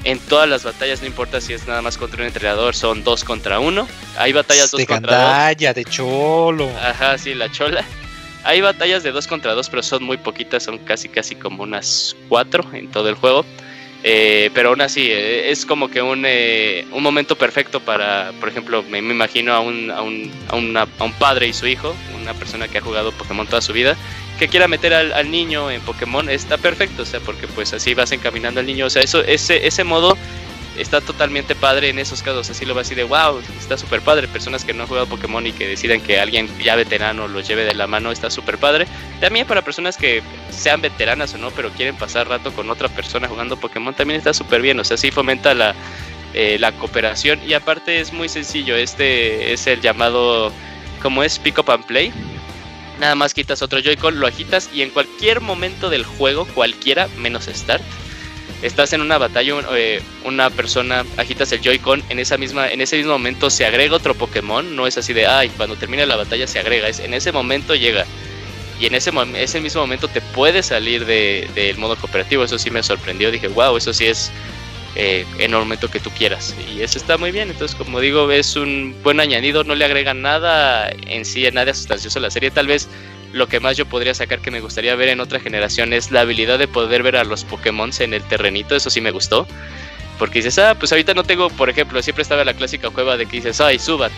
[0.04, 3.24] En todas las batallas, no importa si es nada más contra un entrenador, son dos
[3.24, 3.86] contra uno.
[4.16, 5.74] Hay batallas dos contra dos.
[5.74, 6.70] de cholo.
[6.80, 7.84] Ajá, sí, la chola.
[8.44, 12.16] Hay batallas de 2 contra 2, pero son muy poquitas, son casi casi como unas
[12.28, 13.44] 4 en todo el juego.
[14.04, 18.48] Eh, pero aún así, eh, es como que un, eh, un momento perfecto para, por
[18.48, 22.68] ejemplo, me, imagino a un, a, un, a, un padre y su hijo, una persona
[22.68, 23.96] que ha jugado Pokémon toda su vida,
[24.39, 28.12] que quiera meter al, niño en Pokémon, está perfecto, o sea, porque pues así vas
[28.12, 30.16] encaminando al niño, o sea, eso, ese, ese modo
[30.78, 32.48] está totalmente padre en esos casos.
[32.51, 34.28] Así lo va así de wow, está súper padre.
[34.28, 37.65] Personas que no han jugado Pokémon y que deciden que alguien ya veterano los lleve
[37.65, 38.86] de la mano, está súper padre.
[39.20, 43.28] También para personas que sean veteranas o no, pero quieren pasar rato con otra persona
[43.28, 44.78] jugando Pokémon, también está súper bien.
[44.81, 45.74] O sea, sí fomenta la,
[46.35, 48.77] eh, la cooperación y aparte es muy sencillo.
[48.77, 50.52] Este es el llamado,
[51.02, 52.12] como es Pick Up and Play.
[53.00, 57.46] Nada más quitas otro Joy-Con, lo agitas y en cualquier momento del juego, cualquiera menos
[57.46, 57.82] Start,
[58.62, 62.96] estás en una batalla, eh, una persona agitas el Joy-Con, en esa misma, en ese
[62.96, 66.46] mismo momento se agrega otro Pokémon, no es así de ay, cuando termina la batalla
[66.46, 68.04] se agrega, es en ese momento llega.
[68.80, 72.44] Y en ese, ese mismo momento te puedes salir del modo cooperativo.
[72.44, 73.32] Eso sí me sorprendió.
[73.32, 74.30] Dije, wow, eso sí es
[74.94, 76.55] eh, en el momento que tú quieras.
[76.74, 77.51] Y eso está muy bien.
[77.51, 79.65] Entonces, como digo, es un buen añadido.
[79.65, 82.51] No le agrega nada en sí, nada sustancioso a la serie.
[82.51, 82.89] Tal vez
[83.32, 86.23] lo que más yo podría sacar que me gustaría ver en otra generación es la
[86.23, 89.47] habilidad de poder ver a los Pokémon en el terrenito, eso sí me gustó.
[90.19, 93.27] Porque dices, ah, pues ahorita no tengo, por ejemplo, siempre estaba la clásica cueva de
[93.27, 94.10] que dices, ay, subat.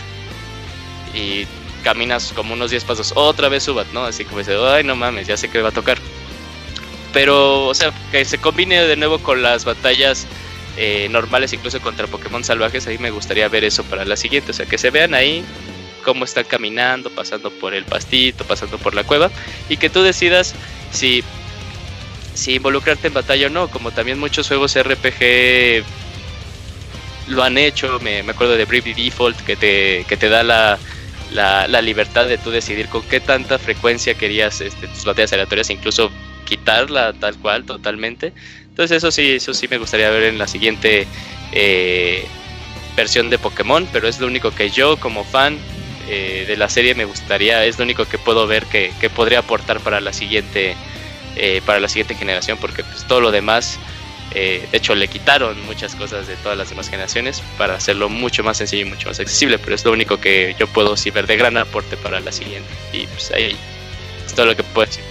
[1.14, 1.46] Y
[1.82, 4.04] caminas como unos 10 pasos, otra vez subat, ¿no?
[4.04, 5.98] Así como dices, ay, no mames, ya sé que va a tocar.
[7.12, 10.26] Pero, o sea, que se combine de nuevo con las batallas
[10.76, 14.52] eh, normales, incluso contra Pokémon salvajes, ahí me gustaría ver eso para la siguiente.
[14.52, 15.44] O sea, que se vean ahí
[16.04, 19.30] cómo están caminando, pasando por el pastito, pasando por la cueva,
[19.68, 20.54] y que tú decidas
[20.90, 21.22] si,
[22.34, 25.84] si involucrarte en batalla o no, como también muchos juegos RPG
[27.28, 30.78] lo han hecho, me, acuerdo de Bravely Default, que te, que te da la,
[31.32, 36.10] la, libertad de tú decidir con qué tanta frecuencia querías este, tus batallas aleatorias, incluso
[36.44, 38.32] quitarla tal cual totalmente.
[38.80, 41.06] Entonces eso sí, eso sí me gustaría ver en la siguiente
[41.52, 42.24] eh,
[42.96, 45.58] versión de Pokémon, pero es lo único que yo como fan
[46.08, 49.80] eh, de la serie me gustaría, es lo único que puedo ver que, podría aportar
[49.80, 50.76] para la siguiente,
[51.36, 53.78] eh, para la siguiente generación, porque pues, todo lo demás,
[54.32, 58.56] de hecho le quitaron muchas cosas de todas las demás generaciones para hacerlo mucho más
[58.56, 61.36] sencillo y mucho más accesible, pero es lo único que yo puedo sí ver de
[61.36, 62.70] gran aporte para la siguiente.
[62.94, 63.54] Y pues ahí
[64.24, 65.04] es todo lo que puedo decir.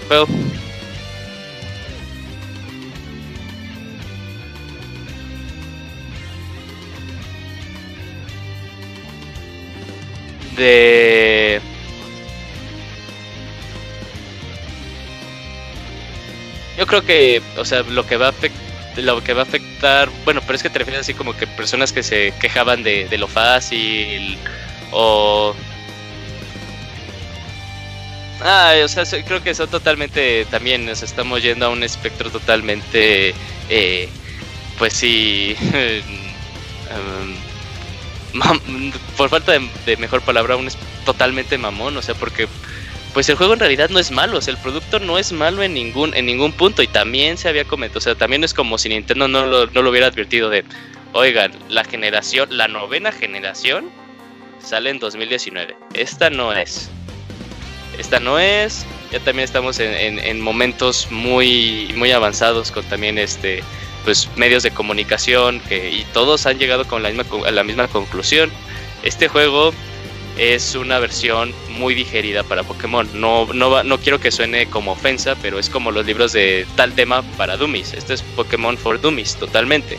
[10.59, 11.61] De
[16.77, 20.09] yo creo que o sea lo que va a afectar lo que va a afectar
[20.25, 23.27] bueno pero es que te refieres así como que personas que se quejaban de, lo
[23.27, 24.37] fácil
[24.91, 25.55] o
[28.41, 33.33] Ah, o sea, creo que son totalmente también, nos estamos yendo a un espectro totalmente,
[33.69, 34.07] eh,
[34.77, 35.57] pues sí,
[36.89, 37.35] um,
[39.17, 42.47] por falta de, mejor palabra, un es totalmente mamón, o sea, porque
[43.13, 45.63] pues el juego en realidad no es malo, o sea, el producto no es malo
[45.63, 48.77] en ningún, en ningún punto y también se había comentado, o sea, también es como
[48.77, 50.63] si Nintendo no lo, no lo hubiera advertido de,
[51.13, 53.89] oigan, la generación, la novena generación
[54.63, 56.89] sale en 2019, esta no es,
[57.97, 63.63] esta no es, ya también estamos en, en momentos muy, muy avanzados con también este
[64.03, 68.51] pues medios de comunicación y todos han llegado con la misma, a la misma conclusión.
[69.03, 69.73] Este juego
[70.37, 73.07] es una versión muy digerida para Pokémon.
[73.13, 76.93] No, no, no quiero que suene como ofensa, pero es como los libros de tal
[76.93, 77.93] tema para Dummies.
[77.93, 79.97] Este es Pokémon for Dummies, totalmente.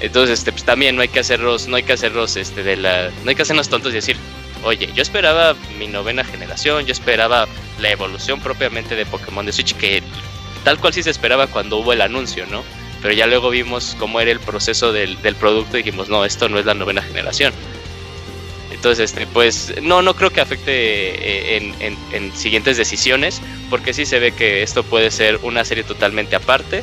[0.00, 3.10] Entonces, este, pues, también no hay que hacerlos, no hay que hacerlos, este, de la,
[3.24, 4.16] no hay que hacernos tontos y decir,
[4.62, 7.48] oye, yo esperaba mi novena generación, yo esperaba
[7.80, 10.02] la evolución propiamente de Pokémon de Switch, que
[10.62, 12.62] tal cual sí se esperaba cuando hubo el anuncio, ¿no?
[13.02, 16.58] Pero ya luego vimos cómo era el proceso del, producto y dijimos, no, esto no
[16.58, 17.52] es la novena generación.
[18.72, 21.72] Entonces, este, pues no, no creo que afecte eh,
[22.12, 26.82] en, siguientes decisiones, porque sí se ve que esto puede ser una serie totalmente aparte,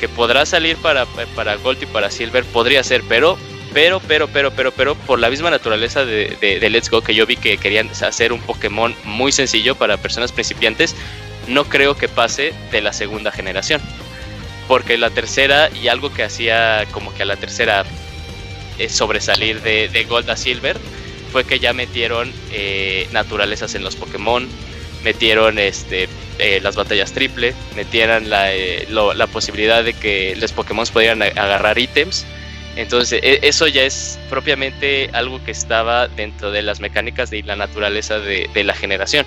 [0.00, 3.38] que podrá salir para, para Gold y para Silver, podría ser, pero,
[3.72, 7.26] pero, pero, pero, pero, pero, por la misma naturaleza de, de Let's Go, que yo
[7.26, 10.94] vi que querían hacer un Pokémon muy sencillo para personas principiantes,
[11.48, 13.80] no creo que pase de la segunda generación
[14.68, 17.84] porque la tercera y algo que hacía como que a la tercera
[18.78, 20.76] eh, sobresalir de, Gold a Silver
[21.32, 24.48] fue que ya metieron eh, naturalezas en los Pokémon,
[25.04, 28.50] metieron este, eh, las batallas triple, metieron la,
[28.88, 32.26] la, posibilidad de que los Pokémon pudieran agarrar ítems.
[32.76, 37.56] Entonces, e, eso ya es propiamente algo que estaba dentro de las mecánicas de la
[37.56, 39.24] naturaleza de, de la generación.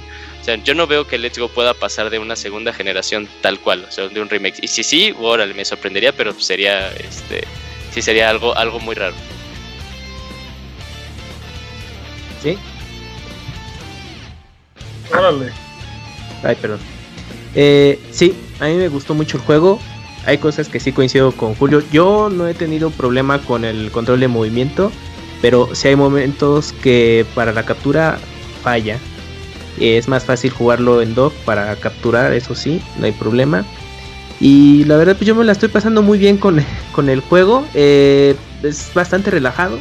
[0.50, 3.86] Sea, yo no veo que Let's Go pueda pasar de una segunda generación tal cual,
[3.88, 4.64] o sea, de un remake.
[4.64, 7.44] Y si sí, órale, me sorprendería, pero sería, este,
[7.92, 9.14] sí sería algo, algo muy raro.
[12.42, 12.58] ¿Sí?
[15.12, 15.52] Órale.
[16.42, 16.80] Ay, perdón.
[17.54, 19.80] Eh, sí, a mí me gustó mucho el juego.
[20.26, 21.84] Hay cosas que sí coincido con Julio.
[21.92, 24.92] Yo no he tenido problema con el control de movimiento,
[25.44, 28.18] pero sí hay momentos que para la captura
[28.64, 28.98] falla.
[29.80, 33.66] Es más fácil jugarlo en dock para capturar, eso sí, no hay problema.
[34.40, 37.66] Y la verdad, pues yo me la estoy pasando muy bien con, el juego.
[37.74, 39.80] Eh, es bastante relajado.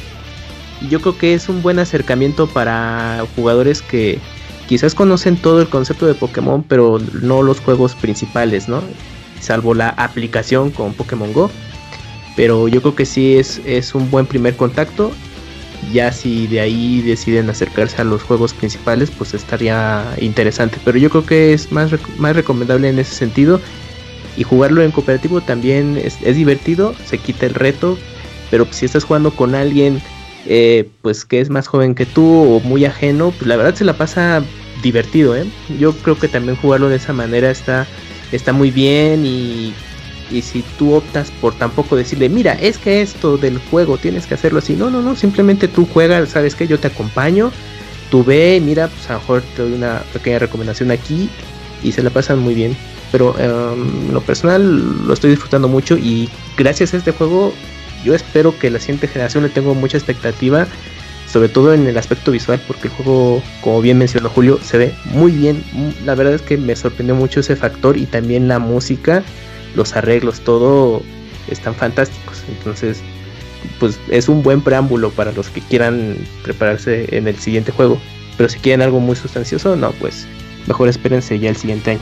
[0.80, 4.18] Y yo creo que es un buen acercamiento para jugadores que
[4.68, 8.82] quizás conocen todo el concepto de Pokémon, pero no los juegos principales, ¿no?
[9.40, 11.50] Salvo la aplicación con Pokémon Go.
[12.36, 15.10] Pero yo creo que sí es, es un buen primer contacto.
[15.92, 20.78] Ya si de ahí deciden acercarse a los juegos principales, pues estaría interesante.
[20.84, 23.60] Pero yo creo que es más, más recomendable en ese sentido.
[24.36, 27.98] Y jugarlo en cooperativo también es, divertido, se quita el reto.
[28.50, 30.00] Pero si estás jugando con alguien
[30.46, 33.84] eh, pues que es más joven que tú o muy ajeno, pues la verdad se
[33.84, 34.42] la pasa
[34.82, 35.44] divertido, ¿eh?
[35.78, 37.86] Yo creo que también jugarlo de esa manera está,
[38.32, 39.74] está muy bien y,
[40.30, 44.34] y si tú optas por tampoco decirle, mira, es que esto del juego tienes que
[44.34, 47.50] hacerlo así, no, no, no, simplemente tú juegas, sabes que yo te acompaño,
[48.10, 51.28] tú ve, mira, pues a lo mejor te doy una pequeña recomendación aquí
[51.82, 52.76] y se la pasan muy bien.
[53.10, 56.28] Pero um, lo personal lo estoy disfrutando mucho y
[56.58, 57.54] gracias a este juego
[58.04, 60.66] yo espero que la siguiente generación le tengo mucha expectativa,
[61.30, 64.94] sobre todo en el aspecto visual, porque el juego, como bien mencionó Julio, se ve
[65.06, 65.62] muy bien.
[66.04, 69.22] La verdad es que me sorprendió mucho ese factor y también la música,
[69.74, 71.02] los arreglos, todo
[71.48, 72.44] están fantásticos.
[72.48, 73.00] Entonces,
[73.80, 78.00] pues es un buen preámbulo para los que quieran prepararse en el siguiente juego.
[78.36, 80.26] Pero si quieren algo muy sustancioso, no, pues
[80.66, 82.00] mejor espérense ya el siguiente año.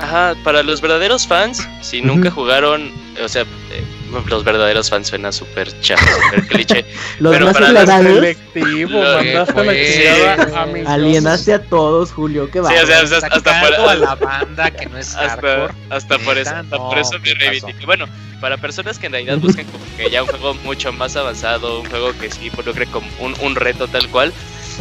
[0.00, 2.92] Ajá, para los verdaderos fans, si nunca jugaron,
[3.22, 3.82] o sea, eh,
[4.28, 6.84] los verdaderos fans suena súper chato, súper cliché.
[7.18, 12.50] los pero más para ilegales, Selectivo, Lo mandaste a la chingada alienaste a todos, Julio,
[12.50, 12.70] qué va.
[12.70, 15.74] Sí, o sea, hasta, hasta por, a la banda que no es hasta, hardcore.
[15.90, 17.86] hasta por eso, hasta no, por eso me reivindiqué.
[17.86, 18.06] Bueno,
[18.40, 21.88] para personas que en realidad buscan como que ya un juego mucho más avanzado, un
[21.88, 24.32] juego que sí involucre como un, un reto tal cual,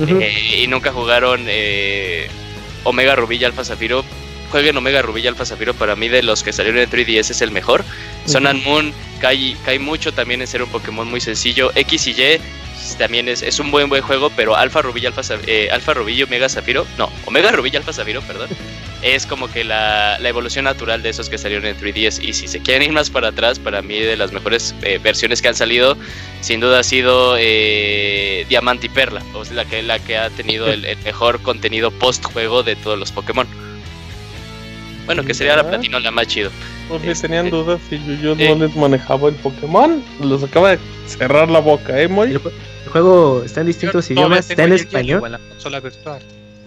[0.08, 2.28] eh, y nunca jugaron eh,
[2.84, 4.04] Omega Rubí y Alpha Zafiro,
[4.52, 5.74] jueguen Omega Rubí y Alpha Zafiro.
[5.74, 7.84] Para mí, de los que salieron en 3DS, es el mejor.
[8.26, 11.72] Sun and Moon cae, cae mucho también en ser un Pokémon muy sencillo.
[11.76, 12.40] X y Y
[12.98, 16.14] también es, es un buen buen juego, pero Alpha Rubí y Zaf- eh, Alpha Rubí
[16.14, 18.48] y Omega Zafiro, no, Omega Rubí y Alpha Zafiro, perdón,
[19.02, 22.24] es como que la, la evolución natural de esos que salieron en 3DS.
[22.24, 25.41] Y si se quieren ir más para atrás, para mí de las mejores eh, versiones
[25.41, 25.98] que han salido,
[26.40, 30.30] sin duda ha sido eh, Diamante y Perla, o sea, la que, la que ha
[30.30, 33.48] tenido el, el mejor contenido post juego de todos los Pokémon.
[35.08, 36.52] Bueno, que sería la platino la más chido.
[36.88, 38.50] Por si Este- tenían dudas si yo, eh.
[38.56, 42.30] no les manejaba el Pokémon, los acaba de cerrar la boca, ¿eh, Moy?
[42.32, 42.52] El, jue-
[42.86, 45.24] el juego está en distintos Yo idiomas, está en español.
[45.26, 46.22] en la consola virtual.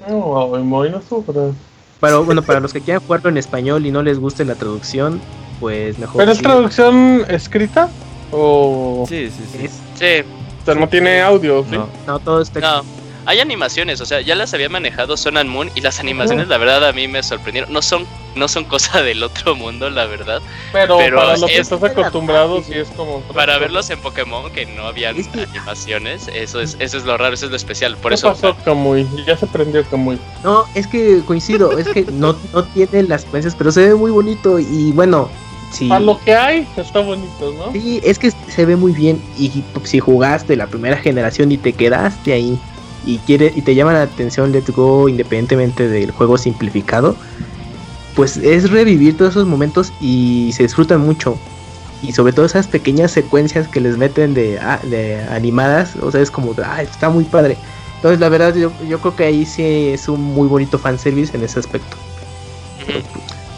[0.08, 1.52] No, Moy, no sufras.
[2.00, 5.20] Pero bueno, para los que quieran jugarlo en español y no les guste la traducción,
[5.60, 6.16] pues mejor.
[6.16, 6.42] ¿Pero es sí.
[6.42, 7.88] traducción escrita?
[8.32, 9.64] ¿O, Sí, sí, sí.
[9.66, 10.24] Es- Sí,
[10.62, 11.62] o sea, no tiene audio?
[11.68, 11.76] ¿sí?
[11.76, 11.88] No.
[12.06, 12.82] no, todo está no.
[13.26, 16.56] Hay animaciones, o sea, ya las había manejado Sun and Moon y las animaciones, la
[16.56, 17.70] verdad, a mí me sorprendieron.
[17.70, 20.40] No son, no son cosa del otro mundo, la verdad.
[20.72, 23.20] Pero, Pero para lo que es- estás acostumbrado, sí es como.
[23.34, 27.46] Para verlos en Pokémon, que no habían animaciones, eso es, eso es lo raro, eso
[27.46, 27.96] es lo especial.
[27.96, 29.06] Por ¿Qué eso, pasó, Kamui?
[29.26, 30.18] Ya se prendió Kamui.
[30.44, 34.10] No, es que coincido, es que no, no tiene las secuencias, pero se ve muy
[34.10, 35.28] bonito y bueno,
[35.72, 35.88] sí.
[35.88, 37.72] Para lo que hay, está bonito, ¿no?
[37.72, 41.72] Sí, es que se ve muy bien y si jugaste la primera generación y te
[41.72, 42.58] quedaste ahí
[43.06, 47.16] y quiere y te llama la atención Let's Go independientemente del juego simplificado,
[48.14, 51.38] pues es revivir todos esos momentos y se disfrutan mucho.
[52.02, 56.20] Y sobre todo esas pequeñas secuencias que les meten de, ah, de animadas, o sea,
[56.22, 57.56] es como, ah, está muy padre.
[57.96, 61.44] Entonces, la verdad, yo, yo creo que ahí sí es un muy bonito fanservice en
[61.44, 61.96] ese aspecto.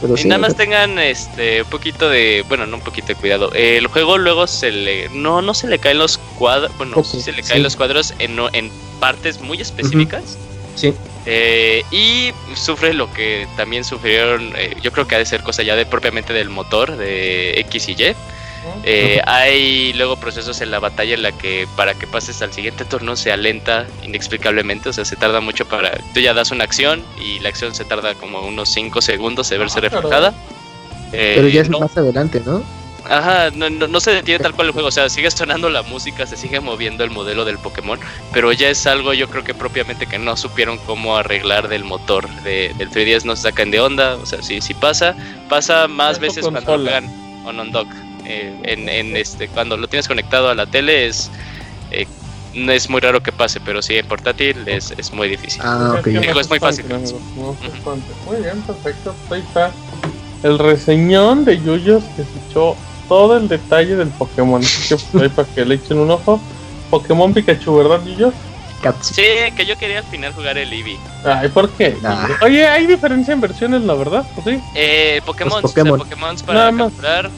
[0.00, 3.14] Pero Y sí, nada más tengan este un poquito de, bueno, no un poquito de
[3.14, 3.52] cuidado.
[3.52, 7.30] El juego luego se le, no, no se le caen los cuadros, bueno, sí se
[7.30, 7.62] le caen sí.
[7.62, 10.36] los cuadros en, en partes muy específicas.
[10.74, 10.92] sí.
[11.26, 15.62] Eh, y sufre lo que también sufrieron, eh, yo creo que ha de ser cosa
[15.62, 18.14] ya de propiamente del motor de X y Y.
[18.84, 22.84] Eh, hay luego procesos en la batalla en la que para que pases al siguiente
[22.84, 25.92] turno se alenta inexplicablemente, o sea, se tarda mucho para...
[26.14, 29.58] Tú ya das una acción y la acción se tarda como unos 5 segundos de
[29.58, 30.34] verse Ah, reflejada.
[31.12, 32.62] Eh, pero ya es no- más adelante, ¿no?
[33.08, 35.82] Ajá, no, no, no se detiene tal cual el juego, o sea, sigue sonando la
[35.82, 37.98] música, se sigue moviendo el modelo del Pokémon,
[38.32, 42.28] pero ya es algo yo creo que propiamente que no supieron cómo arreglar del motor
[42.42, 45.16] de, del 3DS, no se sacan de onda, o sea, sí, sí pasa,
[45.48, 47.06] pasa más veces cuando juegan
[47.44, 47.88] on on dock,
[48.24, 51.30] eh, en, en este, cuando lo tienes conectado a la tele es,
[51.90, 52.06] eh,
[52.54, 55.60] no es muy raro que pase, pero sí en portátil es, es muy difícil.
[55.64, 56.04] Ah, ok.
[56.04, 56.20] que ya.
[56.20, 56.84] Digo, no es muy fácil.
[56.86, 59.14] Muy bien, perfecto.
[59.30, 59.72] Ahí está.
[60.42, 62.76] El reseñón de Yuyos que se echó
[63.12, 64.62] todo el detalle del Pokémon.
[64.62, 66.40] Así que pues, ahí para que le echen un ojo.
[66.90, 68.00] Pokémon Pikachu, ¿verdad?
[68.82, 69.22] Caps- Sí,
[69.56, 70.98] que yo quería al final jugar el Eevee.
[71.24, 71.96] Ay, ¿por qué?
[72.42, 74.62] Oye, hay diferencia en versiones, la verdad, ¿pues sí?
[74.74, 75.98] Eh, Pokémon, Pokémon.
[75.98, 76.88] Pokémon Nada para más.
[76.90, 77.30] capturar.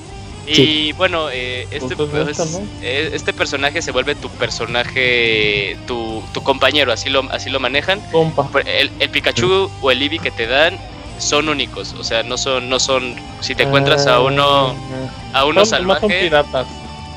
[0.47, 6.23] Y bueno, eh, este, Pues, pues, pues, eh, este personaje se vuelve tu personaje, tu,
[6.33, 8.01] tu compañero, así lo, así lo manejan.
[8.13, 8.49] Compa.
[8.67, 10.79] El, el Pikachu o el Eevee que te dan
[11.19, 14.74] son únicos, o sea, no son, no son, si te encuentras a uno,
[15.32, 16.66] a uno Ah, Son- nomás son salvaje, piratas.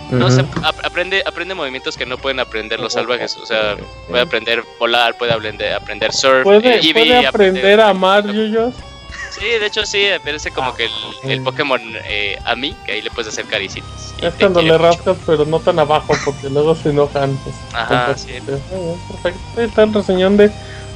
[0.10, 3.36] No ap- aprende, aprende movimientos que no pueden aprender los salvajes.
[3.38, 3.76] O sea,
[4.08, 6.44] puede aprender volar, puede aprender, aprender surf.
[6.44, 8.74] Puede, eh, puede aprender a amar, Yuyos.
[9.32, 10.92] Sí, de hecho sí, parece como que el,
[11.32, 11.46] el ok.
[11.46, 14.16] Pokémon eh, a mí, que ahí le puedes hacer caricitas.
[14.22, 17.38] Es cuando le rascas, pero no tan abajo, porque luego se enojan.
[17.44, 18.30] Pues, Ajá, sí.
[18.42, 19.60] Muy bien, Perfecto.
[19.60, 20.52] Ahí está el reseñón de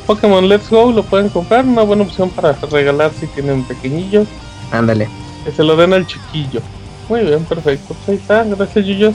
[0.06, 0.92] Pokémon Let's Go.
[0.92, 1.66] Lo pueden comprar.
[1.66, 4.28] Una buena opción para regalar si tienen pequeñillos.
[4.72, 5.08] Ándale.
[5.46, 6.62] Que se lo den al chiquillo.
[7.10, 7.94] Muy bien, perfecto.
[7.94, 8.44] Pues ahí está.
[8.44, 9.14] Gracias, Yuyos.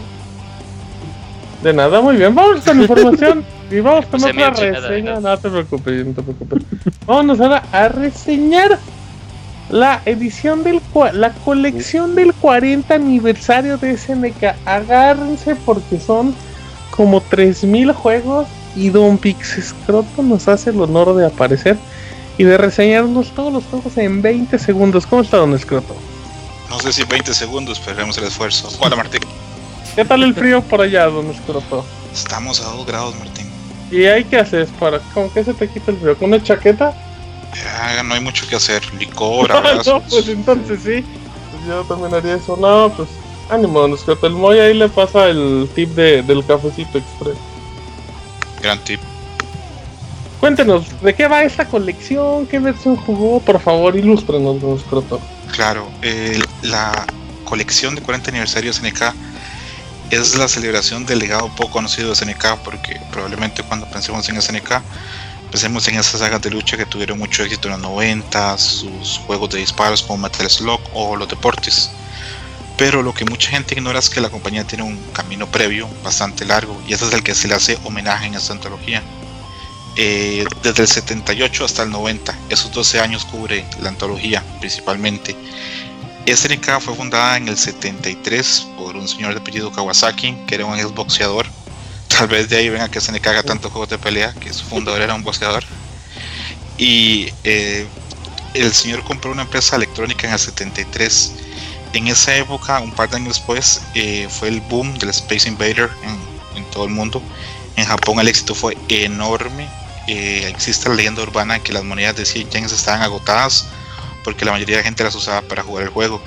[1.63, 2.35] De nada, muy bien.
[2.35, 3.45] Vamos con información.
[3.71, 5.15] y vamos con Puse otra reseña.
[5.15, 5.21] ¿no?
[5.21, 6.63] No te preocupes, no te preocupes.
[7.07, 8.79] Vámonos ahora a reseñar
[9.71, 10.81] la edición del
[11.13, 14.55] la colección del 40 aniversario de SNK.
[14.65, 16.35] Agárrense porque son
[16.91, 18.47] como 3000 juegos
[18.77, 21.77] y Don Pixescroto nos hace el honor de aparecer
[22.39, 25.07] y de reseñarnos todos los juegos en 20 segundos.
[25.07, 25.97] ¿Cómo está Don Escroto?
[26.69, 28.69] No sé si 20 segundos, pero haremos el esfuerzo.
[28.81, 29.23] Hola Martín.
[29.95, 31.85] ¿Qué tal el frío por allá, Don Escroto?
[32.13, 33.47] Estamos a 2 grados, Martín.
[33.91, 36.17] ¿Y ahí qué haces para con qué se te quita el frío?
[36.19, 36.95] ¿Con una chaqueta?
[37.55, 38.83] Ya no hay mucho que hacer.
[38.99, 40.03] Licor, no, abrazos.
[40.11, 41.05] pues entonces sí.
[41.51, 42.59] Pues yo también haría eso.
[42.59, 43.09] No, pues
[43.49, 44.27] ánimo, Don Escroto.
[44.27, 47.37] El Moy ahí le pasa el tip de, del cafecito express.
[48.63, 49.01] Gran tip.
[50.41, 52.47] Cuéntenos, ¿de qué va esta colección?
[52.47, 53.41] ¿Qué versión jugó?
[53.41, 55.21] Por favor, ilústrenos, Don Escroto.
[55.53, 57.07] Claro, eh, la
[57.45, 59.15] colección de 40 aniversario de SNK
[60.11, 64.83] es la celebración del legado poco conocido de SNK, porque probablemente cuando pensemos en SNK,
[65.51, 69.51] pensemos en esas sagas de lucha que tuvieron mucho éxito en los 90, sus juegos
[69.51, 71.91] de disparos como Metal Slug o los deportes.
[72.77, 76.45] Pero lo que mucha gente ignora es que la compañía tiene un camino previo bastante
[76.45, 79.03] largo, y ese es el que se le hace homenaje en esta antología.
[79.99, 85.35] Eh, desde el 78 hasta el 90, esos 12 años cubre la antología principalmente.
[86.27, 90.79] SNK fue fundada en el 73 por un señor de apellido Kawasaki, que era un
[90.79, 91.47] exboxeador.
[92.09, 95.01] Tal vez de ahí venga que SNK haga tantos juegos de pelea, que su fundador
[95.01, 95.65] era un boxeador.
[96.77, 97.87] Y eh,
[98.53, 101.33] el señor compró una empresa electrónica en el 73.
[101.97, 105.89] En esa época, un par de años después, eh, fue el boom del Space Invader
[106.55, 107.23] en, todo el mundo.
[107.77, 109.67] En Japón el éxito fue enorme.
[110.07, 113.65] Eh, existe la leyenda urbana que las monedas de 100 yens estaban agotadas
[114.23, 116.21] porque la mayoría de gente las usaba para jugar el juego.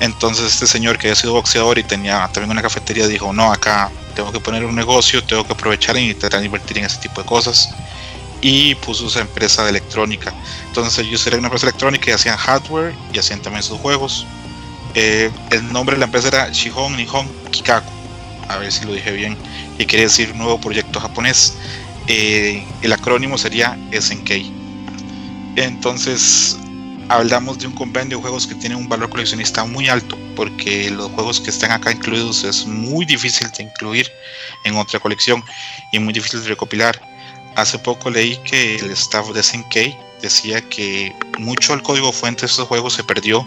[0.00, 3.92] Entonces este señor que había sido boxeador y tenía también una cafetería dijo, no, acá
[4.16, 7.26] tengo que poner un negocio, tengo que aprovechar y de invertir en ese tipo de
[7.28, 7.68] cosas.
[8.40, 10.34] Y puso esa empresa de electrónica.
[10.66, 14.26] Entonces ellos eran una empresa electrónica y hacían hardware y hacían también sus juegos.
[14.94, 17.90] Eh, el nombre de la empresa era Shihon Nihon Kikaku.
[18.48, 19.36] A ver si lo dije bien.
[19.78, 21.54] Y quiere decir nuevo proyecto japonés.
[22.06, 24.30] Eh, el acrónimo sería SNK.
[25.56, 26.58] Entonces
[27.08, 31.10] hablamos de un compendio de juegos que tiene un valor coleccionista muy alto, porque los
[31.12, 34.10] juegos que están acá incluidos es muy difícil de incluir
[34.64, 35.44] en otra colección
[35.92, 37.00] y muy difícil de recopilar.
[37.56, 42.46] Hace poco leí que el staff de SNK decía que mucho del código fuente de
[42.46, 43.46] estos juegos se perdió,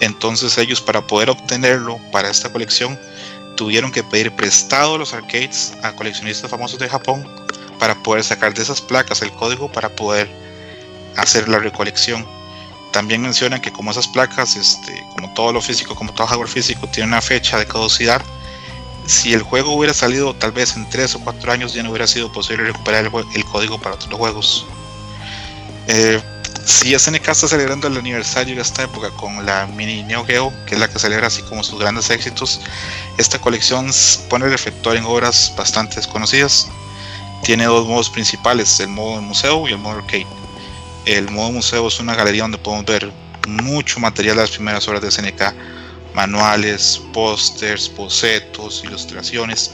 [0.00, 2.98] entonces ellos para poder obtenerlo para esta colección
[3.56, 7.26] tuvieron que pedir prestado los arcades a coleccionistas famosos de Japón
[7.78, 10.28] para poder sacar de esas placas el código para poder
[11.16, 12.26] hacer la recolección
[12.96, 16.88] también mencionan que como esas placas, este, como todo lo físico, como todo hardware físico,
[16.88, 18.22] tiene una fecha de caducidad,
[19.06, 22.06] si el juego hubiera salido tal vez en 3 o 4 años ya no hubiera
[22.06, 24.66] sido posible recuperar el, código para otros juegos.
[25.88, 26.22] Eh,
[26.66, 30.74] si SNK está celebrando el aniversario de esta época con la mini Neo Geo, que
[30.74, 32.60] es la que celebra así como sus grandes éxitos,
[33.18, 33.88] esta colección
[34.28, 36.66] pone reflector en obras bastante desconocidas.
[37.44, 40.26] Tiene dos modos principales, el modo museo y el modo arcade.
[41.04, 43.12] El modo museo es una galería donde podemos ver
[43.46, 45.54] mucho material de las primeras horas de SNK,
[46.14, 49.70] manuales, pósters, bocetos, ilustraciones,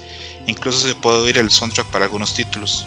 [0.47, 2.87] incluso se puede oír el soundtrack para algunos títulos.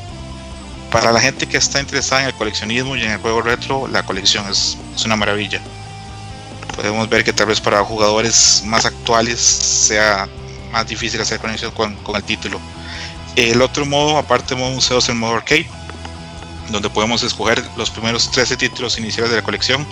[0.95, 4.03] Para la gente que está interesada en el coleccionismo y en el juego retro, la
[4.03, 5.59] colección es, una maravilla.
[6.73, 10.29] Podemos ver que tal vez para jugadores más actuales sea
[10.71, 12.61] más difícil hacer conexión con, el título.
[13.35, 15.67] El otro modo, aparte del modo museo, es el modo arcade
[16.69, 19.85] donde podemos escoger los primeros 13 títulos iniciales de la colección.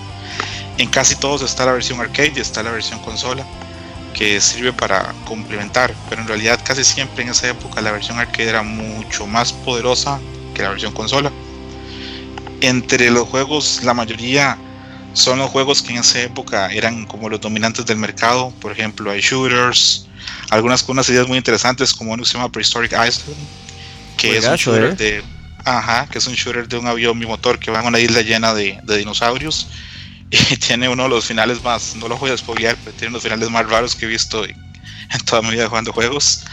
[0.77, 3.45] En casi todos está la versión arcade y está la versión consola,
[4.13, 8.47] que sirve para complementar, pero en realidad casi siempre en esa época la versión arcade
[8.47, 10.21] era mucho más poderosa
[10.53, 11.31] que la versión consola.
[12.61, 14.57] Entre los juegos, la mayoría
[15.13, 19.11] son los juegos que en esa época eran como los dominantes del mercado, por ejemplo,
[19.11, 20.07] hay shooters,
[20.49, 23.37] algunas con unas ideas muy interesantes, como uno que se llama Prehistoric Island,
[24.17, 24.95] que es un shooter ¿eh?
[24.95, 25.23] de
[25.65, 28.53] Ajá, que es un shooter de un avión bimotor que va en una isla llena
[28.53, 29.67] de, de dinosaurios.
[30.29, 33.21] Y tiene uno de los finales más, no lo voy a spoilear, pero tiene unos
[33.21, 34.55] finales más raros que he visto en,
[35.13, 36.43] en toda mi vida jugando juegos.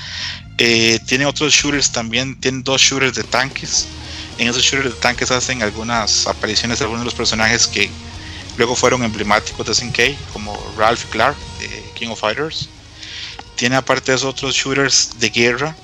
[0.63, 3.87] Eh, tiene otros shooters también, tiene dos shooters de tanques.
[4.37, 7.89] En esos shooters de tanques hacen algunas apariciones de algunos de los personajes que
[8.59, 12.69] luego fueron emblemáticos de SNK, como Ralph Clark de King of Fighters.
[13.57, 15.75] Tiene aparte de esos otros shooters de guerra,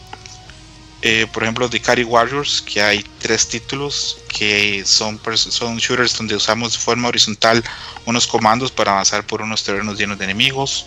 [1.01, 6.37] eh, por ejemplo, de Cari Warriors, que hay tres títulos que son, son shooters donde
[6.37, 7.65] usamos de forma horizontal
[8.05, 10.85] unos comandos para avanzar por unos terrenos llenos de enemigos.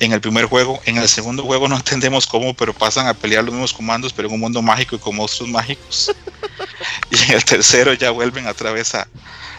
[0.00, 3.44] En el primer juego, en el segundo juego no entendemos cómo, pero pasan a pelear
[3.44, 6.12] los mismos comandos, pero en un mundo mágico y con monstruos mágicos.
[7.10, 9.08] y en el tercero ya vuelven a través a,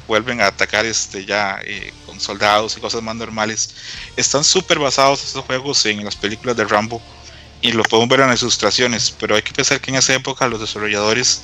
[0.07, 3.75] vuelven a atacar este ya eh, con soldados y cosas más normales.
[4.15, 7.01] Están súper basados estos juegos en las películas de Rambo
[7.61, 10.47] y lo podemos ver en las ilustraciones, pero hay que pensar que en esa época
[10.47, 11.43] los desarrolladores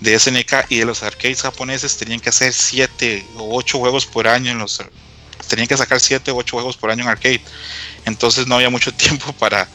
[0.00, 4.26] de SNK y de los arcades japoneses tenían que hacer 7 o 8 juegos por
[4.26, 4.80] año en los
[5.48, 7.42] tenían que sacar 7 o 8 juegos por año en arcade.
[8.04, 9.68] Entonces no había mucho tiempo para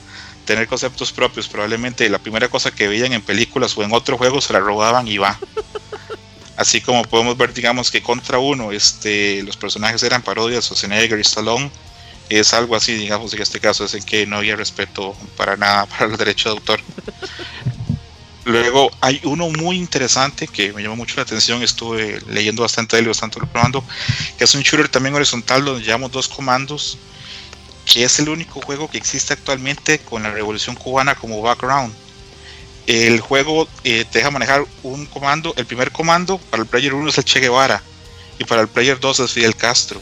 [0.45, 1.48] tener conceptos propios.
[1.48, 5.07] Probablemente la primera cosa que veían en películas o en otro juego se la robaban
[5.07, 5.39] y va.
[6.57, 11.22] Así como podemos ver, digamos que contra uno, este, los personajes eran parodias, Schwarzenegger y
[11.22, 11.69] Stallone
[12.30, 15.85] es algo así, digamos, en este caso es en que no había respeto para nada
[15.98, 16.81] para el derecho de autor.
[18.48, 23.02] Luego hay uno muy interesante que me llamó mucho la atención, estuve leyendo bastante de
[23.02, 23.84] él, bastante probando,
[24.38, 26.98] que es un shooter también horizontal donde llevamos dos comandos,
[27.86, 31.94] que es el único juego que existe actualmente con la revolución cubana como background.
[32.86, 37.10] El juego eh, te deja manejar un comando, el primer comando para el player 1
[37.10, 37.84] es el Che Guevara
[38.40, 40.02] y para el player 2 es Fidel Castro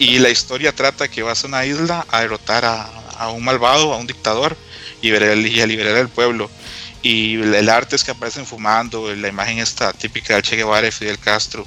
[0.00, 3.98] y la historia trata que vas a una isla a derrotar a, un malvado, a
[3.98, 4.56] un dictador
[5.00, 6.50] y, y a liberar al pueblo.
[7.04, 10.90] Y el arte es que aparecen fumando, la imagen está típica del Che Guevara y
[10.90, 11.64] Fidel Castro.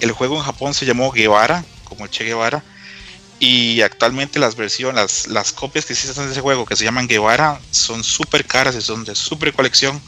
[0.00, 2.64] El juego en Japón se llamó Guevara, como el Che Guevara,
[3.38, 7.06] y actualmente las versiones, las, las copias que existen de ese juego que se llaman
[7.06, 10.00] Guevara son súper caras y son de súper colección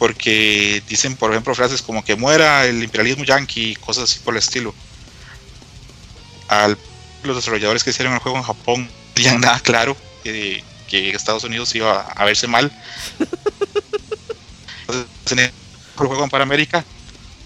[0.00, 4.32] porque dicen, por ejemplo, frases como que muera el imperialismo yanqui y cosas así por
[4.32, 4.74] el estilo
[6.50, 6.74] a
[7.22, 11.72] los desarrolladores que hicieron el juego en Japón no tenían nada claro que, Estados Unidos
[11.76, 12.72] iba a verse mal.
[14.80, 15.52] Entonces, en el
[15.96, 16.84] juego para América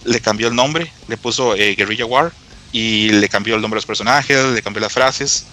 [0.04, 2.32] le cambió el nombre, le puso eh, Guerrilla War
[2.72, 5.46] y le cambió el nombre de los personajes, le cambió las frases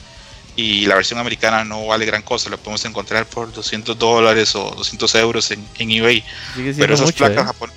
[0.56, 4.72] y la versión americana no vale gran cosa, la podemos encontrar por 200 dólares o
[4.72, 6.24] 200 euros en, eBay.
[6.78, 7.68] Pero esas placas, ¿eh?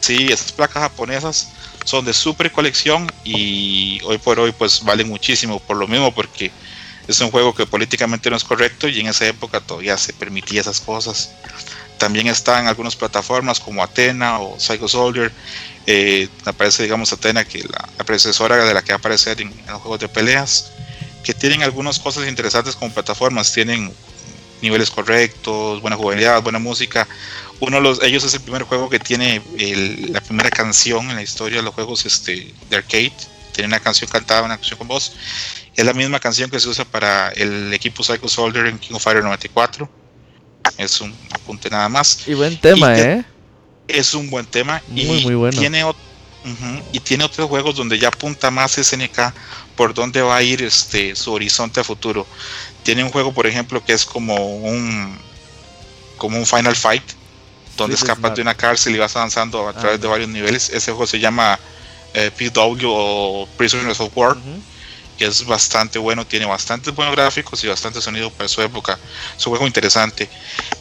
[0.00, 1.48] sí, esas placas japonesas
[1.84, 6.50] son de super colección y hoy por hoy pues valen muchísimo por lo mismo porque
[7.06, 10.60] es un juego que políticamente no es correcto y en esa época todavía se permitía
[10.60, 11.30] esas cosas.
[11.98, 15.32] También está en algunas plataformas como Athena o Psycho Soldier.
[15.86, 19.48] Eh, aparece, digamos, Athena, que la, la, predecesora de la que va a aparecer en,
[19.48, 20.72] en, los juegos de peleas,
[21.24, 23.52] que tienen algunas cosas interesantes como plataformas.
[23.52, 23.92] Tienen
[24.62, 27.06] niveles correctos, buena jugabilidad, buena música.
[27.60, 29.42] Uno de los, ellos es el primer juego que tiene
[30.10, 33.12] la primera canción en la historia de los juegos este, de arcade.
[33.52, 35.12] Tiene una canción cantada, una canción con voz.
[35.74, 39.02] Es la misma canción que se usa para el equipo Psycho Soldier en King of
[39.02, 40.05] Fire 94.
[40.78, 42.26] Es un apunte nada más.
[42.26, 43.24] Y buen tema, ¿eh?
[43.88, 44.82] Es un buen tema.
[44.88, 45.58] Muy, y muy bueno.
[45.58, 45.84] Tiene,
[46.92, 49.32] y tiene otros juegos donde ya apunta más SNK
[49.76, 52.26] por dónde va a ir este, su horizonte a futuro.
[52.82, 55.18] Tiene un juego, por ejemplo, que es como un
[56.16, 57.02] como un Final Fight,
[57.76, 60.70] donde escapas de una cárcel y vas avanzando a través de varios niveles.
[60.70, 61.58] Ese juego se llama
[62.14, 64.36] eh, PW o Prisoners of War
[65.16, 68.98] que es bastante bueno, tiene bastantes buenos gráficos y bastante sonido para su época.
[69.36, 70.28] Es un juego interesante.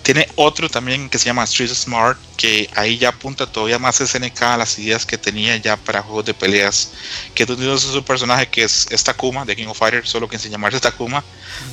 [0.04, 4.42] Tiene otro también que se llama Street Smart, que ahí ya apunta todavía más SNK
[4.42, 6.92] a las ideas que tenía ya para juegos de peleas.
[7.34, 10.80] Que es un personaje que es, Takuma de King of Fighters, solo que sin llamarse
[10.80, 11.24] Takuma,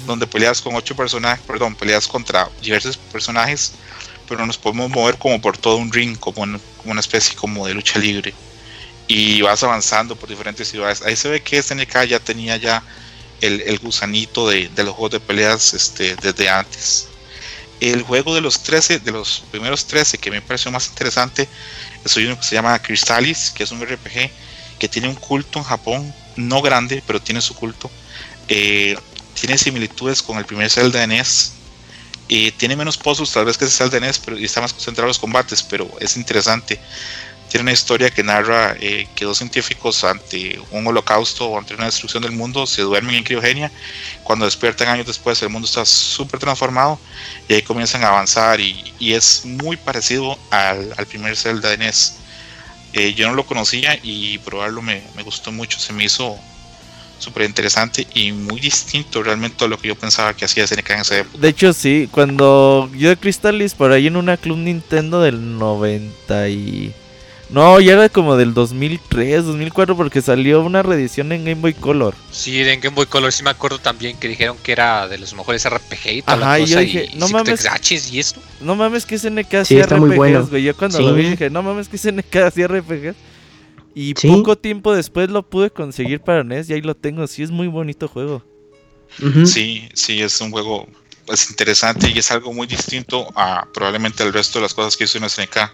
[0.06, 3.72] donde peleas con ocho personajes, perdón, peleas contra diversos personajes,
[4.28, 7.74] pero nos podemos mover como por todo un ring, como, como una especie como de
[7.74, 8.34] lucha libre
[9.08, 11.02] y vas avanzando por diferentes ciudades.
[11.02, 12.82] Ahí se ve que SNK ya tenía ya
[13.40, 17.08] el, gusanito de, los juegos de peleas este, desde antes.
[17.80, 21.48] El juego de los 13, de los primeros 13 que me pareció más interesante,
[22.04, 24.30] es uno que se llama Crystalis, que es un RPG
[24.78, 27.90] que tiene un culto en Japón, no grande, pero tiene su culto.
[28.48, 28.96] Eh,
[29.38, 31.52] tiene similitudes con el primer Zelda de NES.
[32.28, 35.06] Eh, tiene menos pozos tal vez que ese Zelda de NES, pero está más concentrado
[35.06, 36.80] en los combates, pero es interesante
[37.52, 41.84] tiene una historia que narra eh, que dos científicos ante un holocausto o ante una
[41.84, 43.70] destrucción del mundo se duermen en criogenia.
[44.22, 46.98] Cuando despiertan años después el mundo está súper transformado
[47.50, 52.14] y ahí comienzan a avanzar y, es muy parecido al, primer Zelda de NES.
[52.94, 56.38] Eh, yo no lo conocía y probarlo me, gustó mucho, se me hizo
[57.18, 61.00] súper interesante y muy distinto realmente a lo que yo pensaba que hacía SNK en
[61.00, 61.38] esa época.
[61.38, 66.48] De hecho, sí, cuando yo de Crystalis por ahí en una Club Nintendo del 90
[66.48, 66.94] y...
[67.52, 72.14] No, ya era como del 2003, 2004, porque salió una reedición en Game Boy Color.
[72.30, 75.34] Sí, en Game Boy Color sí me acuerdo también que dijeron que era de los
[75.34, 76.72] mejores RPG y toda Ajá, la cosa.
[76.74, 77.64] yo dije, y, no y mames.
[78.10, 78.40] Y esto.
[78.62, 80.46] No mames que SNK Sí, hacía está muy RPGs, bueno.
[80.46, 80.62] güey.
[80.62, 81.04] Yo cuando Sí.
[81.04, 83.16] lo vi dije, no mames que SNK hacía RPGs.
[83.94, 84.28] Y Sí.
[84.28, 87.26] poco tiempo después lo pude conseguir para NES y ahí lo tengo.
[87.26, 88.42] Sí, es muy bonito juego.
[89.44, 90.88] Sí, sí, es un juego
[91.26, 95.04] pues, interesante y es algo muy distinto a probablemente el resto de las cosas que
[95.04, 95.70] hizo en SNK.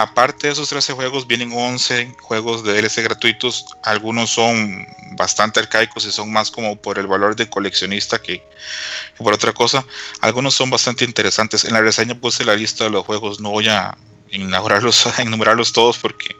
[0.00, 3.66] Aparte de esos 13 juegos, vienen 11 juegos de DLC gratuitos.
[3.82, 9.22] Algunos son bastante arcaicos y son más como por el valor de coleccionista que, que
[9.22, 9.84] por otra cosa.
[10.22, 11.66] Algunos son bastante interesantes.
[11.66, 13.40] En la reseña puse la lista de los juegos.
[13.40, 13.94] No voy a
[14.30, 16.34] enumerarlos, a enumerarlos todos porque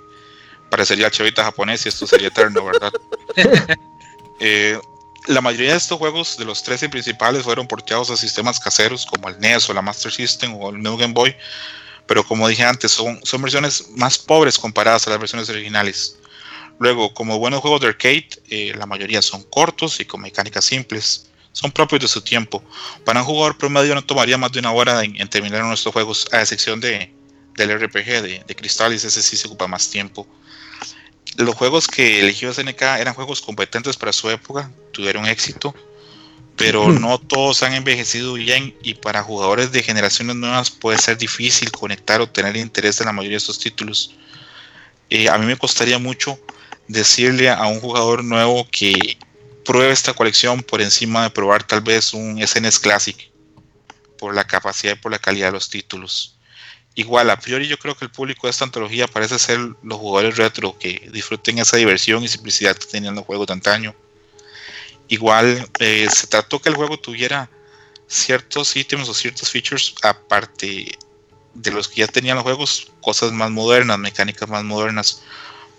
[0.70, 2.92] parecería chavita japonés y esto sería eterno, ¿verdad?
[4.42, 4.80] Eh,
[5.26, 9.28] la mayoría de estos juegos, de los 13 principales, fueron porteados a sistemas caseros como
[9.28, 11.36] el NES o la Master System o el New Game Boy,
[12.10, 16.18] pero como dije antes, son, son versiones más pobres comparadas a las versiones originales.
[16.80, 21.30] Luego, como buenos juegos de arcade, eh, la mayoría son cortos y con mecánicas simples.
[21.52, 22.64] Son propios de su tiempo.
[23.04, 26.40] Para un jugador promedio no tomaría más de una hora en, terminar nuestros juegos, a
[26.40, 27.14] excepción de,
[27.54, 30.26] del RPG de, de ese sí se ocupa más tiempo.
[31.36, 35.76] Los juegos que eligió SNK eran juegos competentes para su época, tuvieron éxito,
[36.60, 41.70] pero no todos han envejecido bien y para jugadores de generaciones nuevas puede ser difícil
[41.70, 44.14] conectar o tener interés en la mayoría de estos títulos.
[45.08, 46.38] Eh, a mí me costaría mucho
[46.86, 49.16] decirle a un jugador nuevo que
[49.64, 53.30] pruebe esta colección por encima de probar tal vez un SNES Classic
[54.18, 56.36] por la capacidad y por la calidad de los títulos.
[56.94, 60.36] Igual, a priori yo creo que el público de esta antología parece ser los jugadores
[60.36, 63.96] retro que disfruten esa diversión y simplicidad que tenían los juegos de antaño.
[65.10, 67.50] Igual, eh, se trató que el juego tuviera
[68.06, 70.96] ciertos ítems o ciertos features aparte
[71.52, 75.22] de los que ya tenían los juegos, cosas más modernas, mecánicas más modernas.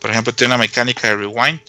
[0.01, 1.61] Por ejemplo, tiene una mecánica de rewind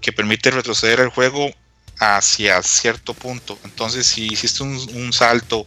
[0.00, 1.50] que permite retroceder el juego
[1.98, 3.58] hacia cierto punto.
[3.64, 5.66] Entonces, si hiciste un, salto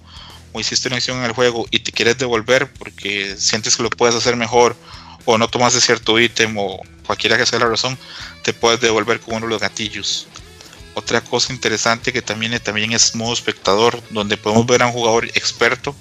[0.53, 3.89] o hiciste una acción en el juego y te quieres devolver porque sientes que lo
[3.89, 4.77] puedes hacer mejor
[5.25, 7.97] o no tomaste cierto ítem o cualquiera que sea la razón,
[8.43, 10.27] te puedes devolver con uno de los gatillos.
[10.95, 15.25] Otra cosa interesante que también, también es modo espectador, donde podemos ver a un jugador
[15.25, 15.95] experto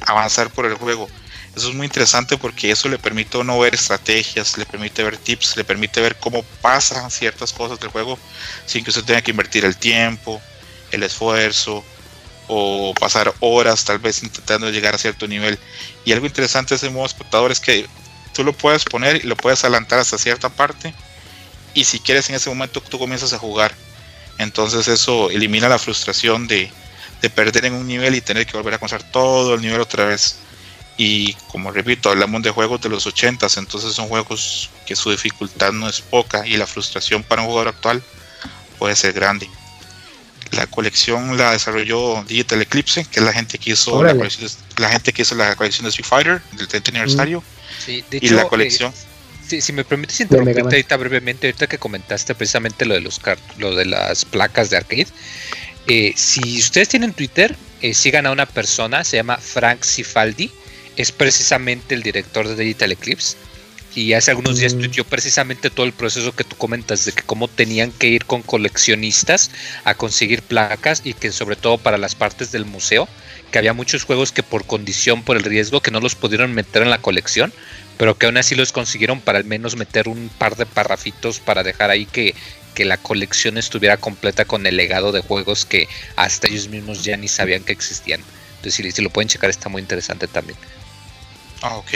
[0.00, 1.08] avanzar por el juego.
[1.56, 5.16] Eso es muy interesante porque eso le permite a uno ver estrategias, le permite ver
[5.16, 8.18] tips, le permite ver cómo pasan ciertas cosas del juego
[8.66, 10.40] sin que usted tenga que invertir el tiempo,
[10.90, 11.82] el esfuerzo
[12.48, 15.58] o pasar horas tal vez intentando llegar a cierto nivel.
[16.04, 17.86] Y algo interesante de ese modo espectador es que
[18.34, 20.94] tú lo puedes poner y lo puedes adelantar hasta cierta parte
[21.72, 23.74] y si quieres en ese momento tú comienzas a jugar.
[24.38, 26.70] Entonces eso elimina la frustración de,
[27.22, 30.06] de perder en un nivel y tener que volver a comenzar todo el nivel otra
[30.06, 30.38] vez.
[30.98, 35.72] Y como repito, hablamos de juegos de los 80s, entonces son juegos que su dificultad
[35.72, 38.02] no es poca y la frustración para un jugador actual
[38.78, 39.48] puede ser grande.
[40.52, 44.82] La colección la desarrolló Digital Eclipse, que es la gente que hizo la, colección de,
[44.82, 47.42] la gente que hizo la colección de Street Fighter del 30 aniversario
[47.84, 48.92] Sí, de y hecho, la eh, colección.
[49.46, 53.20] Sí, si me permites interrumpirte ahorita brevemente, ahorita que comentaste precisamente lo de los
[53.58, 55.06] lo de las placas de arcade.
[55.88, 60.50] eh, si ustedes tienen Twitter, eh, sigan a una persona, se llama Frank Cifaldi,
[60.96, 63.36] es precisamente el director de Digital Eclipse.
[63.94, 64.78] Y hace algunos días Mm.
[64.80, 68.42] tuiteó precisamente todo el proceso que tú comentas de que cómo tenían que ir con
[68.42, 69.50] coleccionistas
[69.84, 73.08] a conseguir placas y que sobre todo para las partes del museo,
[73.50, 76.82] que había muchos juegos que por condición, por el riesgo, que no los pudieron meter
[76.82, 77.52] en la colección,
[77.98, 81.62] pero que aún así los consiguieron para al menos meter un par de parrafitos para
[81.62, 82.34] dejar ahí que,
[82.74, 87.16] que la colección estuviera completa con el legado de juegos que hasta ellos mismos ya
[87.16, 88.20] ni sabían que existían.
[88.56, 90.58] Entonces, si, si lo pueden checar, está muy interesante también.
[91.62, 91.90] Ah, ok.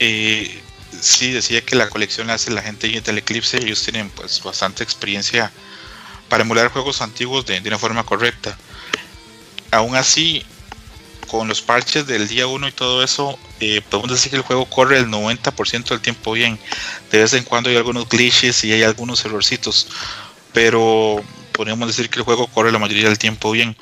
[0.00, 0.60] Eh,
[1.00, 3.58] sí, decía que la colección la hace la gente del Eclipse.
[3.58, 5.52] Ellos tienen pues bastante experiencia
[6.28, 8.58] para emular juegos antiguos de, de una forma correcta.
[9.70, 10.44] Aún así,
[11.28, 14.64] con los parches del día 1 y todo eso, eh, podemos decir que el juego
[14.66, 16.58] corre el 90% del tiempo bien.
[17.12, 19.88] De vez en cuando hay algunos glitches y hay algunos errorcitos,
[20.52, 21.22] pero
[21.52, 23.76] podemos decir que el juego corre la mayoría del tiempo bien.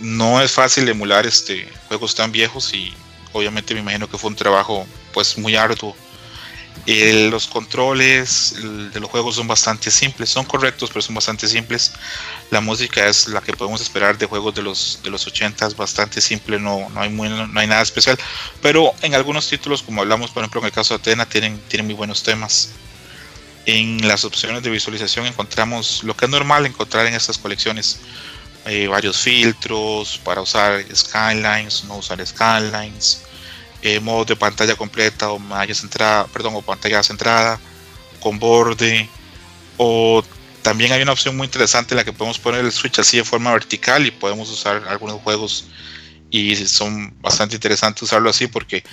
[0.00, 2.92] No es fácil emular este juegos tan viejos y
[3.32, 5.94] obviamente me imagino que fue un trabajo pues muy arduo.
[6.86, 8.54] Eh, los controles
[8.92, 11.92] de los juegos son bastante simples, son correctos, pero son bastante simples.
[12.50, 16.20] La música es la que podemos esperar de juegos de los de los 80 bastante
[16.20, 18.18] simple, no, no, hay muy- no hay nada especial.
[18.60, 21.86] Pero en algunos títulos, como hablamos, por ejemplo, en el caso de Atena, tienen, tienen
[21.86, 22.70] muy buenos temas.
[23.66, 28.00] En las opciones de visualización encontramos lo que es normal encontrar en estas colecciones.
[28.66, 33.22] Eh, varios filtros para usar skylines, no usar skylines,
[33.82, 37.58] eh, modos de pantalla completa o pantalla centrada, perdón, o pantalla centrada,
[38.20, 39.08] con borde,
[39.78, 40.22] o
[40.62, 43.24] también hay una opción muy interesante en la que podemos poner el switch así de
[43.24, 45.66] forma vertical y podemos usar algunos juegos
[46.30, 48.84] y son bastante interesantes usarlo así porque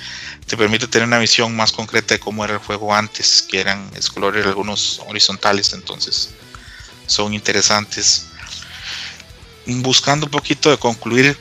[0.45, 3.91] te permite tener una visión más concreta de cómo era el juego antes, que eran
[4.13, 6.29] colores algunos horizontales, entonces
[7.05, 8.25] son interesantes.
[9.65, 11.37] Buscando un poquito de concluir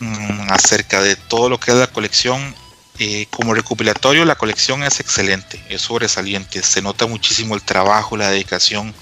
[0.00, 2.54] mmm, acerca de todo lo que es la colección,
[2.98, 8.30] eh, como recopilatorio la colección es excelente, es sobresaliente, se nota muchísimo el trabajo, la
[8.30, 8.92] dedicación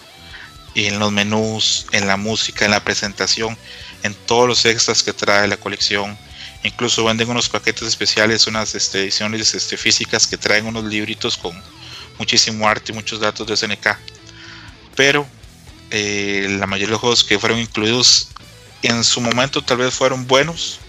[0.87, 3.57] en los menús, en la música, en la presentación,
[4.03, 6.17] en todos los extras que trae la colección
[6.65, 11.53] Incluso venden unos paquetes especiales, unas este, ediciones este, físicas que traen unos libritos con
[12.19, 13.97] muchísimo arte y muchos datos de SNK.
[14.97, 15.27] Pero
[15.91, 18.29] eh, la mayoría de los juegos que fueron incluidos
[18.83, 20.81] en su momento tal vez fueron buenos,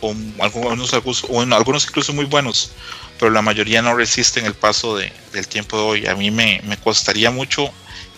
[0.00, 0.94] o algunos,
[1.28, 2.70] o algunos incluso muy buenos,
[3.18, 6.06] pero la mayoría no resisten el paso de, del tiempo de hoy.
[6.06, 7.70] A mí me, me costaría mucho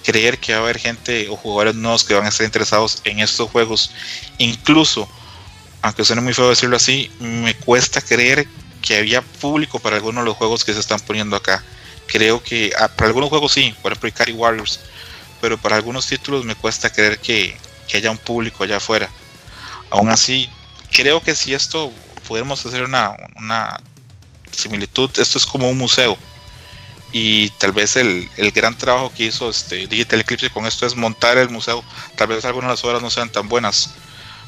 [0.05, 3.21] creer que va a haber gente o jugadores nuevos que van a estar interesados en
[3.21, 3.93] estos juegos,
[4.39, 5.09] incluso
[5.83, 8.47] aunque suene muy feo decirlo así, me cuesta creer
[8.81, 11.63] que había público para algunos de los juegos que se están poniendo acá.
[12.07, 14.81] Creo que ah, para algunos juegos sí, por ejemplo Ikari Warriors,
[15.41, 17.57] pero para algunos títulos me cuesta creer que,
[17.95, 19.11] haya un público allá afuera.
[19.91, 20.49] Aún así,
[20.91, 21.93] creo que si esto
[22.27, 23.79] podemos hacer una, una
[24.51, 26.17] similitud, esto es como un museo.
[27.13, 30.97] Y tal vez el, el, gran trabajo que hizo este Digital Eclipse con esto es
[30.97, 31.85] montar el museo.
[32.17, 33.91] Tal vez algunas de las obras no sean tan buenas,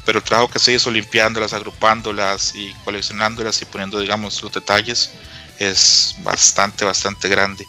[0.05, 5.11] pero el trabajo que se hizo limpiándolas, agrupándolas y coleccionándolas y poniendo, digamos, los detalles
[5.59, 7.67] es bastante, bastante grande.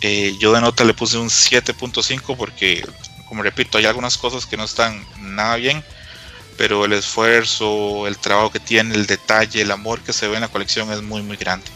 [0.00, 2.86] Eh, yo de nota le puse un 7.5 porque,
[3.28, 5.84] como repito, hay algunas cosas que no están nada bien,
[6.56, 10.42] pero el esfuerzo, el trabajo que tiene, el detalle, el amor que se ve en
[10.42, 11.66] la colección es muy, muy grande.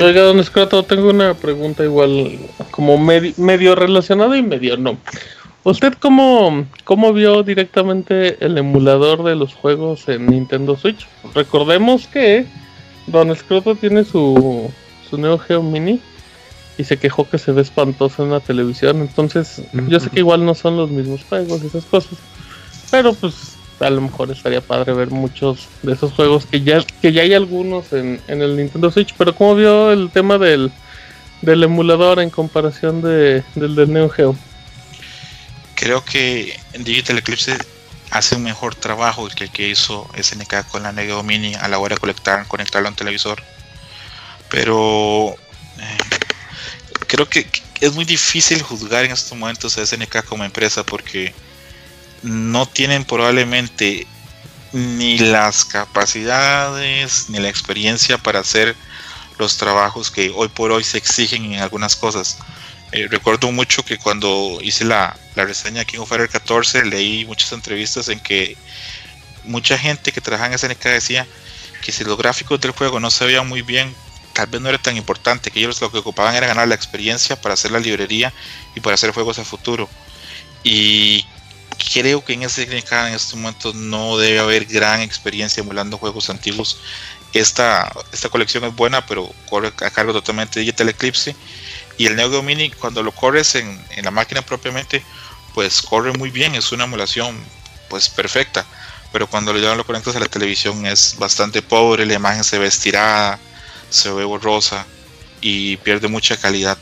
[0.00, 2.38] Oiga, don Escroto, tengo una pregunta igual,
[2.70, 4.96] como medio, medio relacionada y medio no.
[5.64, 11.08] ¿Usted cómo, cómo vio directamente el emulador de los juegos en Nintendo Switch?
[11.34, 12.46] Recordemos que
[13.08, 14.70] Don Scroto tiene su,
[15.10, 16.00] su Neo Geo Mini
[16.78, 19.00] y se quejó que se ve espantoso en la televisión.
[19.00, 22.18] Entonces, yo sé que igual no son los mismos juegos y esas cosas.
[22.92, 27.12] Pero pues a lo mejor estaría padre ver muchos de esos juegos que ya, que
[27.12, 29.14] ya hay algunos en, en el Nintendo Switch.
[29.16, 30.70] Pero ¿cómo vio el tema del,
[31.42, 34.36] del emulador en comparación de, del del Neo Geo?
[35.78, 37.56] creo que Digital Eclipse
[38.10, 41.78] hace un mejor trabajo que el que hizo SNK con la Neo Mini a la
[41.78, 43.40] hora de conectar, conectarlo a un televisor.
[44.50, 45.36] Pero
[45.78, 45.98] eh,
[47.06, 47.46] creo que
[47.80, 51.32] es muy difícil juzgar en estos momentos a SNK como empresa porque
[52.22, 54.06] no tienen probablemente
[54.72, 58.76] ni las capacidades ni la experiencia para hacer
[59.38, 62.38] los trabajos que hoy por hoy se exigen en algunas cosas.
[62.92, 67.52] Eh, recuerdo mucho que cuando hice la, la reseña King of Fighters 14 leí muchas
[67.52, 68.56] entrevistas en que
[69.44, 71.26] mucha gente que trabaja en SNK decía
[71.82, 73.94] que si los gráficos del juego no se veían muy bien,
[74.32, 77.40] tal vez no era tan importante, que ellos lo que ocupaban era ganar la experiencia
[77.40, 78.32] para hacer la librería
[78.74, 79.88] y para hacer juegos a futuro.
[80.64, 81.24] Y
[81.78, 86.78] creo que en SNK en estos momentos no debe haber gran experiencia emulando juegos antiguos.
[87.32, 91.36] Esta, esta colección es buena, pero corre a cargo totalmente de Digital Eclipse
[91.96, 95.02] y el Neo Geo Mini, cuando lo corres en, la máquina propiamente,
[95.54, 97.36] pues corre muy bien, es una emulación
[97.88, 98.64] pues perfecta.
[99.12, 102.66] Pero cuando lo, lo conectas a la televisión es bastante pobre, la imagen se ve
[102.66, 103.38] estirada,
[103.88, 104.86] se ve borrosa
[105.40, 106.76] y pierde mucha calidad.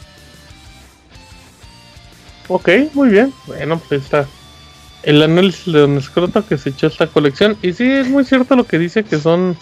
[2.48, 3.32] Ok, muy bien.
[3.46, 4.26] Bueno, pues está
[5.06, 7.56] el análisis de Don Escroto que se echó esta colección.
[7.62, 9.56] Y sí, es muy cierto lo que dice que son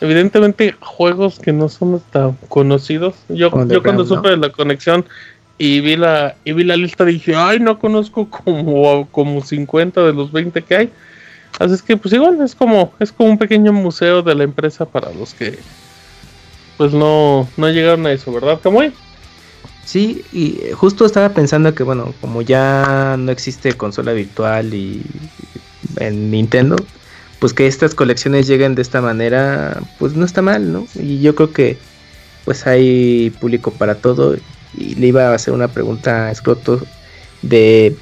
[0.00, 3.14] evidentemente juegos que no son tan conocidos.
[3.28, 5.04] Yo, yo cuando supe de la conexión
[5.56, 10.12] y vi la y vi la lista dije, ay, no conozco como, como 50 de
[10.12, 10.90] los 20 que hay.
[11.60, 14.84] Así es que pues igual es como es como un pequeño museo de la empresa
[14.84, 15.60] para los que
[16.76, 18.92] pues no, no llegaron a eso, ¿verdad, Camuy?
[19.84, 25.02] Sí, y justo estaba pensando que bueno, como ya no existe consola virtual y
[25.96, 26.76] en Nintendo,
[27.40, 30.86] pues que estas colecciones lleguen de esta manera, pues no está mal, ¿no?
[30.94, 31.78] Y yo creo que
[32.44, 34.36] pues hay público para todo.
[34.76, 36.80] Y le iba a hacer una pregunta a Escroto
[37.42, 37.96] de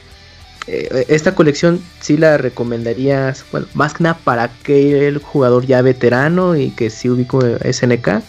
[0.66, 5.82] eh, esta colección sí la recomendarías, bueno, más que nada para que el jugador ya
[5.82, 8.22] veterano y que sí ubico SNK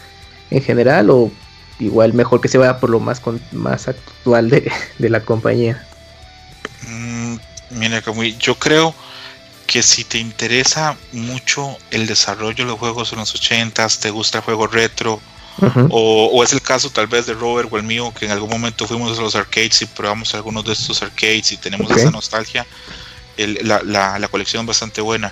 [0.49, 1.31] en general, o
[1.81, 5.85] igual mejor que se vaya por lo más con, más actual de, de la compañía.
[6.87, 7.35] Mm,
[7.71, 8.01] mira,
[8.39, 8.95] yo creo
[9.67, 14.39] que si te interesa mucho el desarrollo de los juegos en los 80s, te gusta
[14.39, 15.21] el juego retro,
[15.89, 18.49] o, o es el caso tal vez de Robert o el mío, que en algún
[18.49, 22.65] momento fuimos a los arcades y probamos algunos de estos arcades y tenemos esa nostalgia,
[23.37, 25.31] el- la, la- la colección es bastante buena.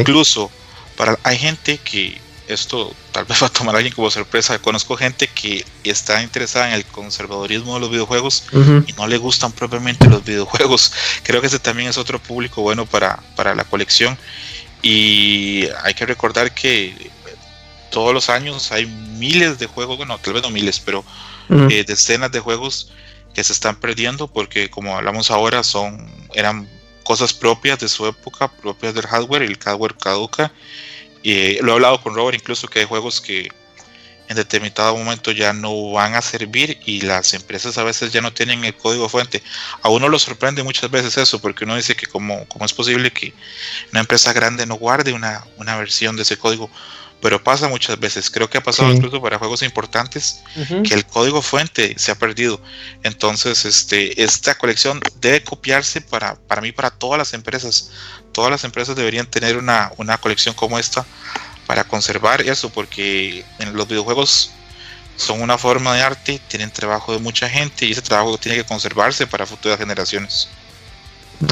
[0.00, 0.50] Incluso
[0.96, 4.58] para hay gente que esto tal vez va a tomar a alguien como sorpresa.
[4.58, 8.44] Conozco gente que está interesada en el conservadorismo de los videojuegos
[8.86, 10.92] y no le gustan propiamente los videojuegos.
[11.22, 14.16] Creo que ese también es otro público bueno para, para la colección.
[14.82, 17.10] Y hay que recordar que
[17.90, 21.04] todos los años hay miles de juegos, bueno, tal vez no miles, pero
[21.70, 22.90] eh, decenas de juegos
[23.34, 26.68] que se están perdiendo porque como hablamos ahora son eran
[27.04, 30.52] cosas propias de su época, propias del hardware y el hardware caduca.
[31.26, 33.50] Y lo he hablado con Robert incluso que hay juegos que
[34.28, 38.32] en determinado momento ya no van a servir y las empresas a veces ya no
[38.32, 39.42] tienen el código fuente.
[39.82, 43.10] A uno lo sorprende muchas veces eso porque uno dice que como, cómo es posible
[43.12, 43.34] que
[43.90, 46.70] una empresa grande no guarde una, una versión de ese código.
[47.22, 48.96] Pero pasa muchas veces, creo que ha pasado Sí.
[48.96, 50.42] incluso para juegos importantes
[50.84, 52.60] que el código fuente se ha perdido.
[53.02, 57.90] Entonces, este, esta colección debe copiarse para, para mí, para todas las empresas.
[58.32, 61.06] Todas las empresas deberían tener una, una colección como esta
[61.66, 64.50] para conservar eso, porque en los videojuegos
[65.16, 68.64] son una forma de arte, tienen trabajo de mucha gente y ese trabajo tiene que
[68.64, 70.48] conservarse para futuras generaciones.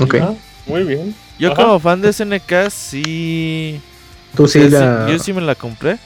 [0.00, 0.16] Ok.
[0.20, 0.34] Ah,
[0.66, 1.16] muy bien.
[1.38, 1.62] Yo Ajá.
[1.64, 3.80] como fan de SNK sí...
[4.36, 5.06] Tú sí o sea, la.
[5.06, 5.98] sí- Yo sí me la compré.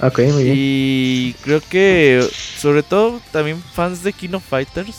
[0.00, 0.54] Ok, muy bien.
[0.58, 2.26] Y creo que,
[2.58, 4.96] sobre todo, también fans de Kino Fighters.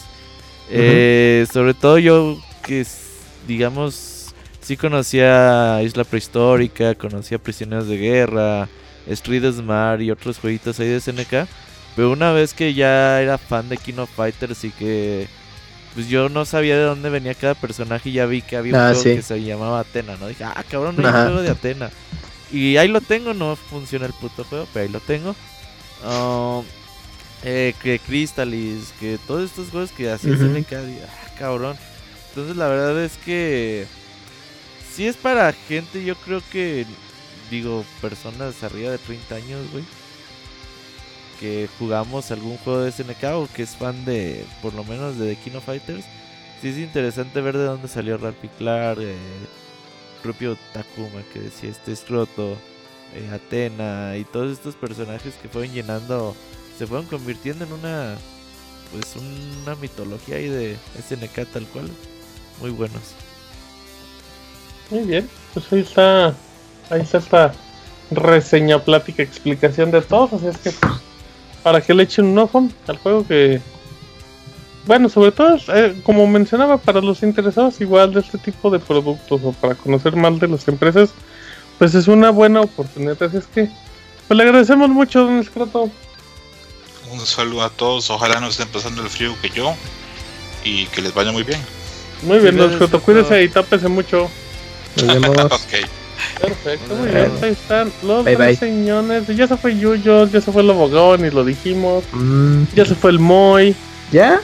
[0.70, 2.86] eh, sobre todo yo, que
[3.48, 8.68] digamos, sí conocía Isla Prehistórica, conocía Prisioneros de Guerra,
[9.08, 11.48] Street Smart y otros jueguitos ahí de SNK.
[11.96, 15.28] Pero una vez que ya era fan de Kino Fighters y que
[15.94, 18.80] pues yo no sabía de dónde venía cada personaje y ya vi que había un
[18.80, 19.16] Ah, juego sí.
[19.16, 20.28] que se llamaba Atena, ¿no?
[20.28, 21.90] Dije, ah, cabrón, hay un juego de Atena.
[22.52, 25.36] Y ahí lo tengo, no funciona el puto juego, pero ahí lo tengo.
[26.06, 26.64] Um,
[27.44, 30.18] eh, que Crystalis, que todos estos juegos que Ujú.
[30.28, 31.78] SNK, di- ah, cabrón.
[32.30, 33.86] Entonces la verdad es que
[34.94, 36.86] si es para gente, yo creo que,
[37.52, 39.84] digo, personas arriba de 30 años, güey.
[41.40, 45.36] Que jugamos algún juego de SNK o que es fan de, por lo menos de
[45.36, 46.06] The King of Fighters.
[46.62, 49.16] Sí es interesante ver de dónde salió Ralphie Clark, eh,
[50.28, 52.58] propio Takuma que decía este Escroto,
[53.16, 56.36] eh, Atena y todos estos personajes que fueron llenando,
[56.78, 58.16] se fueron convirtiendo en una,
[58.92, 60.76] pues una mitología ahí de
[61.08, 61.90] SNK tal cual.
[62.60, 63.02] Muy buenos.
[64.90, 65.30] Muy bien.
[65.54, 66.34] Pues ahí está.
[66.90, 67.54] Ahí está esta
[68.12, 70.34] reseña, plática, explicación de todos.
[70.34, 70.94] Así es que, pues,
[71.64, 73.62] para que le echen un ojo al juego que.
[74.88, 79.42] Bueno, sobre todo, eh, como mencionaba, para los interesados igual de este tipo de productos
[79.44, 81.10] o para conocer más de las empresas,
[81.78, 83.22] pues es una buena oportunidad.
[83.22, 83.70] Así es que,
[84.28, 85.90] pues le agradecemos mucho, don Escroto.
[87.12, 89.74] Un saludo a todos, ojalá no estén pasando el frío que yo
[90.64, 91.60] y que les vaya muy bien.
[92.24, 94.30] Muy bien, don Escroto, cuídese y tápese mucho.
[95.04, 95.38] Nos vemos.
[95.52, 96.42] Ok.
[96.42, 97.32] Perfecto, muy bien.
[97.44, 98.56] Ahí están los Bye, bye.
[98.56, 99.28] señores.
[99.28, 102.04] Ya se fue Yuyo, ya se fue el abogado, y lo dijimos.
[102.12, 103.76] Mm, Ya se fue el Moy.
[104.12, 104.42] ¿Ya?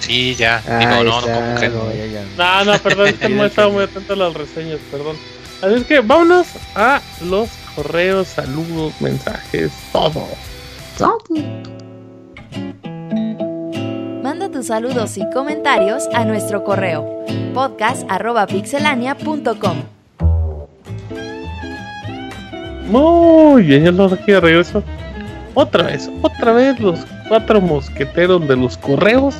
[0.00, 0.62] Sí, ya.
[0.66, 2.24] Ahí Digo, no, no, está, como que no, ya, ya.
[2.36, 5.16] No, no, perdón, es que Moy estaba muy atento a las reseñas, perdón.
[5.62, 10.26] Así es que vámonos a los correos, saludos, mensajes, todo.
[14.22, 17.24] Manda tus saludos y comentarios a nuestro correo
[17.54, 19.82] podcast.pixelania.com.
[22.88, 24.82] Muy bien, ya estamos aquí de regreso.
[25.54, 29.36] Otra vez, otra vez los cuatro mosqueteros de los correos,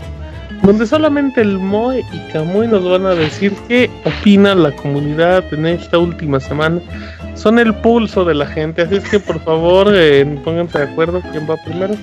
[0.62, 5.66] donde solamente el Moe y Camuy nos van a decir qué opina la comunidad en
[5.66, 6.81] esta última semana.
[7.35, 11.23] Son el pulso de la gente, así es que por favor eh, pónganse de acuerdo
[11.33, 11.95] quién va primero.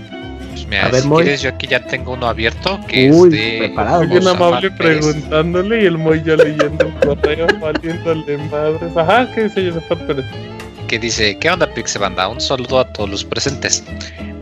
[0.52, 1.24] Pues mira, A ver, si Moy.
[1.24, 3.58] quieres, yo aquí ya tengo uno abierto que Uy, es de.
[3.60, 4.08] preparado.
[4.08, 8.96] Bien amable preguntándole y el Moy ya leyendo el correo, valiéndole madres.
[8.96, 10.26] Ajá, ¿qué dice Josephat Pérez?
[10.88, 12.28] Que dice: ¿Qué onda, Pixebanda?
[12.28, 13.84] Un saludo a todos los presentes.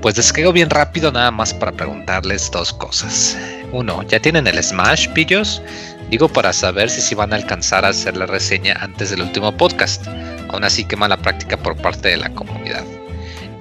[0.02, 3.38] Pues les bien rápido, nada más para preguntarles dos cosas.
[3.72, 5.62] Uno, ¿ya tienen el Smash, pillos?
[6.10, 9.56] Digo para saber si si van a alcanzar a hacer la reseña antes del último
[9.56, 10.08] podcast.
[10.50, 12.84] Aún así, qué mala práctica por parte de la comunidad.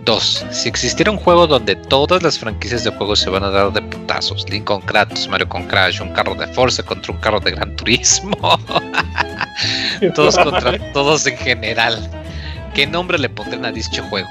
[0.07, 0.47] 2.
[0.51, 3.83] Si existiera un juego donde todas las franquicias de juegos se van a dar de
[3.83, 7.51] putazos, Link con Kratos, Mario con Crash, un carro de Forza contra un carro de
[7.51, 8.33] Gran Turismo,
[10.15, 12.11] todos contra todos en general,
[12.75, 14.29] ¿qué nombre le pondrían a dicho juego?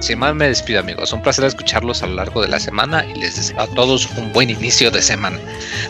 [0.00, 1.12] Sin más me despido amigos.
[1.12, 4.32] Un placer escucharlos a lo largo de la semana y les deseo a todos un
[4.32, 5.38] buen inicio de semana.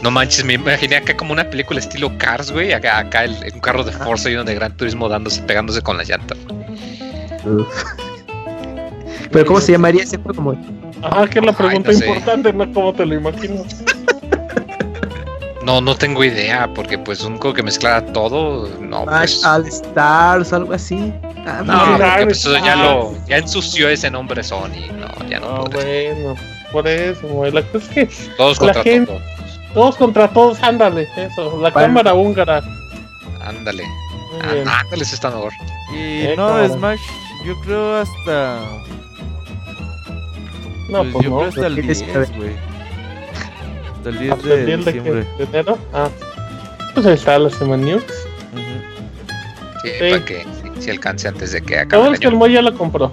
[0.02, 2.72] No manches, me imaginé acá como una película estilo Cars, güey.
[2.72, 5.96] Acá, acá el, un carro de Forza y uno de Gran Turismo dándose, pegándose con
[5.96, 6.34] la llanta.
[7.44, 7.66] Uf.
[9.30, 10.40] Pero ¿cómo se llamaría ese juego?
[10.40, 10.58] Moy?
[11.02, 12.06] Ah, que es la Ay, pregunta no sé.
[12.06, 13.84] importante, no cómo te lo imaginas.
[15.62, 19.44] No, no tengo idea, porque pues un juego que mezclara todo, no, Smash pues...
[19.44, 21.12] All Stars, algo así.
[21.50, 22.80] Ah, No, porque pues eso ya Stars.
[22.80, 26.12] lo, ya ensució ese nombre Sony, no, ya no Ah, podré.
[26.14, 26.34] bueno,
[26.72, 27.52] por eso, güey.
[27.52, 29.22] La cosa es que Todos contra gente- todos.
[29.74, 31.58] todos contra todos, ándale, eso.
[31.60, 32.62] La cámara húngara.
[33.40, 33.84] Ándale.
[34.66, 35.52] Ah, ándale, eso está mejor.
[35.92, 35.96] Y
[36.26, 36.68] Eh, no.
[36.68, 37.00] Smash,
[37.46, 38.58] yo creo hasta.
[40.90, 41.36] No, pues pues yo no.
[41.38, 42.50] creo hasta el ¿qué 10, tienes güey.
[43.96, 44.98] Hasta el 10 ¿Hasta de el 10 de, qué?
[45.00, 45.26] diciembre.
[45.38, 45.78] ¿De enero?
[45.94, 46.08] Ah.
[46.94, 48.04] Pues ahí está la semana news.
[49.82, 50.10] Sí, Sí.
[50.10, 50.46] para que
[50.80, 52.34] sí alcance antes de que acabe bueno el que el.
[52.36, 53.10] Moy ya lo compró.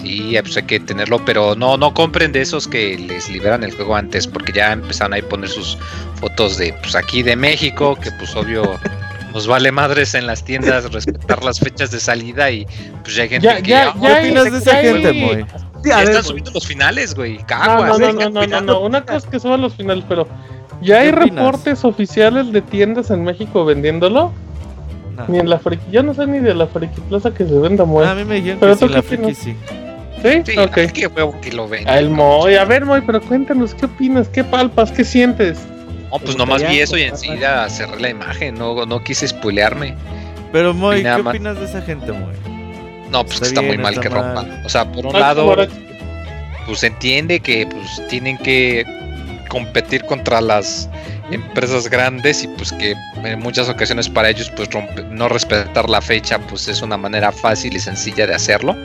[0.00, 3.74] Sí, pues hay que tenerlo, pero no, no compren de esos que les liberan el
[3.74, 5.78] juego antes, porque ya empezaron ahí a poner sus
[6.20, 8.78] fotos de pues aquí de México, que pues obvio
[9.32, 12.66] nos vale madres en las tiendas respetar las fechas de salida y
[13.02, 14.08] pues ya hay gente Ya, que ya, "Ah, ya.
[14.20, 15.46] ¿Qué opinas de esa ya- gente, Moy?
[15.82, 17.38] Sí, ya ver, están subiendo los finales, güey.
[17.38, 18.62] No, Caguas, no, no, tengan no, no, no, cuidado.
[18.66, 18.80] no.
[18.80, 20.26] Una cosa es que suban los finales, pero
[20.82, 24.32] ya hay reportes oficiales de tiendas en México vendiéndolo.
[25.16, 25.24] No.
[25.28, 27.84] Ni en la Friki, yo no sé ni de la Friki Plaza que se venda
[27.84, 28.04] Moy.
[28.04, 29.56] A mí me dijeron Pero que sí, tú la qué friki sí.
[30.22, 30.42] ¿Sí?
[30.52, 30.78] Sí, ok.
[30.78, 31.88] ay, qué huevo que lo ven.
[31.88, 34.28] A el Moy, a ver Moy, pero cuéntanos, ¿qué opinas?
[34.28, 34.90] ¿Qué palpas?
[34.90, 35.58] ¿Qué sientes?
[36.10, 39.94] No, pues nomás vi eso y enseguida cerré la imagen, no, no quise spoilearme.
[40.52, 41.26] Pero Moy, ¿qué más.
[41.34, 42.34] opinas de esa gente, Moy?
[43.10, 44.24] No, pues Está que está muy mal está que mal.
[44.34, 44.62] rompan.
[44.64, 45.54] O sea, por un Ah, lado,
[46.66, 48.84] pues entiende que pues tienen que
[49.48, 50.88] competir contra las
[51.30, 52.94] empresas grandes y pues que
[53.24, 57.32] en muchas ocasiones para ellos pues rompe- no respetar la fecha pues es una manera
[57.32, 58.76] fácil y sencilla de hacerlo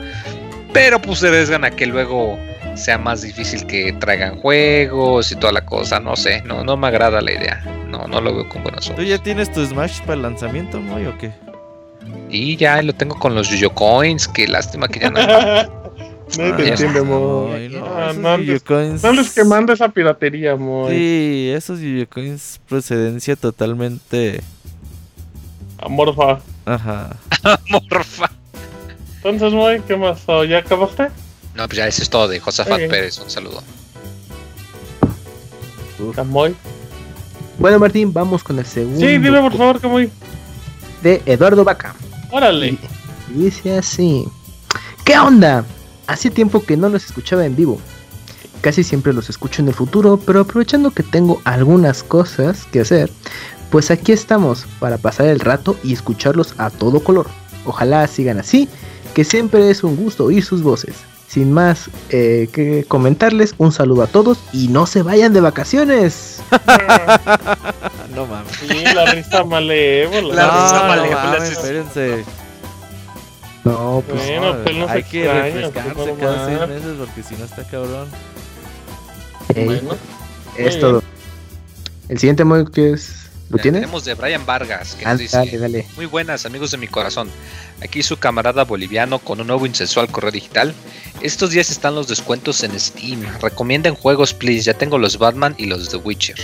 [0.72, 2.38] pero pues se arriesgan a que luego
[2.76, 6.86] sea más difícil que traigan juegos y toda la cosa no sé no no me
[6.86, 10.00] agrada la idea no no lo veo con buenos ¿Tú ojos ya tienes tu Smash
[10.00, 11.32] para el lanzamiento, Moy, o qué?
[12.30, 15.20] y ya lo tengo con los Yuyo Coins qué lástima que ya no.
[16.38, 17.48] No te entiende, no,
[17.86, 20.94] Ah, Yuyocoins- No andes quemando esa piratería, Moy.
[20.94, 24.40] Sí, esos Yuyocoins procedencia totalmente.
[25.78, 26.40] Amorfa.
[26.66, 27.16] Ajá.
[27.70, 28.30] Morfa.
[29.16, 30.20] Entonces, Moy, ¿qué más?
[30.48, 31.08] ¿Ya acabaste?
[31.54, 32.88] no pues ya eso es todo de Josafat Ok.
[32.90, 33.60] Pérez un saludo
[36.16, 36.54] ¿A Moy?
[37.58, 39.00] Bueno, Martín, vamos con el segundo.
[39.00, 40.10] Sí, dime por favor, que Moy.
[41.02, 41.94] De Eduardo Vaca.
[42.30, 42.78] Órale.
[43.28, 44.26] Y dice así.
[45.04, 45.64] ¿Qué onda?
[46.10, 47.80] Hace tiempo que no los escuchaba en vivo.
[48.62, 53.12] Casi siempre los escucho en el futuro, pero aprovechando que tengo algunas cosas que hacer,
[53.70, 57.28] pues aquí estamos para pasar el rato y escucharlos a todo color.
[57.64, 58.68] Ojalá sigan así,
[59.14, 60.96] que siempre es un gusto oír sus voces.
[61.28, 66.42] Sin más eh, que comentarles, un saludo a todos y no se vayan de vacaciones.
[68.12, 68.52] No mames.
[68.56, 70.34] Sí, la risa malévola.
[70.34, 72.24] La no, risa no malévola, mames, espérense.
[73.64, 77.34] No, pues Bueno, No, pues hay que extraña, refrescarse pues, cada seis meses porque si
[77.36, 78.08] no está cabrón.
[79.54, 79.90] Bueno,
[80.56, 81.02] es todo.
[82.08, 83.16] El siguiente modo que es.
[83.50, 83.80] ¿Lo Ya tienes?
[83.80, 85.86] Tenemos de Brian Vargas que Ah, nos dice dale, dale.
[85.96, 87.28] Muy buenas amigos de mi corazón.
[87.82, 90.72] Aquí su camarada boliviano con un nuevo insensual correo digital.
[91.20, 93.24] Estos días están los descuentos en Steam.
[93.42, 94.62] Recomienden juegos, please.
[94.62, 96.36] Ya tengo los Batman y los The Witcher.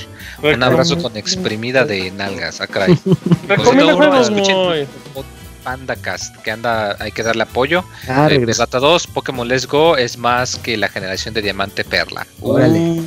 [0.43, 2.61] Un abrazo con exprimida de nalgas.
[2.61, 2.99] Ah, caray.
[3.47, 4.87] Recomienda Pues, juegos, escuchen Moy.
[5.71, 7.85] Pandacast, que anda, hay que darle apoyo.
[8.09, 8.63] Ah, Eh, regresa.
[8.67, 12.25] Data 2, Pokémon Let's Go es más que la generación de Diamante Perla.
[12.41, 13.03] Órale.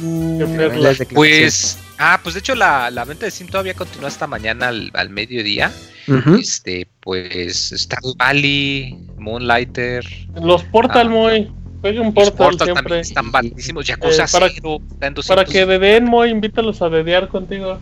[0.58, 0.92] Perla.
[1.14, 4.92] Pues, ah, pues de hecho la, la venta de Steam todavía continúa hasta mañana al,
[4.94, 5.72] al mediodía.
[6.10, 6.36] Ujú.
[6.36, 10.04] Este, pues Stardew Valley, Moonlighter,
[10.42, 11.12] Los Portal, Ah.
[11.12, 11.52] Moy.
[11.80, 12.84] Juega un los Portal Portal siempre.
[12.84, 13.90] también están baratísimos.
[13.90, 14.48] Eh, para- 0
[14.92, 15.28] está en 200.
[15.28, 17.80] Para que dedeen, Moy, invítalos a dedear contigo.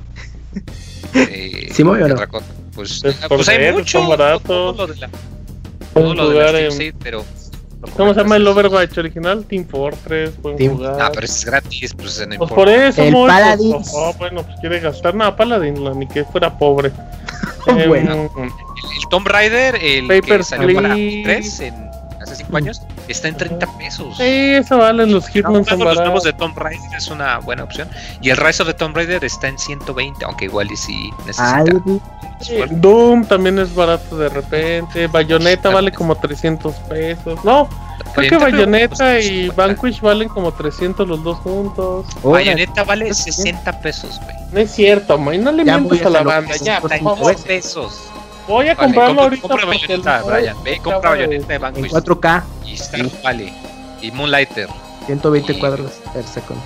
[1.15, 2.13] eh, ¿Sí, Moy, o ¿qué no?
[2.13, 2.45] otra cosa?
[2.77, 3.99] Pues, Es ah, pues hay mucho.
[3.99, 4.43] son baratos.
[4.45, 5.09] Todo lo de la,
[5.93, 6.71] todo lo de la en...
[6.71, 7.25] Sale, pero.
[7.95, 8.47] ¿Cómo se llama el.
[8.47, 9.43] Overwatch original?
[9.45, 10.97] Team Fortress, pueden Team- jugar.
[11.01, 13.91] Ah, pero ese es gratis, pues no Pues por eso, El Moy, pues, Paladins.
[13.93, 15.13] oh, bueno, pues quiere gastar.
[15.15, 16.91] nada Paladin, no, ni que fuera pobre.
[17.67, 18.13] Em, Bueno.
[18.37, 21.23] El, el Tomb Raider, el que Papers, salió para Please.
[21.23, 21.89] 3 en,
[22.21, 22.81] hace 5 años,
[23.11, 24.17] está en 30 pesos.
[24.17, 27.89] Sí, eso valen los Hitman son los nuevos de Tomb Raider es una buena opción.
[28.21, 31.57] Y el Rise of the Tomb Raider está en 120, aunque igual y si necesita
[31.57, 31.65] Ay,
[32.39, 32.75] esfuerzo.
[32.77, 35.07] Doom también es barato de repente.
[35.07, 37.43] Bayonetta vale como 300 pesos.
[37.43, 37.67] No,
[38.13, 39.55] creo que Bayonetta, pues, y 50.
[39.55, 42.05] Vanquish valen como 300 los dos juntos.
[42.23, 44.35] Bayonetta vale 60 pesos, güey.
[44.51, 47.43] No es cierto, Moy, no le mientas a la banda, ya, por 32 favor.
[47.45, 48.11] pesos.
[48.47, 49.41] Voy a Vale, comprarlo compra- ahorita.
[49.41, 50.63] compra el Moy Brian.
[50.63, 52.77] Ve, compra de- Bayonetta de En Vanquish 4K, y
[53.23, 53.53] Valley
[54.01, 54.69] y Moonlighter.
[55.05, 55.59] 120 Sí.
[55.59, 56.63] cuadros per segundo.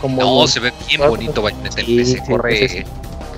[0.00, 2.12] Como No, se ve bien bonito Bayonetta sí, PC.
[2.12, 2.84] sí, corre, sí,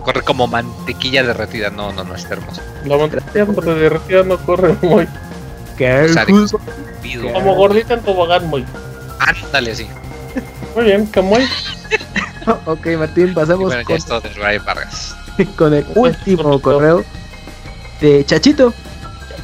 [0.05, 1.71] corre como mantequilla derretida.
[1.71, 2.61] No, no, no, está hermoso.
[2.85, 5.07] la mantequilla derretida no corre muy.
[5.79, 6.49] Careful.
[7.01, 7.33] Pido.
[7.33, 8.65] Como gordita en tobogán muy.
[9.21, 9.87] Ándale así.
[10.75, 11.45] Muy bien, Camuy.
[12.67, 15.15] ok, Martín, Y pasamos bueno, ya con, es todo de Vargas.
[15.57, 16.61] con el último correcto.
[16.63, 17.05] correo
[18.03, 18.75] de Chachito,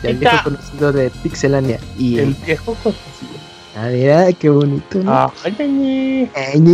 [0.03, 1.79] ya el viejo conocido de Pixelania.
[1.97, 3.33] Y El viejo conocido.
[3.77, 5.13] a ver, ah, qué bonito, ¿no?
[5.13, 6.29] Ah, ñe,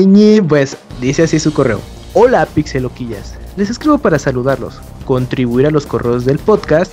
[0.07, 0.43] ñe.
[0.43, 1.81] Pues dice así su correo.
[2.15, 6.93] Hola Pixeloquillas, les escribo para saludarlos, contribuir a los correos del podcast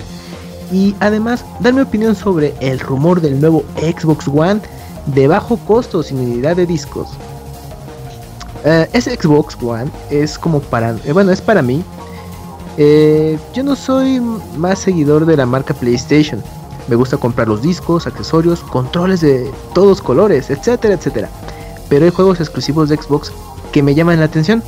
[0.72, 4.60] y además dar mi opinión sobre el rumor del nuevo Xbox One
[5.06, 7.08] de bajo costo sin unidad de discos.
[8.64, 11.82] Eh, ese Xbox One es como para, eh, bueno, es para mí.
[12.78, 14.20] Eh, yo no soy
[14.56, 16.42] más seguidor de la marca PlayStation.
[16.88, 21.28] Me gusta comprar los discos, accesorios, controles de todos colores, etcétera, etcétera.
[21.88, 23.32] Pero hay juegos exclusivos de Xbox
[23.70, 24.62] que me llaman la atención.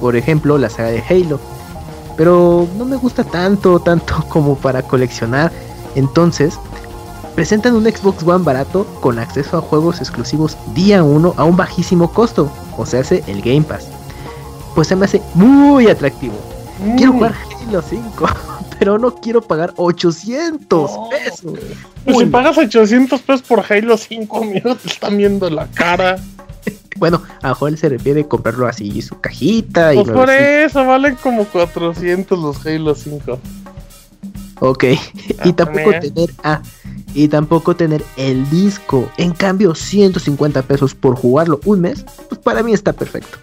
[0.00, 1.40] Por ejemplo, la saga de Halo.
[2.16, 5.50] Pero no me gusta tanto, tanto como para coleccionar.
[5.94, 6.58] Entonces,
[7.34, 12.12] presentan un Xbox One barato con acceso a juegos exclusivos día 1 a un bajísimo
[12.12, 12.50] costo.
[12.76, 13.88] O sea, hace el Game Pass.
[14.74, 16.34] Pues se me hace muy atractivo.
[16.96, 17.20] Quiero Mm.
[17.66, 18.26] Jugar Halo 5,
[18.78, 21.08] pero no quiero pagar 800 No.
[21.10, 21.58] pesos.
[22.04, 26.16] Pues si pagas 800 pesos por Halo 5, amigo, te están viendo la cara.
[26.96, 31.16] Bueno, a él se refiere a comprarlo así, su cajita y Pues por eso valen
[31.16, 33.38] como 400 los Halo 5.
[34.60, 34.84] Ok,
[35.44, 36.14] y tampoco también.
[36.14, 36.62] tener ah,
[37.12, 39.10] y tampoco tener el disco.
[39.18, 43.38] En cambio, 150 pesos por jugarlo un mes, pues para mí está perfecto.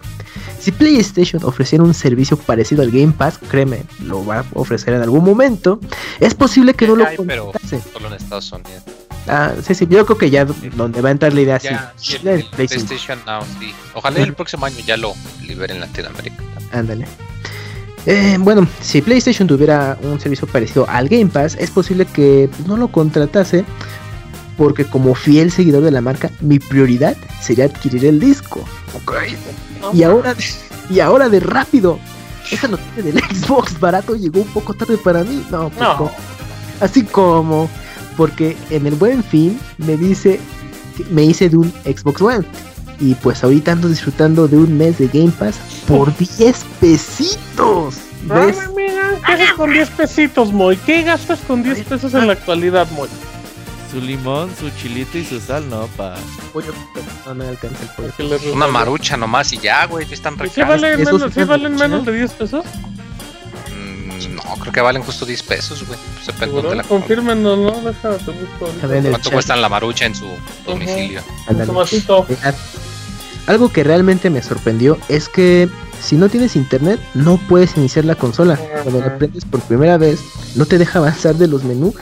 [0.64, 5.02] Si PlayStation ofreciera un servicio parecido al Game Pass, créeme, lo va a ofrecer en
[5.02, 5.78] algún momento.
[6.20, 7.82] Es posible que no lo contratase.
[7.92, 8.82] solo en Estados Unidos.
[9.28, 11.58] Ah, sí, sí, yo creo que ya donde va a entrar la idea.
[11.58, 12.86] Ya, sí, el, el el Play cinco.
[12.86, 13.74] PlayStation Now, sí.
[13.92, 15.12] Ojalá el próximo año ya lo
[15.46, 16.42] liberen en Latinoamérica.
[16.72, 17.06] Ándale.
[18.06, 22.78] Eh, bueno, si PlayStation tuviera un servicio parecido al Game Pass, es posible que no
[22.78, 23.66] lo contratase.
[24.56, 28.64] Porque como fiel seguidor de la marca, mi prioridad sería adquirir el disco.
[29.92, 30.34] Y ahora,
[30.90, 31.98] y ahora de rápido.
[32.50, 35.44] Esa noticia del Xbox barato llegó un poco tarde para mí.
[35.50, 35.96] No, pues, No.
[35.96, 36.12] como-
[36.80, 37.68] así como
[38.16, 40.38] porque en el buen fin me dice
[40.96, 42.44] que me hice de un Xbox One.
[43.00, 45.56] Y pues ahorita ando disfrutando de un mes de Game Pass
[45.88, 47.94] por 10 pesitos.
[48.26, 48.56] ¿Ves?
[48.60, 50.76] Ah, mira, ¿qué haces con 10 pesitos, Moy?
[50.78, 53.08] ¿Qué gastas con 10 pesos en la actualidad, Moy?
[53.94, 56.16] Su limón, su chilito y su sal, no, pa.
[56.52, 56.72] Pollo,
[57.26, 58.52] no me alcanza el pollo.
[58.52, 60.82] Una marucha nomás y ya, güey, ya están ¿Y si recaros.
[60.82, 62.64] valen, menos, sí valen menos de 10 pesos?
[63.70, 65.96] Mm, No, creo que valen justo 10 pesos, güey.
[66.14, 67.70] Pues depende de la Confírmenos, ¿no?
[67.82, 69.32] Déjame te busco ¿Cuánto chat.
[69.32, 70.26] cuesta la marucha en su
[70.66, 71.22] domicilio?
[71.64, 72.26] Tomatito.
[73.46, 75.68] Algo que realmente me sorprendió es que
[76.02, 78.56] si no tienes internet no puedes iniciar la consola.
[78.82, 80.18] Cuando la prendes por primera vez
[80.56, 81.94] no te deja avanzar de los menús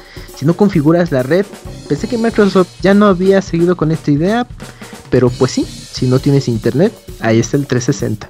[0.43, 1.47] si no configuras la red.
[1.89, 4.45] Pensé que Microsoft ya no había seguido con esta idea,
[5.09, 8.29] pero pues sí, si no tienes internet, ahí está el 360.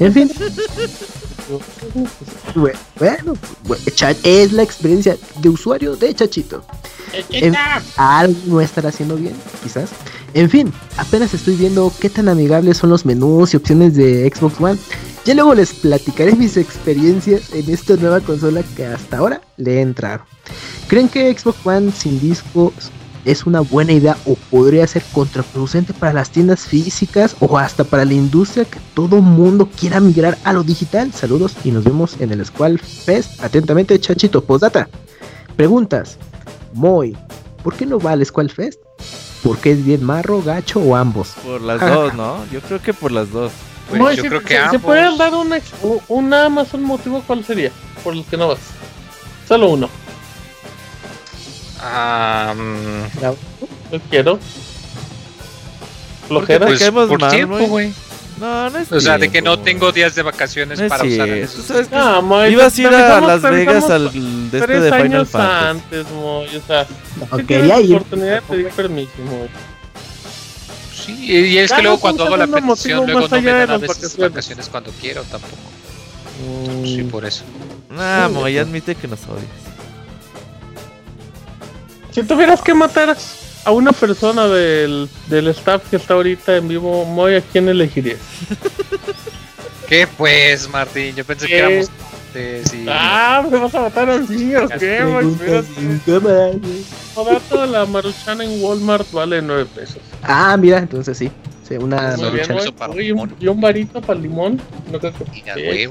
[0.00, 0.30] En fin,
[2.56, 3.34] bue- bueno,
[3.68, 6.64] bue- Cha- es la experiencia de usuario de Chachito.
[7.30, 7.54] En-
[7.96, 9.90] algo no estará haciendo bien, quizás.
[10.34, 14.60] En fin, apenas estoy viendo qué tan amigables son los menús y opciones de Xbox
[14.60, 14.78] One.
[15.24, 19.80] Ya luego les platicaré mis experiencias en esta nueva consola que hasta ahora le he
[19.80, 20.24] entrado.
[20.88, 22.72] ¿Creen que Xbox One sin discos
[23.24, 28.04] es una buena idea o podría ser contraproducente para las tiendas físicas o hasta para
[28.04, 31.12] la industria que todo mundo quiera migrar a lo digital?
[31.12, 33.40] Saludos y nos vemos en el Squall Fest.
[33.42, 34.44] Atentamente, Chachito.
[34.44, 34.88] Postdata.
[35.54, 36.18] Preguntas.
[36.72, 37.16] Moy,
[37.62, 38.80] ¿por qué no va al Squall Fest?
[39.42, 41.34] ¿Por qué es bien marro, gacho o ambos?
[41.44, 42.44] Por las dos, ¿no?
[42.50, 43.52] Yo creo que por las dos.
[43.90, 44.80] Pues Moy, yo si, creo que si ambos.
[44.82, 47.70] pudieran dar un, ex- u- un nada más un motivo, ¿cuál sería?
[48.02, 48.58] Por el que no vas.
[49.46, 49.90] Solo uno.
[51.80, 53.20] Ah, mm,
[53.92, 54.38] Yo quiero.
[56.28, 56.66] Flojera.
[56.66, 57.92] Pues caemos por mal, tiempo, güey.
[58.40, 59.64] No, no es O sea, de que no tiempo.
[59.64, 61.94] tengo días de vacaciones No para usar esos ¿Sabes qué?
[61.96, 64.10] Ah, Moy, Ibas a ir a Las Vegas al
[64.50, 65.68] de este de Final años Fantasy.
[65.68, 66.56] antes, Moy.
[66.56, 66.86] O sea,
[67.30, 67.96] No, sí quería tienes ir.
[67.96, 69.48] oportunidad de pedir permiso, Moy.
[71.06, 73.66] Sí, y es que luego un cuando hago la petición, luego no me dan a
[73.74, 74.30] las veces vacaciones.
[74.32, 75.54] vacaciones cuando quiero tampoco.
[76.80, 77.44] Mm, Sí, por eso.
[77.90, 79.44] Nah, Sí, Moy, admite que nos odias.
[82.10, 83.16] Si tuvieras que matar
[83.64, 88.18] a una persona del, del staff que está ahorita en vivo, Moy, ¿a quién elegirías?
[89.88, 91.14] ¿Qué pues, Martín?
[91.14, 91.58] Yo pensé que ¿Qué?
[91.58, 91.90] éramos
[92.32, 92.86] juguetes y...
[92.88, 95.00] Ah, me vas a matar a los niños, ¿qué,
[97.48, 99.98] toda la maruchana en Walmart vale 9 pesos.
[100.22, 101.30] Ah, mira, entonces sí.
[101.68, 102.46] Sí, una Muy bien,
[102.90, 104.60] Oye, un- y un varito para el limón.
[104.92, 105.88] No creo que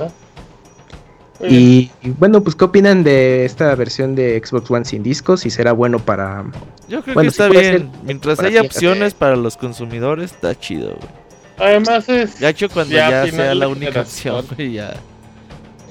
[1.41, 5.41] Y bueno, pues ¿qué opinan de esta versión de Xbox One sin discos?
[5.41, 6.45] Si será bueno para...
[6.87, 7.91] Yo creo Bueno, que está bien.
[8.03, 11.23] Mientras haya opciones para los consumidores, está chido, güey.
[11.57, 14.93] Además es Gacho cuando Ya, sea la única opción, güey, ya.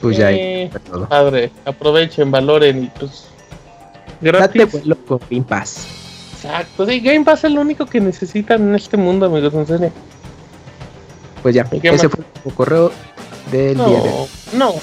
[0.01, 1.09] Pues ya hay eh, todo.
[1.09, 1.51] padre.
[1.64, 3.27] Aprovechen, valoren y pues...
[4.20, 4.73] Date Gratis.
[4.73, 5.86] vuelo con Game Pass.
[6.35, 6.86] Exacto.
[6.86, 9.52] Sí, Game Pass es lo único que necesitan en este mundo, amigos.
[9.55, 9.93] En serio.
[11.43, 12.16] Pues ya, ¿Y qué ese más?
[12.16, 12.93] fue el correo
[13.51, 14.27] del día de hoy.
[14.52, 14.74] No, no.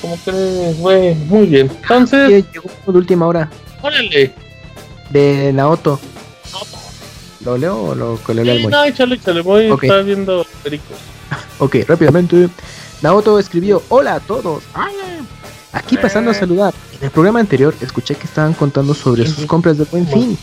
[0.00, 1.14] Como crees, güey.
[1.14, 1.70] Muy bien.
[1.82, 3.50] Entonces, Llegó de última hora
[3.82, 4.32] órale.
[5.10, 5.98] de Naoto.
[6.52, 6.60] No,
[7.52, 8.72] ¿Lo leo o lo que le leo al Sí, Moy?
[8.72, 9.40] no, échale, échale.
[9.42, 9.84] Voy Ok.
[9.84, 10.96] está viendo pericos.
[11.58, 12.48] Ok, rápidamente.
[13.02, 14.62] Naoto escribió, hola a todos.
[15.72, 16.72] Aquí pasando a saludar.
[16.98, 20.38] En el programa anterior escuché que estaban contando sobre sus compras de buen fin.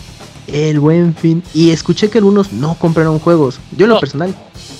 [0.47, 1.43] El buen fin.
[1.53, 3.59] Y escuché que algunos no compraron juegos.
[3.77, 3.99] Yo en lo No.
[4.01, 4.35] personal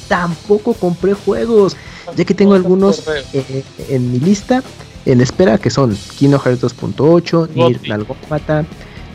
[0.08, 1.76] tampoco compré juegos.
[2.16, 4.64] Ya que tengo algunos eh, en mi lista
[5.06, 7.80] en espera que son Kingdom Hearts 2.8, Nier.
[7.94, 8.66] Automata,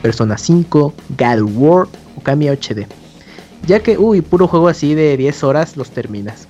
[0.02, 2.86] Persona 5, God of War o Kami HD.
[3.66, 6.47] Ya que, uy, puro juego así de 10 horas los terminas.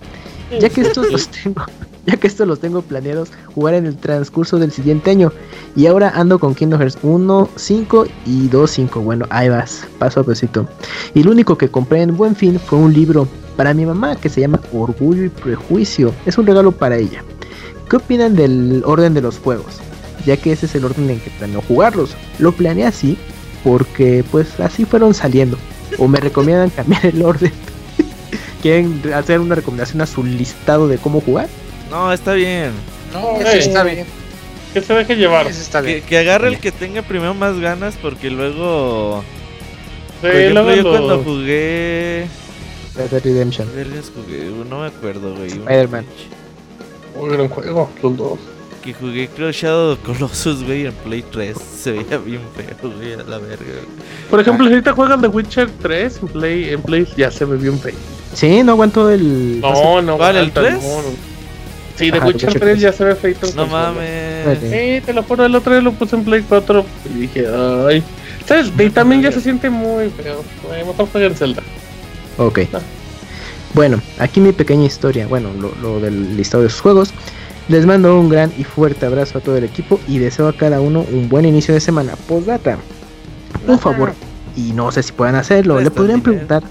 [0.61, 1.65] Ya que estos los tengo,
[2.07, 5.33] ya que estos los tengo planeados jugar en el transcurso del siguiente año.
[5.75, 9.01] Y ahora ando con Kingdom Hearts 1, 5 y 2, 5.
[9.01, 10.69] Bueno, ahí vas, paso a pasito.
[11.15, 14.29] Y lo único que compré en Buen Fin fue un libro para mi mamá que
[14.29, 16.13] se llama Orgullo y Prejuicio.
[16.25, 17.25] Es un regalo para ella.
[17.91, 19.81] ¿Qué opinan del orden de los juegos?
[20.25, 22.17] Ya que ese es el orden en que planeo jugarlos.
[22.39, 23.19] Lo planeé así
[23.65, 25.59] porque pues así fueron saliendo.
[25.99, 27.53] O me recomiendan cambiar el orden.
[28.63, 31.49] ¿Quieren hacer una recomendación a su listado de cómo jugar?
[31.91, 32.73] No, está bien.
[33.13, 34.07] No, está bien.
[34.75, 35.47] Que se deje llevar.
[35.47, 36.03] Ese está Que, bien.
[36.03, 39.23] que agarre el que tenga primero más ganas porque luego...
[40.21, 42.27] Sí, Por ejemplo, luego yo cuando jugué...
[42.97, 43.69] Red Dead Redemption.
[44.15, 45.49] Jugué, no me acuerdo, güey.
[45.49, 46.07] Spider-Man.
[47.15, 48.39] Un gran juego, los dos.
[48.83, 51.57] Que jugué creo Shadow of Colossus, güey, en Play 3.
[51.83, 53.65] Se veía bien feo, güey, a la verga.
[53.65, 53.87] güey.
[54.31, 57.57] Por ejemplo, si ahorita juegan The Witcher 3 en Play, en Play ya se ve
[57.57, 57.95] bien feo.
[58.35, 59.61] Sí, no aguanto el.
[59.61, 60.83] No, no, ¿Cuál, el aguanta, 3?
[60.83, 61.36] no, no.
[61.97, 63.47] Sí, The Witcher Witcher 3 ya se ve feito.
[63.47, 63.93] en No consola.
[63.93, 64.59] mames.
[64.61, 65.01] Sí.
[65.05, 67.47] Te lo juro, el otro día lo puse en Play 4 y dije,
[67.89, 68.03] ay.
[68.47, 68.71] ¿Sabes?
[68.79, 70.45] Y también ya se siente muy feo.
[70.87, 71.63] Mejor juega en Zelda.
[72.39, 72.61] Ok.
[72.73, 72.81] Ah.
[73.75, 75.27] Bueno, aquí mi pequeña historia.
[75.27, 77.13] Bueno, lo, lo del listado de sus juegos.
[77.69, 80.81] Les mando un gran y fuerte abrazo a todo el equipo y deseo a cada
[80.81, 82.13] uno un buen inicio de semana.
[82.29, 82.79] Postdata.
[83.67, 84.13] Un favor.
[84.55, 85.81] Y no sé si puedan hacerlo.
[85.81, 86.63] Le podrían preguntar.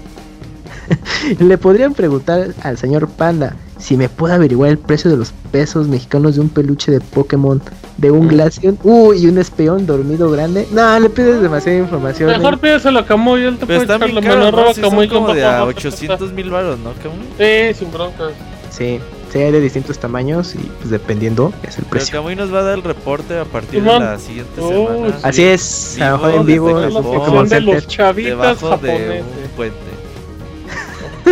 [1.38, 5.88] Le podrían preguntar al señor Panda si me puede averiguar el precio de los pesos
[5.88, 7.60] mexicanos de un peluche de Pokémon,
[7.98, 10.66] de un Glaceon, uy, y un espion dormido grande.
[10.72, 12.30] No, le pides demasiada información.
[12.30, 12.58] Mejor eh.
[12.58, 14.46] pídeselo a Camuy, él te Pero puede echar ¿no?
[14.46, 17.20] Arroba Sí, son Camuy como de a abajo, 800 mil baros, ¿no, cabrón?
[17.38, 18.32] Sí, sin broncas.
[18.70, 19.00] Sí,
[19.32, 22.12] sí, hay de distintos tamaños y pues dependiendo es el Pero precio.
[22.12, 25.16] Camuy nos va a dar el reporte a partir de la siguiente Uy, semana.
[25.22, 28.30] Así es, a lo mejor en Vivo el sección Pokémon de los chavitas
[28.60, 29.24] Debajo de japoneses.
[29.44, 29.95] un puente.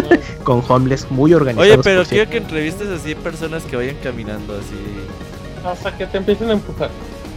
[0.44, 1.72] con homeless muy organizados.
[1.74, 4.74] Oye, pero quiero que entrevistes así personas que vayan caminando así.
[5.64, 6.90] Hasta que te empiecen a empujar.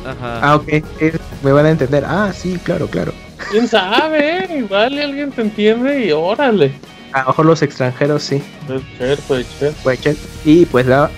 [0.06, 0.40] Ajá.
[0.42, 2.06] Ah, ok, eh, me van a entender.
[2.06, 3.12] Ah, sí, claro, claro.
[3.52, 4.48] ¿Quién sabe?
[4.58, 6.72] Igual alguien te entiende y órale.
[7.14, 9.72] A lo mejor los extranjeros sí, Puede ser, puede ser.
[9.84, 10.18] puede ser.
[10.44, 11.10] Y pues la,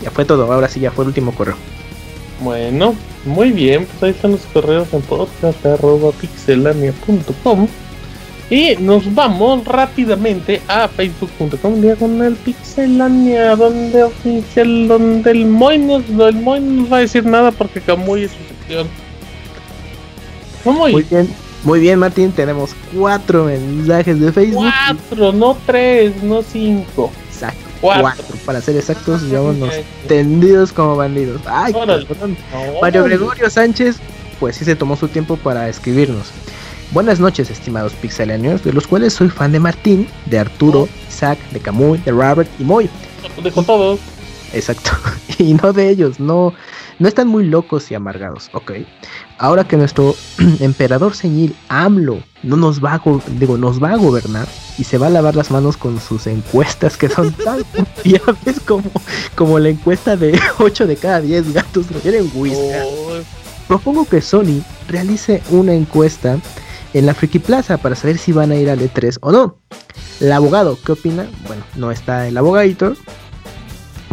[0.00, 1.56] ya fue todo, ahora sí ya fue el último correo.
[2.40, 2.94] Bueno,
[3.24, 7.68] muy bien, pues ahí están los correos en podcast.pixelania.com
[8.52, 16.44] y nos vamos rápidamente a facebook.com diagonal pixelania donde oficial donde el Moy nos, el
[16.44, 18.88] no va a decir nada porque Camuy es su sección.
[20.66, 21.28] Muy bien,
[21.64, 22.30] muy bien, Martín.
[22.30, 24.70] Tenemos cuatro mensajes de Facebook.
[24.86, 27.10] cuatro, no tres, no cinco.
[27.32, 28.02] Exacto, Cuatro.
[28.02, 28.24] cuatro.
[28.44, 30.08] Para ser exactos, llevámonos Ok.
[30.08, 31.40] tendidos como bandidos.
[31.46, 32.06] Ay, Órale.
[32.06, 33.96] No, Mario Gregorio Sánchez,
[34.38, 36.30] pues sí se tomó su tiempo para escribirnos.
[36.92, 41.60] Buenas noches, estimados pixelanios, de los cuales soy fan de Martín, de Arturo, Isaac, de
[41.60, 42.90] Camuy, de Robert y Moy.
[43.42, 44.00] Dejo todos.
[44.52, 44.90] Exacto.
[45.38, 46.52] Y no de ellos, no,
[47.00, 48.72] no están muy locos y amargados, ok.
[49.38, 50.14] Ahora que nuestro
[50.60, 54.46] emperador señil AMLO no nos va a go- digo, nos va a gobernar
[54.78, 58.84] y se va a lavar las manos con sus encuestas que son tan confiables como,
[59.34, 62.60] como la encuesta de 8 de cada 10 gatos lo quieren whisky.
[62.84, 63.14] Oh,
[63.66, 66.38] Propongo que Sony realice una encuesta
[66.94, 69.56] en la Friki Plaza para saber si van a ir al E3 o no.
[70.20, 71.26] El abogado, ¿qué opina?
[71.46, 72.94] Bueno, no está el abogadito,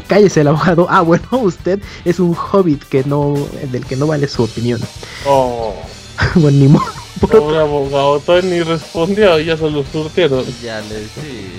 [0.07, 0.87] Cállese el abogado.
[0.89, 3.35] Ah, bueno, usted es un hobbit que no,
[3.71, 4.81] del que no vale su opinión.
[5.25, 5.75] Oh,
[6.35, 6.85] bueno, ni modo.
[7.21, 10.43] Por otro- pobre abogado, todavía ni respondió, ya se lo surtieron.
[10.63, 11.51] Ya le sí.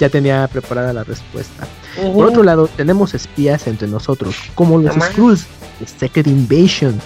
[0.00, 1.66] ya tenía preparada la respuesta.
[2.14, 5.46] Por otro lado, tenemos espías entre nosotros, como los Skrulls
[5.78, 7.00] de Secret Invasion.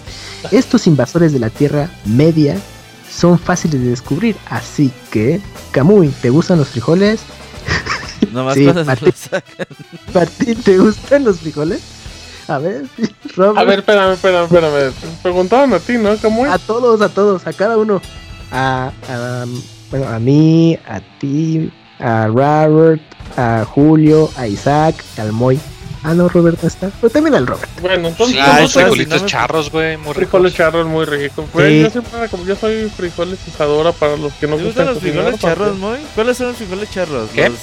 [0.51, 2.57] Estos invasores de la Tierra Media
[3.15, 5.41] son fáciles de descubrir, así que,
[5.73, 7.21] Kamui, ¿te gustan los frijoles?
[8.23, 8.67] Sí, Martín.
[8.67, 9.67] lo sacan.
[10.15, 11.83] Martín, ¿te gustan los frijoles?
[12.49, 12.85] A ver,
[13.37, 14.93] Robert, A ver, espérame, espérame, espérame.
[14.93, 16.17] Te preguntaban a ti, ¿no?
[16.17, 16.53] ¿Cómo es?
[16.53, 18.01] a todos, a todos, a cada uno.
[18.53, 19.45] A, a,
[19.91, 23.03] bueno, a mí, a ti, a Robert,
[23.37, 25.59] a Julio, a Isaac, al Moy.
[26.05, 26.91] Ah, no, Robert no está.
[27.01, 27.71] Pero también al Robert.
[27.81, 30.57] Bueno, entonces, Sí, Ah, unos frijolitos charros, güey, muy frijoles ricos.
[30.57, 31.45] charros muy ricos.
[31.53, 31.81] Pues Sí.
[31.83, 35.79] yo siempre, como yo soy frijolesadora para los que no ¿Te gustan los frijoles charros,
[35.79, 35.99] Moy?
[36.15, 37.31] ¿Cuáles son los frijoles charros?
[37.33, 37.49] ¿Qué?
[37.51, 37.59] Los-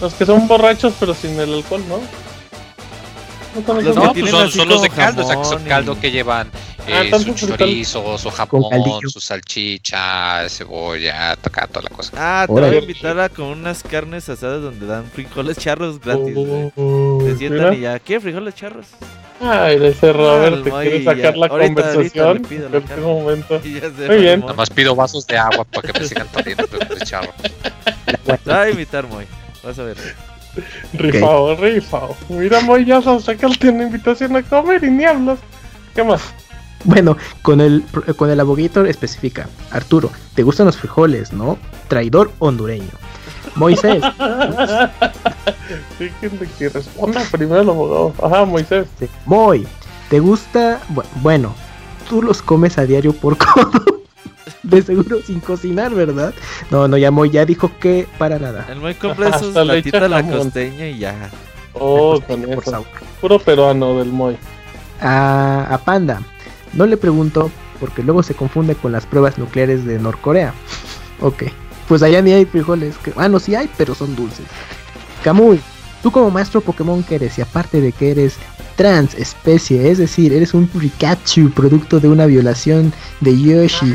[0.00, 1.98] Los que son borrachos pero sin el alcohol, ¿no?
[3.66, 6.10] No Los No, que tienen son, los de caldo, o sea, que son caldo que
[6.10, 6.50] llevan
[6.90, 12.12] Ah, eh, tanto sus chorizos, su jamón, su salchicha, cebolla, toca toda la cosa.
[12.16, 16.34] Ah, te voy a invitar a con unas carnes asadas donde dan frijoles charros gratis.
[16.34, 17.74] Uy, Te sientan mira.
[17.74, 18.18] y ya, ¿qué?
[18.20, 18.86] ¿Frijoles charros?
[19.40, 21.12] Ay, ese Robert te quiere ya.
[21.14, 22.34] sacar la Ahorita, conversación.
[22.42, 23.60] le pido en la este momento.
[24.08, 24.40] Muy bien.
[24.40, 27.34] Nada más pido vasos de agua para que me sigan poniendo frijoles charros.
[28.24, 29.26] Te voy a invitar, Moy.
[29.62, 29.96] Vas a ver.
[30.94, 32.16] Rifado, rifado.
[32.28, 35.38] Mira, Moy, ya sabes que él tiene invitación a comer y ni hablas.
[35.94, 36.22] ¿Qué más?
[36.84, 37.84] Bueno, con el,
[38.16, 39.48] con el abogator especifica.
[39.72, 41.58] Arturo, ¿te gustan los frijoles, no?
[41.88, 42.90] Traidor hondureño.
[43.56, 44.00] Moisés,
[45.98, 48.12] Fíjense que responda primero el abogado.
[48.22, 48.86] Ajá, Moisés.
[48.98, 49.08] Sí.
[49.26, 49.66] Moy,
[50.08, 50.80] ¿te gusta?
[50.94, 51.54] Bu- bueno,
[52.08, 53.97] tú los comes a diario por codo.
[54.62, 56.34] De seguro sin cocinar, ¿verdad?
[56.70, 58.66] No, no, ya Moy ya dijo que para nada.
[58.70, 61.30] El Hasta le latitas echa la costeña y ya.
[61.74, 62.86] Oh, con por sabor.
[63.20, 64.36] Puro peruano del Moy.
[65.00, 66.22] A, a Panda,
[66.72, 70.52] no le pregunto porque luego se confunde con las pruebas nucleares de Norcorea.
[71.20, 71.44] ok,
[71.86, 72.96] pues allá ni hay frijoles.
[72.98, 74.46] Que, ah, no, sí hay, pero son dulces.
[75.22, 75.60] Kamui,
[76.02, 78.36] tú como maestro Pokémon que eres y aparte de que eres
[78.76, 83.94] trans especie, es decir, eres un Pikachu producto de una violación de Yoshi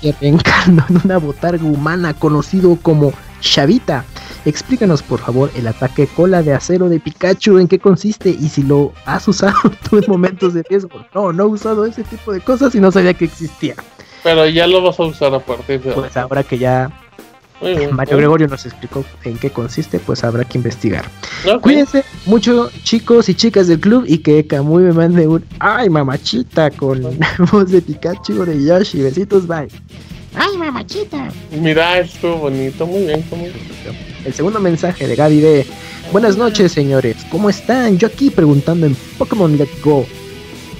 [0.00, 4.04] que reencarnó en una botarga humana conocido como Shavita.
[4.44, 8.62] Explícanos por favor el ataque cola de acero de Pikachu, en qué consiste y si
[8.62, 9.54] lo has usado
[9.88, 11.04] tú en momentos de riesgo.
[11.14, 13.74] No, no he usado ese tipo de cosas y no sabía que existía.
[14.22, 16.02] Pero ya lo vas a usar a partir de ahora.
[16.02, 16.90] Pues ahora que ya
[17.60, 17.94] Muy bien.
[17.94, 21.06] Mario Gregorio nos explicó en qué consiste, pues habrá que investigar.
[21.62, 26.70] Cuídense mucho chicos y chicas del club y que Kamui me mande un ay mamachita
[26.70, 27.02] con
[27.50, 29.00] voz de Pikachu de Yoshi.
[29.02, 29.68] Besitos, bye.
[30.34, 31.28] Ay mamachita.
[31.50, 32.86] Mira, estuvo bonito.
[32.86, 33.52] Muy bien, muy bien.
[34.24, 35.66] El segundo mensaje de Gaby B.
[36.12, 37.16] Buenas noches, señores.
[37.30, 37.96] ¿Cómo están?
[37.98, 40.06] Yo aquí preguntando en Pokémon Let's Go,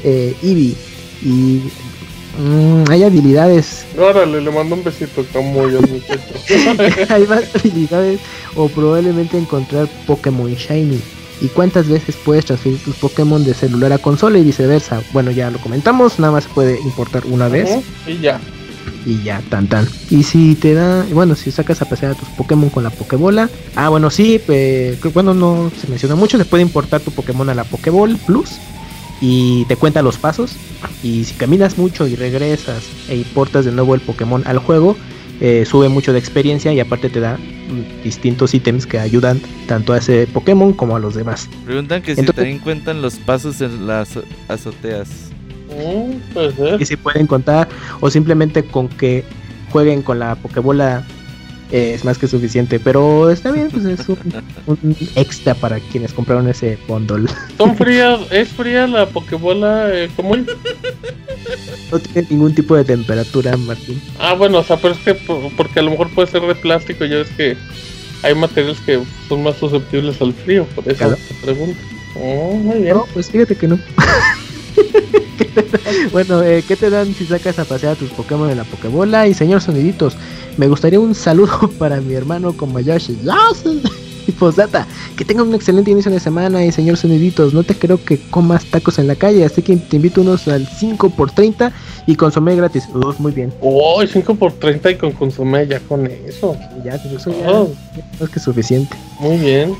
[0.05, 0.74] eh, Eevee.
[1.22, 1.62] Y
[2.39, 5.81] mm, hay habilidades, Órale, le mando un besito como yo,
[7.08, 8.20] hay más habilidades
[8.55, 11.00] o probablemente encontrar Pokémon Shiny.
[11.40, 15.02] ¿Y cuántas veces puedes transferir tus Pokémon de celular a consola y viceversa?
[15.12, 17.84] Bueno, ya lo comentamos, nada más se puede importar una vez.
[18.06, 18.40] Y ya.
[19.05, 19.86] y ya, tan tan.
[20.08, 23.50] Y si te da, bueno, si sacas a pasear a tus Pokémon con la Pokébola,
[23.74, 27.55] ah, bueno, sí, eh, bueno, no se menciona mucho, se puede importar tu Pokémon a
[27.55, 28.52] la Pokéball Plus
[29.20, 30.56] y te cuenta los pasos.
[31.02, 34.96] Y si caminas mucho y regresas e importas de nuevo el Pokémon al juego,
[35.40, 39.92] eh, sube mucho de experiencia y aparte te da mm, distintos ítems que ayudan tanto
[39.92, 41.48] a ese Pokémon como a los demás.
[41.66, 45.08] Preguntan que si también cuentan los pasos en las azoteas.
[45.68, 46.80] Mm.
[46.80, 47.68] Y si pueden contar
[48.00, 49.24] o simplemente con que
[49.70, 51.04] jueguen con la Pokébola
[51.72, 52.78] eh, es más que suficiente.
[52.80, 54.18] Pero está bien, pues es un,
[54.66, 57.28] un extra para quienes compraron ese bundle.
[57.58, 60.46] Son frías, es fría la Pokébola eh, común.
[61.92, 64.00] No tiene ningún tipo de temperatura, Martín.
[64.18, 66.54] Ah, bueno, o sea, pero es que por- porque a lo mejor puede ser de
[66.54, 67.56] plástico, ya ves que
[68.22, 71.16] hay materiales que son más susceptibles al frío, por eso Claro.
[71.16, 71.78] te pregunto.
[72.16, 72.94] Oh, muy bien.
[72.96, 73.78] No, pues fíjate que no.
[76.12, 79.26] Bueno, eh, ¿qué te dan si sacas a pasear a tus Pokémon en la Pokébola?
[79.26, 80.16] Y señor Soniditos,
[80.56, 83.18] me gustaría un saludo para mi hermano Komayashi.
[84.28, 86.64] Y posdata, que tenga un excelente inicio de semana.
[86.64, 89.96] Y señor Soniditos, no te creo que comas tacos en la calle, así que te
[89.96, 91.70] invito unos al 5x30
[92.08, 92.88] y consomé gratis.
[92.92, 93.52] Uf, muy bien.
[93.60, 96.56] Oh, 5 por 30 y con consomé ya con eso.
[96.84, 97.68] Ya, pues eso ya Oh,
[98.18, 98.96] más que suficiente.
[99.20, 99.74] muy bien.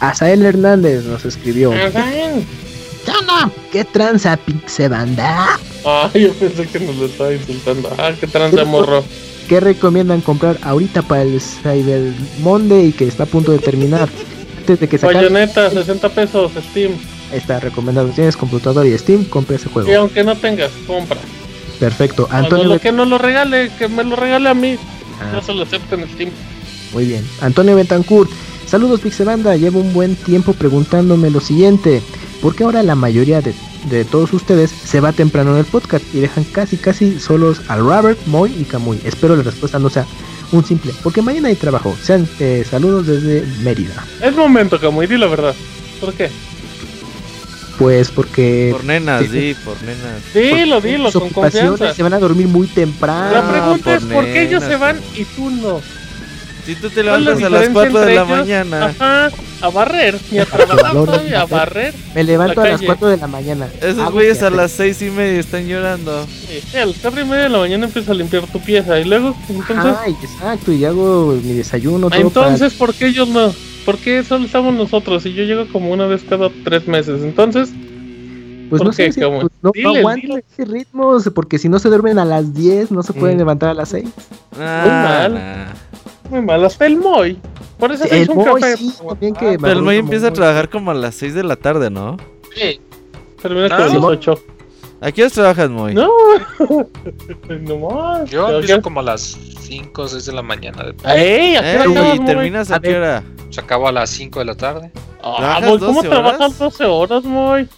[0.00, 1.70] Asael Hernández nos escribió.
[1.72, 2.46] Bien.
[3.08, 3.50] ¿Qué onda?
[3.72, 5.58] ¿Qué tranza, Pixebanda?
[5.84, 7.90] Ah, yo pensé que nos lo estaba insultando.
[7.98, 9.02] Ah, qué tranza, morro.
[9.48, 12.12] ¿Qué recomiendan comprar ahorita para el Cyber
[12.42, 14.08] Monday que está a punto de terminar?
[14.58, 16.92] antes de que se acabe Bayonetta, 60 pesos, Steam.
[17.32, 20.00] esta recomendación, tienes computador y Steam, compra ese Y juego.
[20.00, 21.16] aunque no tengas, compra.
[21.80, 22.28] Perfecto.
[22.30, 24.76] Antonio, lo que no lo regale, que me lo regale a mí.
[25.22, 26.30] Ah, Yo se lo acepto en Steam.
[26.92, 27.26] muy bien.
[27.40, 28.30] Antonio Betancourt.
[28.66, 32.02] Saludos Pixelanda, llevo un buen tiempo preguntándome lo siguiente.
[32.40, 33.54] ¿Por qué ahora la mayoría de,
[33.90, 37.76] de todos ustedes se va temprano en el podcast y dejan casi casi solos a
[37.76, 39.00] Robert, Moy y Camuy?
[39.04, 40.06] Espero la respuesta no sea
[40.52, 41.96] un simple, porque mañana hay trabajo.
[42.02, 44.04] Sean eh, saludos desde Mérida.
[44.22, 45.54] Es momento, Camuy, di la verdad.
[46.00, 46.30] ¿Por qué?
[47.78, 49.28] Pues porque Por nenas, sí.
[49.28, 50.34] sí, por nenas.
[50.34, 51.94] Dilo, dilo, con confianza.
[51.94, 53.32] se van a dormir muy temprano.
[53.32, 55.80] La pregunta por es por qué ellos se van y tú no.
[56.68, 58.28] Si tú te ¿Cuál es la levantas a las diferencia 4 de la ellos?
[58.28, 59.30] mañana, Ajá,
[59.62, 61.94] a barrer, ni a trabajar todavía, a barrer.
[62.14, 62.86] Me levanto La a las calle.
[62.88, 63.68] 4 de la mañana.
[63.80, 66.26] esos güeyes a las 6 y media están llorando.
[66.26, 69.04] Sí, a las cuatro y media de la mañana empieza a limpiar tu pieza y
[69.04, 72.10] luego, entonces, Ay, exacto, y hago mi desayuno.
[72.10, 73.50] Todo para- entonces, ¿por qué ellos no?
[73.86, 75.24] ¿Por qué solo estamos nosotros?
[75.24, 77.22] Y yo llego como una vez cada tres meses.
[77.22, 77.70] Entonces,
[78.68, 80.44] Pues ¿Por no sé, qué, si- pues no, no Dile, aguantan dile.
[80.52, 83.38] ese ritmo, porque si no se duermen a las 10, no se pueden Mm.
[83.38, 84.04] levantar a las 6.
[84.60, 85.34] Ah, mal.
[85.34, 85.66] nah.
[86.30, 87.38] Muy mal, hasta el Moy.
[87.78, 88.76] Por eso se El hizo un Moy café.
[88.76, 91.56] sí, también que Ah, el Moy empieza a trabajar como a las 6 de la
[91.56, 92.16] tarde, ¿no?
[92.54, 92.80] sí.
[93.40, 93.94] Termina Ah, con sí.
[93.94, 94.34] los ocho.
[95.00, 95.94] ¿A qué horas trabajas, Moy?
[95.94, 96.10] No,
[97.60, 98.28] no más.
[98.30, 99.20] Yo empiezo ya- como a las
[99.60, 100.82] 5 o 6 de la mañana.
[100.84, 101.56] de- ¡Ey!
[101.56, 103.22] ¿A qué hora Eh, acabas, ¿Y terminas a A qué hora?
[103.50, 104.90] Se acabo a las 5 de la tarde.
[105.22, 106.58] Ah, ¿Trabajas Moy, ¿cómo 12 trabajas horas?
[106.58, 107.68] 12 horas, Moy?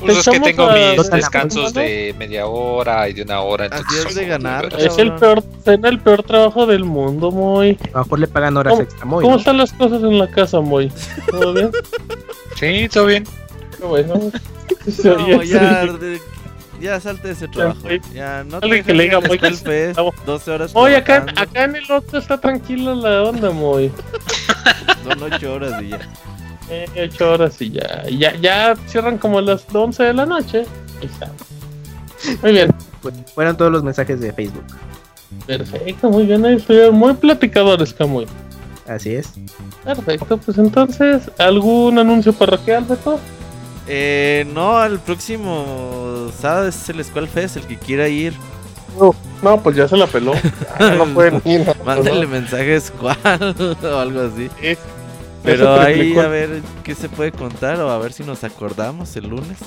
[0.00, 3.64] Pues es que tengo a- mis descansos de media hora y de una hora.
[3.66, 7.76] Así entonces es de ganar, Es el peor, cena el peor trabajo del mundo, Moy.
[7.92, 9.22] A lo mejor le pagan horas ¿Cómo- extra, muy.
[9.22, 9.38] ¿Cómo ¿no?
[9.40, 10.92] están las cosas en la casa, Moy?
[11.30, 11.70] ¿Todo bien?
[12.56, 13.24] Sí, todo bien.
[13.78, 14.14] Qué bueno.
[15.04, 16.20] No, ya, de-
[16.80, 17.78] ya salte de ese trabajo.
[17.82, 18.00] Moy.
[18.14, 20.14] Ya, no Alguien que le diga, Moy, el Fest, Vamos.
[20.24, 23.90] 12 horas Oye, acá, acá en el otro está tranquila la onda, Moy.
[25.04, 25.98] Son 8 horas y ya.
[26.70, 30.64] Eh, ocho horas y ya, ya, ya cierran como a las 11 de la noche.
[31.00, 31.30] Ahí está.
[32.42, 34.64] Muy bien, Pues, fueron todos los mensajes de Facebook.
[35.46, 38.26] perfecto, muy bien, ahí estuvieron muy platicadores, Camuy.
[38.86, 39.32] Así es.
[39.84, 43.18] Perfecto, pues entonces, ¿algún anuncio parroquial, Beto?
[43.86, 48.34] Eh, no, el próximo sábado es el Squall Fest, el que quiera ir.
[49.42, 50.32] No, pues ya se la peló.
[50.80, 51.64] Ya no pueden ir.
[51.66, 52.28] no, Mándale no.
[52.28, 53.16] mensaje Squall
[53.82, 54.50] o algo así.
[54.60, 54.76] Sí,
[55.42, 59.28] Pero ahí a ver qué se puede contar o a ver si nos acordamos el
[59.28, 59.58] lunes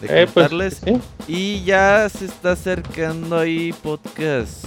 [0.00, 0.82] de Eh, pues, contarles.
[0.84, 0.98] sí.
[1.28, 4.64] Y ya se está acercando ahí podcast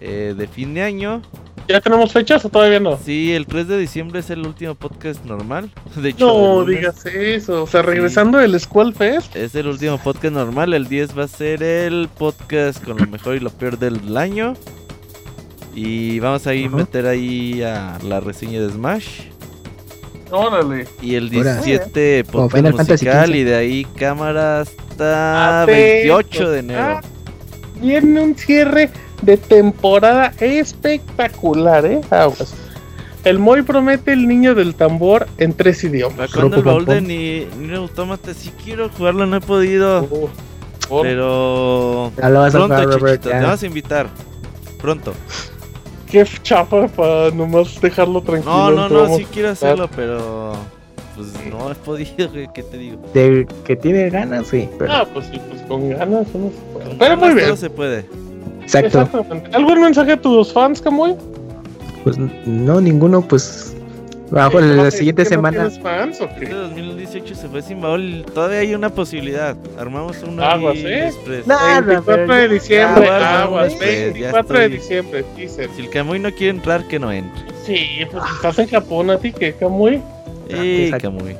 [0.00, 1.22] eh, de fin de año.
[1.66, 2.98] ¿Ya tenemos fechas o todavía no?
[3.02, 5.70] Sí, el 3 de diciembre es el último podcast normal.
[5.96, 7.62] De hecho, No digas eso.
[7.62, 9.34] O sea, regresando del Squall Fest.
[9.34, 10.74] es el último podcast normal.
[10.74, 14.52] El 10 va a ser el podcast con lo mejor y lo peor del año.
[15.74, 16.76] Y vamos a ir Ajá.
[16.76, 19.22] meter ahí a la reseña de Smash.
[20.30, 20.86] Órale.
[21.02, 21.54] Y el Ahora.
[21.62, 25.72] 17 Como podcast Final Fantasy musical y de ahí cámara hasta Atento.
[26.16, 26.80] 28 de enero.
[26.82, 27.00] Ah,
[27.80, 28.90] Viene un cierre
[29.22, 32.00] de temporada espectacular, ¿eh?
[32.10, 32.54] Aguas.
[33.24, 36.30] El Moy promete el niño del tambor en tres idiomas.
[36.32, 40.00] Cuando el baúl de ni, Automata sí quiero jugarlo, no he podido.
[40.10, 40.30] Oh,
[40.88, 43.14] por- Pero Ya lo vas a pronto, jugar, Robert.
[43.22, 43.38] Chichito, ya.
[43.38, 44.06] te vamos a invitar.
[44.80, 45.14] Pronto.
[46.10, 48.70] Qué chafa para nomás dejarlo tranquilo.
[48.70, 50.52] No, no, no, sí quiero hacerlo, pero
[51.16, 52.98] pues no he podido, güey, ¿qué te digo?
[53.12, 54.68] De que tiene ganas, sí.
[54.78, 56.08] Pero, Ah, pues sí, pues con ganas.
[56.10, 56.88] no se puede.
[56.88, 57.46] Con Pero muy bien.
[57.46, 57.98] Todo se puede.
[58.62, 58.86] exacto.
[59.02, 59.50] Exactamente.
[59.56, 61.14] ¿Algún mensaje a tus fans, Camuy?
[62.04, 63.73] Pues no, ninguno, pues.
[64.34, 65.56] Bajo Eh, ¿no la te- siguiente que no semana.
[65.68, 66.52] tienes fans o Este qué?
[66.54, 69.56] 2018 se fue sin baúl todavía hay una posibilidad.
[69.78, 71.06] Armamos uno Aguas, ¿eh?
[71.06, 71.46] express.
[71.46, 74.78] Nah, 24 Robert, de diciembre, bueno, aguas, pues, ya 24 de estoy.
[74.78, 75.70] diciembre, teaser.
[75.76, 77.44] Si el Camuy no quiere entrar, que no entre.
[77.64, 80.00] Sí, pues estás en Japón, a ti que Camuy.
[80.50, 81.10] Y exacto.
[81.12, 81.36] Camuy.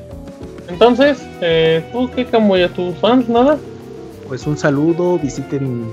[0.69, 2.63] Entonces, eh, ¿tú qué Camuy?
[2.63, 3.57] ¿A tus fans nada?
[4.27, 5.85] Pues un saludo, visiten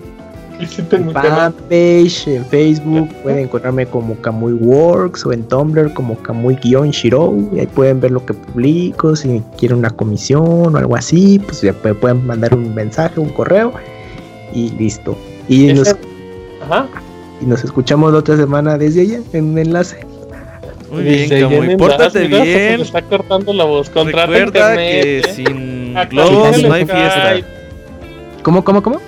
[1.13, 1.53] Canal.
[1.53, 3.09] fanpage en Facebook.
[3.23, 7.35] Pueden encontrarme como Kamui Works o en Tumblr como Kamui-Shiro.
[7.55, 9.15] Y ahí pueden ver lo que publico.
[9.17, 13.31] Si quieren una comisión o algo así, pues ya pu- pueden mandar un mensaje, un
[13.31, 13.73] correo
[14.55, 15.17] y listo.
[15.49, 15.97] Y nos,
[16.65, 16.87] Ajá.
[17.41, 20.07] y nos escuchamos la otra semana desde allá en un enlace.
[20.91, 21.29] Muy bien.
[21.29, 22.77] Jenny Pórtate mira, Se bien.
[22.79, 23.89] le está cortando la voz.
[23.89, 25.03] Contrata Recuerda internet.
[25.03, 25.35] que ¿eh?
[25.35, 27.35] sin globos no hay fiesta.
[28.43, 29.01] ¿Cómo, cómo, cómo?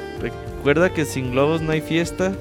[0.64, 2.32] Recuerda que sin globos no hay fiesta.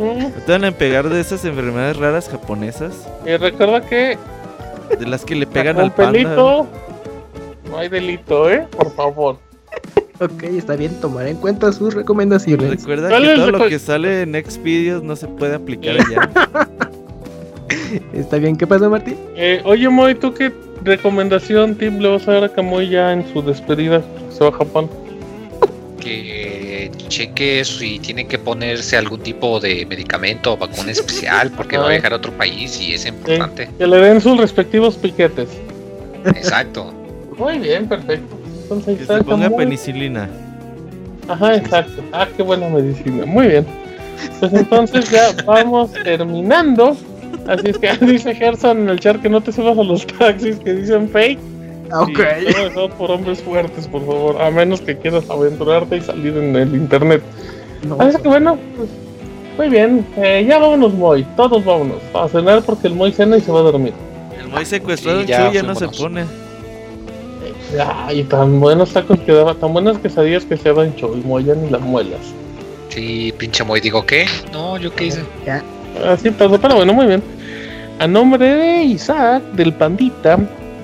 [0.00, 3.06] No te van a pegar de esas enfermedades raras japonesas.
[3.24, 4.18] Y recuerda que
[4.98, 6.10] De las que le pegan al panda.
[6.10, 6.66] pelito
[7.70, 8.66] no hay delito, ¿eh?
[8.76, 9.38] Por favor.
[10.18, 12.70] Ok, está bien, tomaré en cuenta sus recomendaciones.
[12.70, 16.28] Recuerda ¿Cuál que todo lo que sale en Xvideos no se puede aplicar allá.
[18.12, 19.16] Está bien, ¿qué pasa, Martín?
[19.36, 23.32] Eh, oye, Moy, ¿tú qué recomendación, tip le vas a dar a Camuy ya en
[23.32, 24.02] su despedida?
[24.30, 24.90] Se va a Japón.
[26.00, 26.59] Que
[27.08, 31.90] cheque si tiene que ponerse algún tipo de medicamento o vacuna especial porque va a
[31.90, 33.68] viajar a otro país y es importante.
[33.78, 35.48] que le den sus respectivos piquetes.
[36.24, 36.92] Exacto.
[37.36, 38.36] Muy bien, perfecto.
[38.62, 40.28] Entonces, Que se ponga penicilina.
[41.28, 42.02] Ajá, exacto.
[42.12, 43.24] Ah, qué buena medicina.
[43.24, 43.66] Muy bien.
[44.38, 46.96] Pues entonces ya vamos terminando.
[47.46, 50.56] Así es que dice Gerson en el chat que no te subas a los taxis
[50.56, 51.38] que dicen fake.
[51.92, 52.20] Ok.
[52.40, 54.40] Y todo por hombres fuertes, por favor.
[54.40, 57.22] A menos que quieras aventurarte y salir en el internet.
[57.82, 58.88] No, Así que bueno, pues
[59.56, 60.06] muy bien.
[60.16, 61.26] Eh, ya vámonos, Moy.
[61.36, 61.98] Todos vámonos.
[62.14, 63.92] A cenar porque el Moy cena y se va a dormir.
[64.38, 66.24] El Moy secuestrado Sí, en ya Chuy ya no se pone.
[68.06, 71.54] Ay, tan buenos tacos que daba, tan buenas quesadillas que se daban Choy, Moy, ya
[71.54, 72.20] ni las muelas.
[72.88, 74.26] Sí, pinche Moy, digo, ¿qué?
[74.52, 75.22] No, ¿yo qué hice?
[75.46, 75.62] Ya.
[76.06, 77.22] Así pasó, pero bueno, muy bien.
[77.98, 80.38] A nombre de Isaac, del Pandita,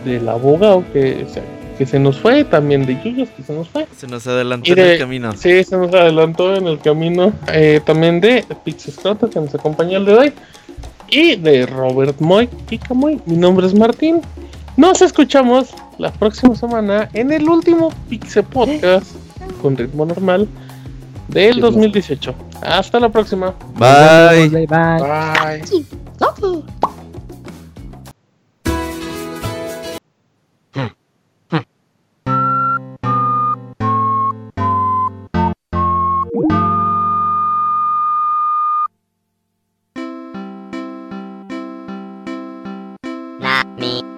[0.06, 1.42] del abogado que se,
[1.76, 3.86] que se nos fue, también de Yuyos que se nos fue.
[3.96, 5.32] Se nos adelantó en el camino.
[5.36, 7.32] Sí, se nos adelantó en el camino.
[7.52, 10.32] eh, también de Pixescroto, que nos acompañó el de hoy.
[11.08, 13.20] Y de Robert Moy y Camuy.
[13.26, 14.22] Mi nombre es Martín.
[14.76, 15.68] Nos escuchamos
[15.98, 19.06] la próxima semana en el último Pixe Podcast
[19.62, 20.48] con ritmo normal
[21.28, 22.34] del 2018.
[22.62, 23.54] Hasta la próxima.
[23.76, 24.48] Bye.
[24.48, 25.62] Bye bye.
[25.66, 26.95] Bye.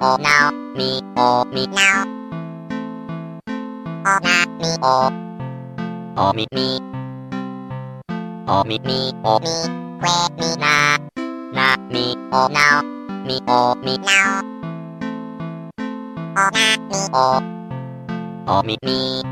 [0.08, 2.04] Mi o now mi o mi now
[4.06, 5.10] o na mi o
[6.16, 6.80] o mi mi
[8.48, 9.56] o mi mi o mi
[10.00, 10.96] que mi na
[11.52, 12.80] na mi o now
[13.26, 14.40] mi o mi now
[16.36, 17.28] o na mi o
[18.46, 19.22] o mi mi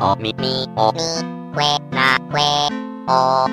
[0.00, 1.08] o mi mi o mi
[1.54, 2.50] que na que
[3.06, 3.46] o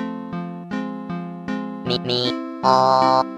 [1.86, 2.20] mi mi
[2.64, 3.37] o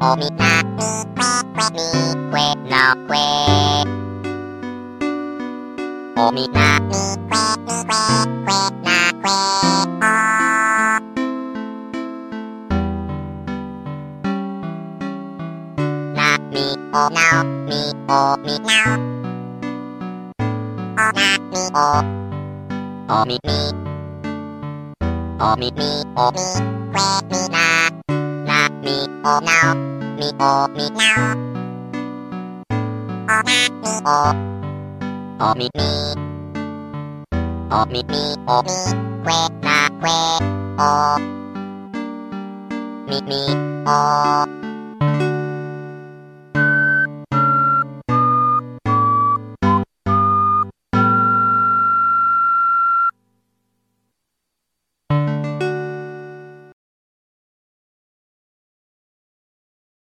[0.00, 1.88] O mi na mi que que mi
[2.32, 3.24] que now que.
[6.22, 8.02] O mi na mi que mi que
[8.46, 9.36] que na que
[10.00, 10.20] o.
[16.16, 18.96] Na mi o now, mi o mi now.
[20.98, 21.88] O na mi o,
[23.14, 23.58] o mi mi.
[25.40, 26.46] O mi mi o mi
[26.92, 27.90] que mi na
[28.46, 29.89] na mi o now
[30.20, 31.34] みおみな
[33.26, 33.40] お
[35.40, 35.80] おおみみ
[37.70, 39.32] おみみおみウェ
[39.62, 40.20] なウェ
[40.76, 41.18] お
[43.08, 43.32] みみ
[43.86, 44.59] お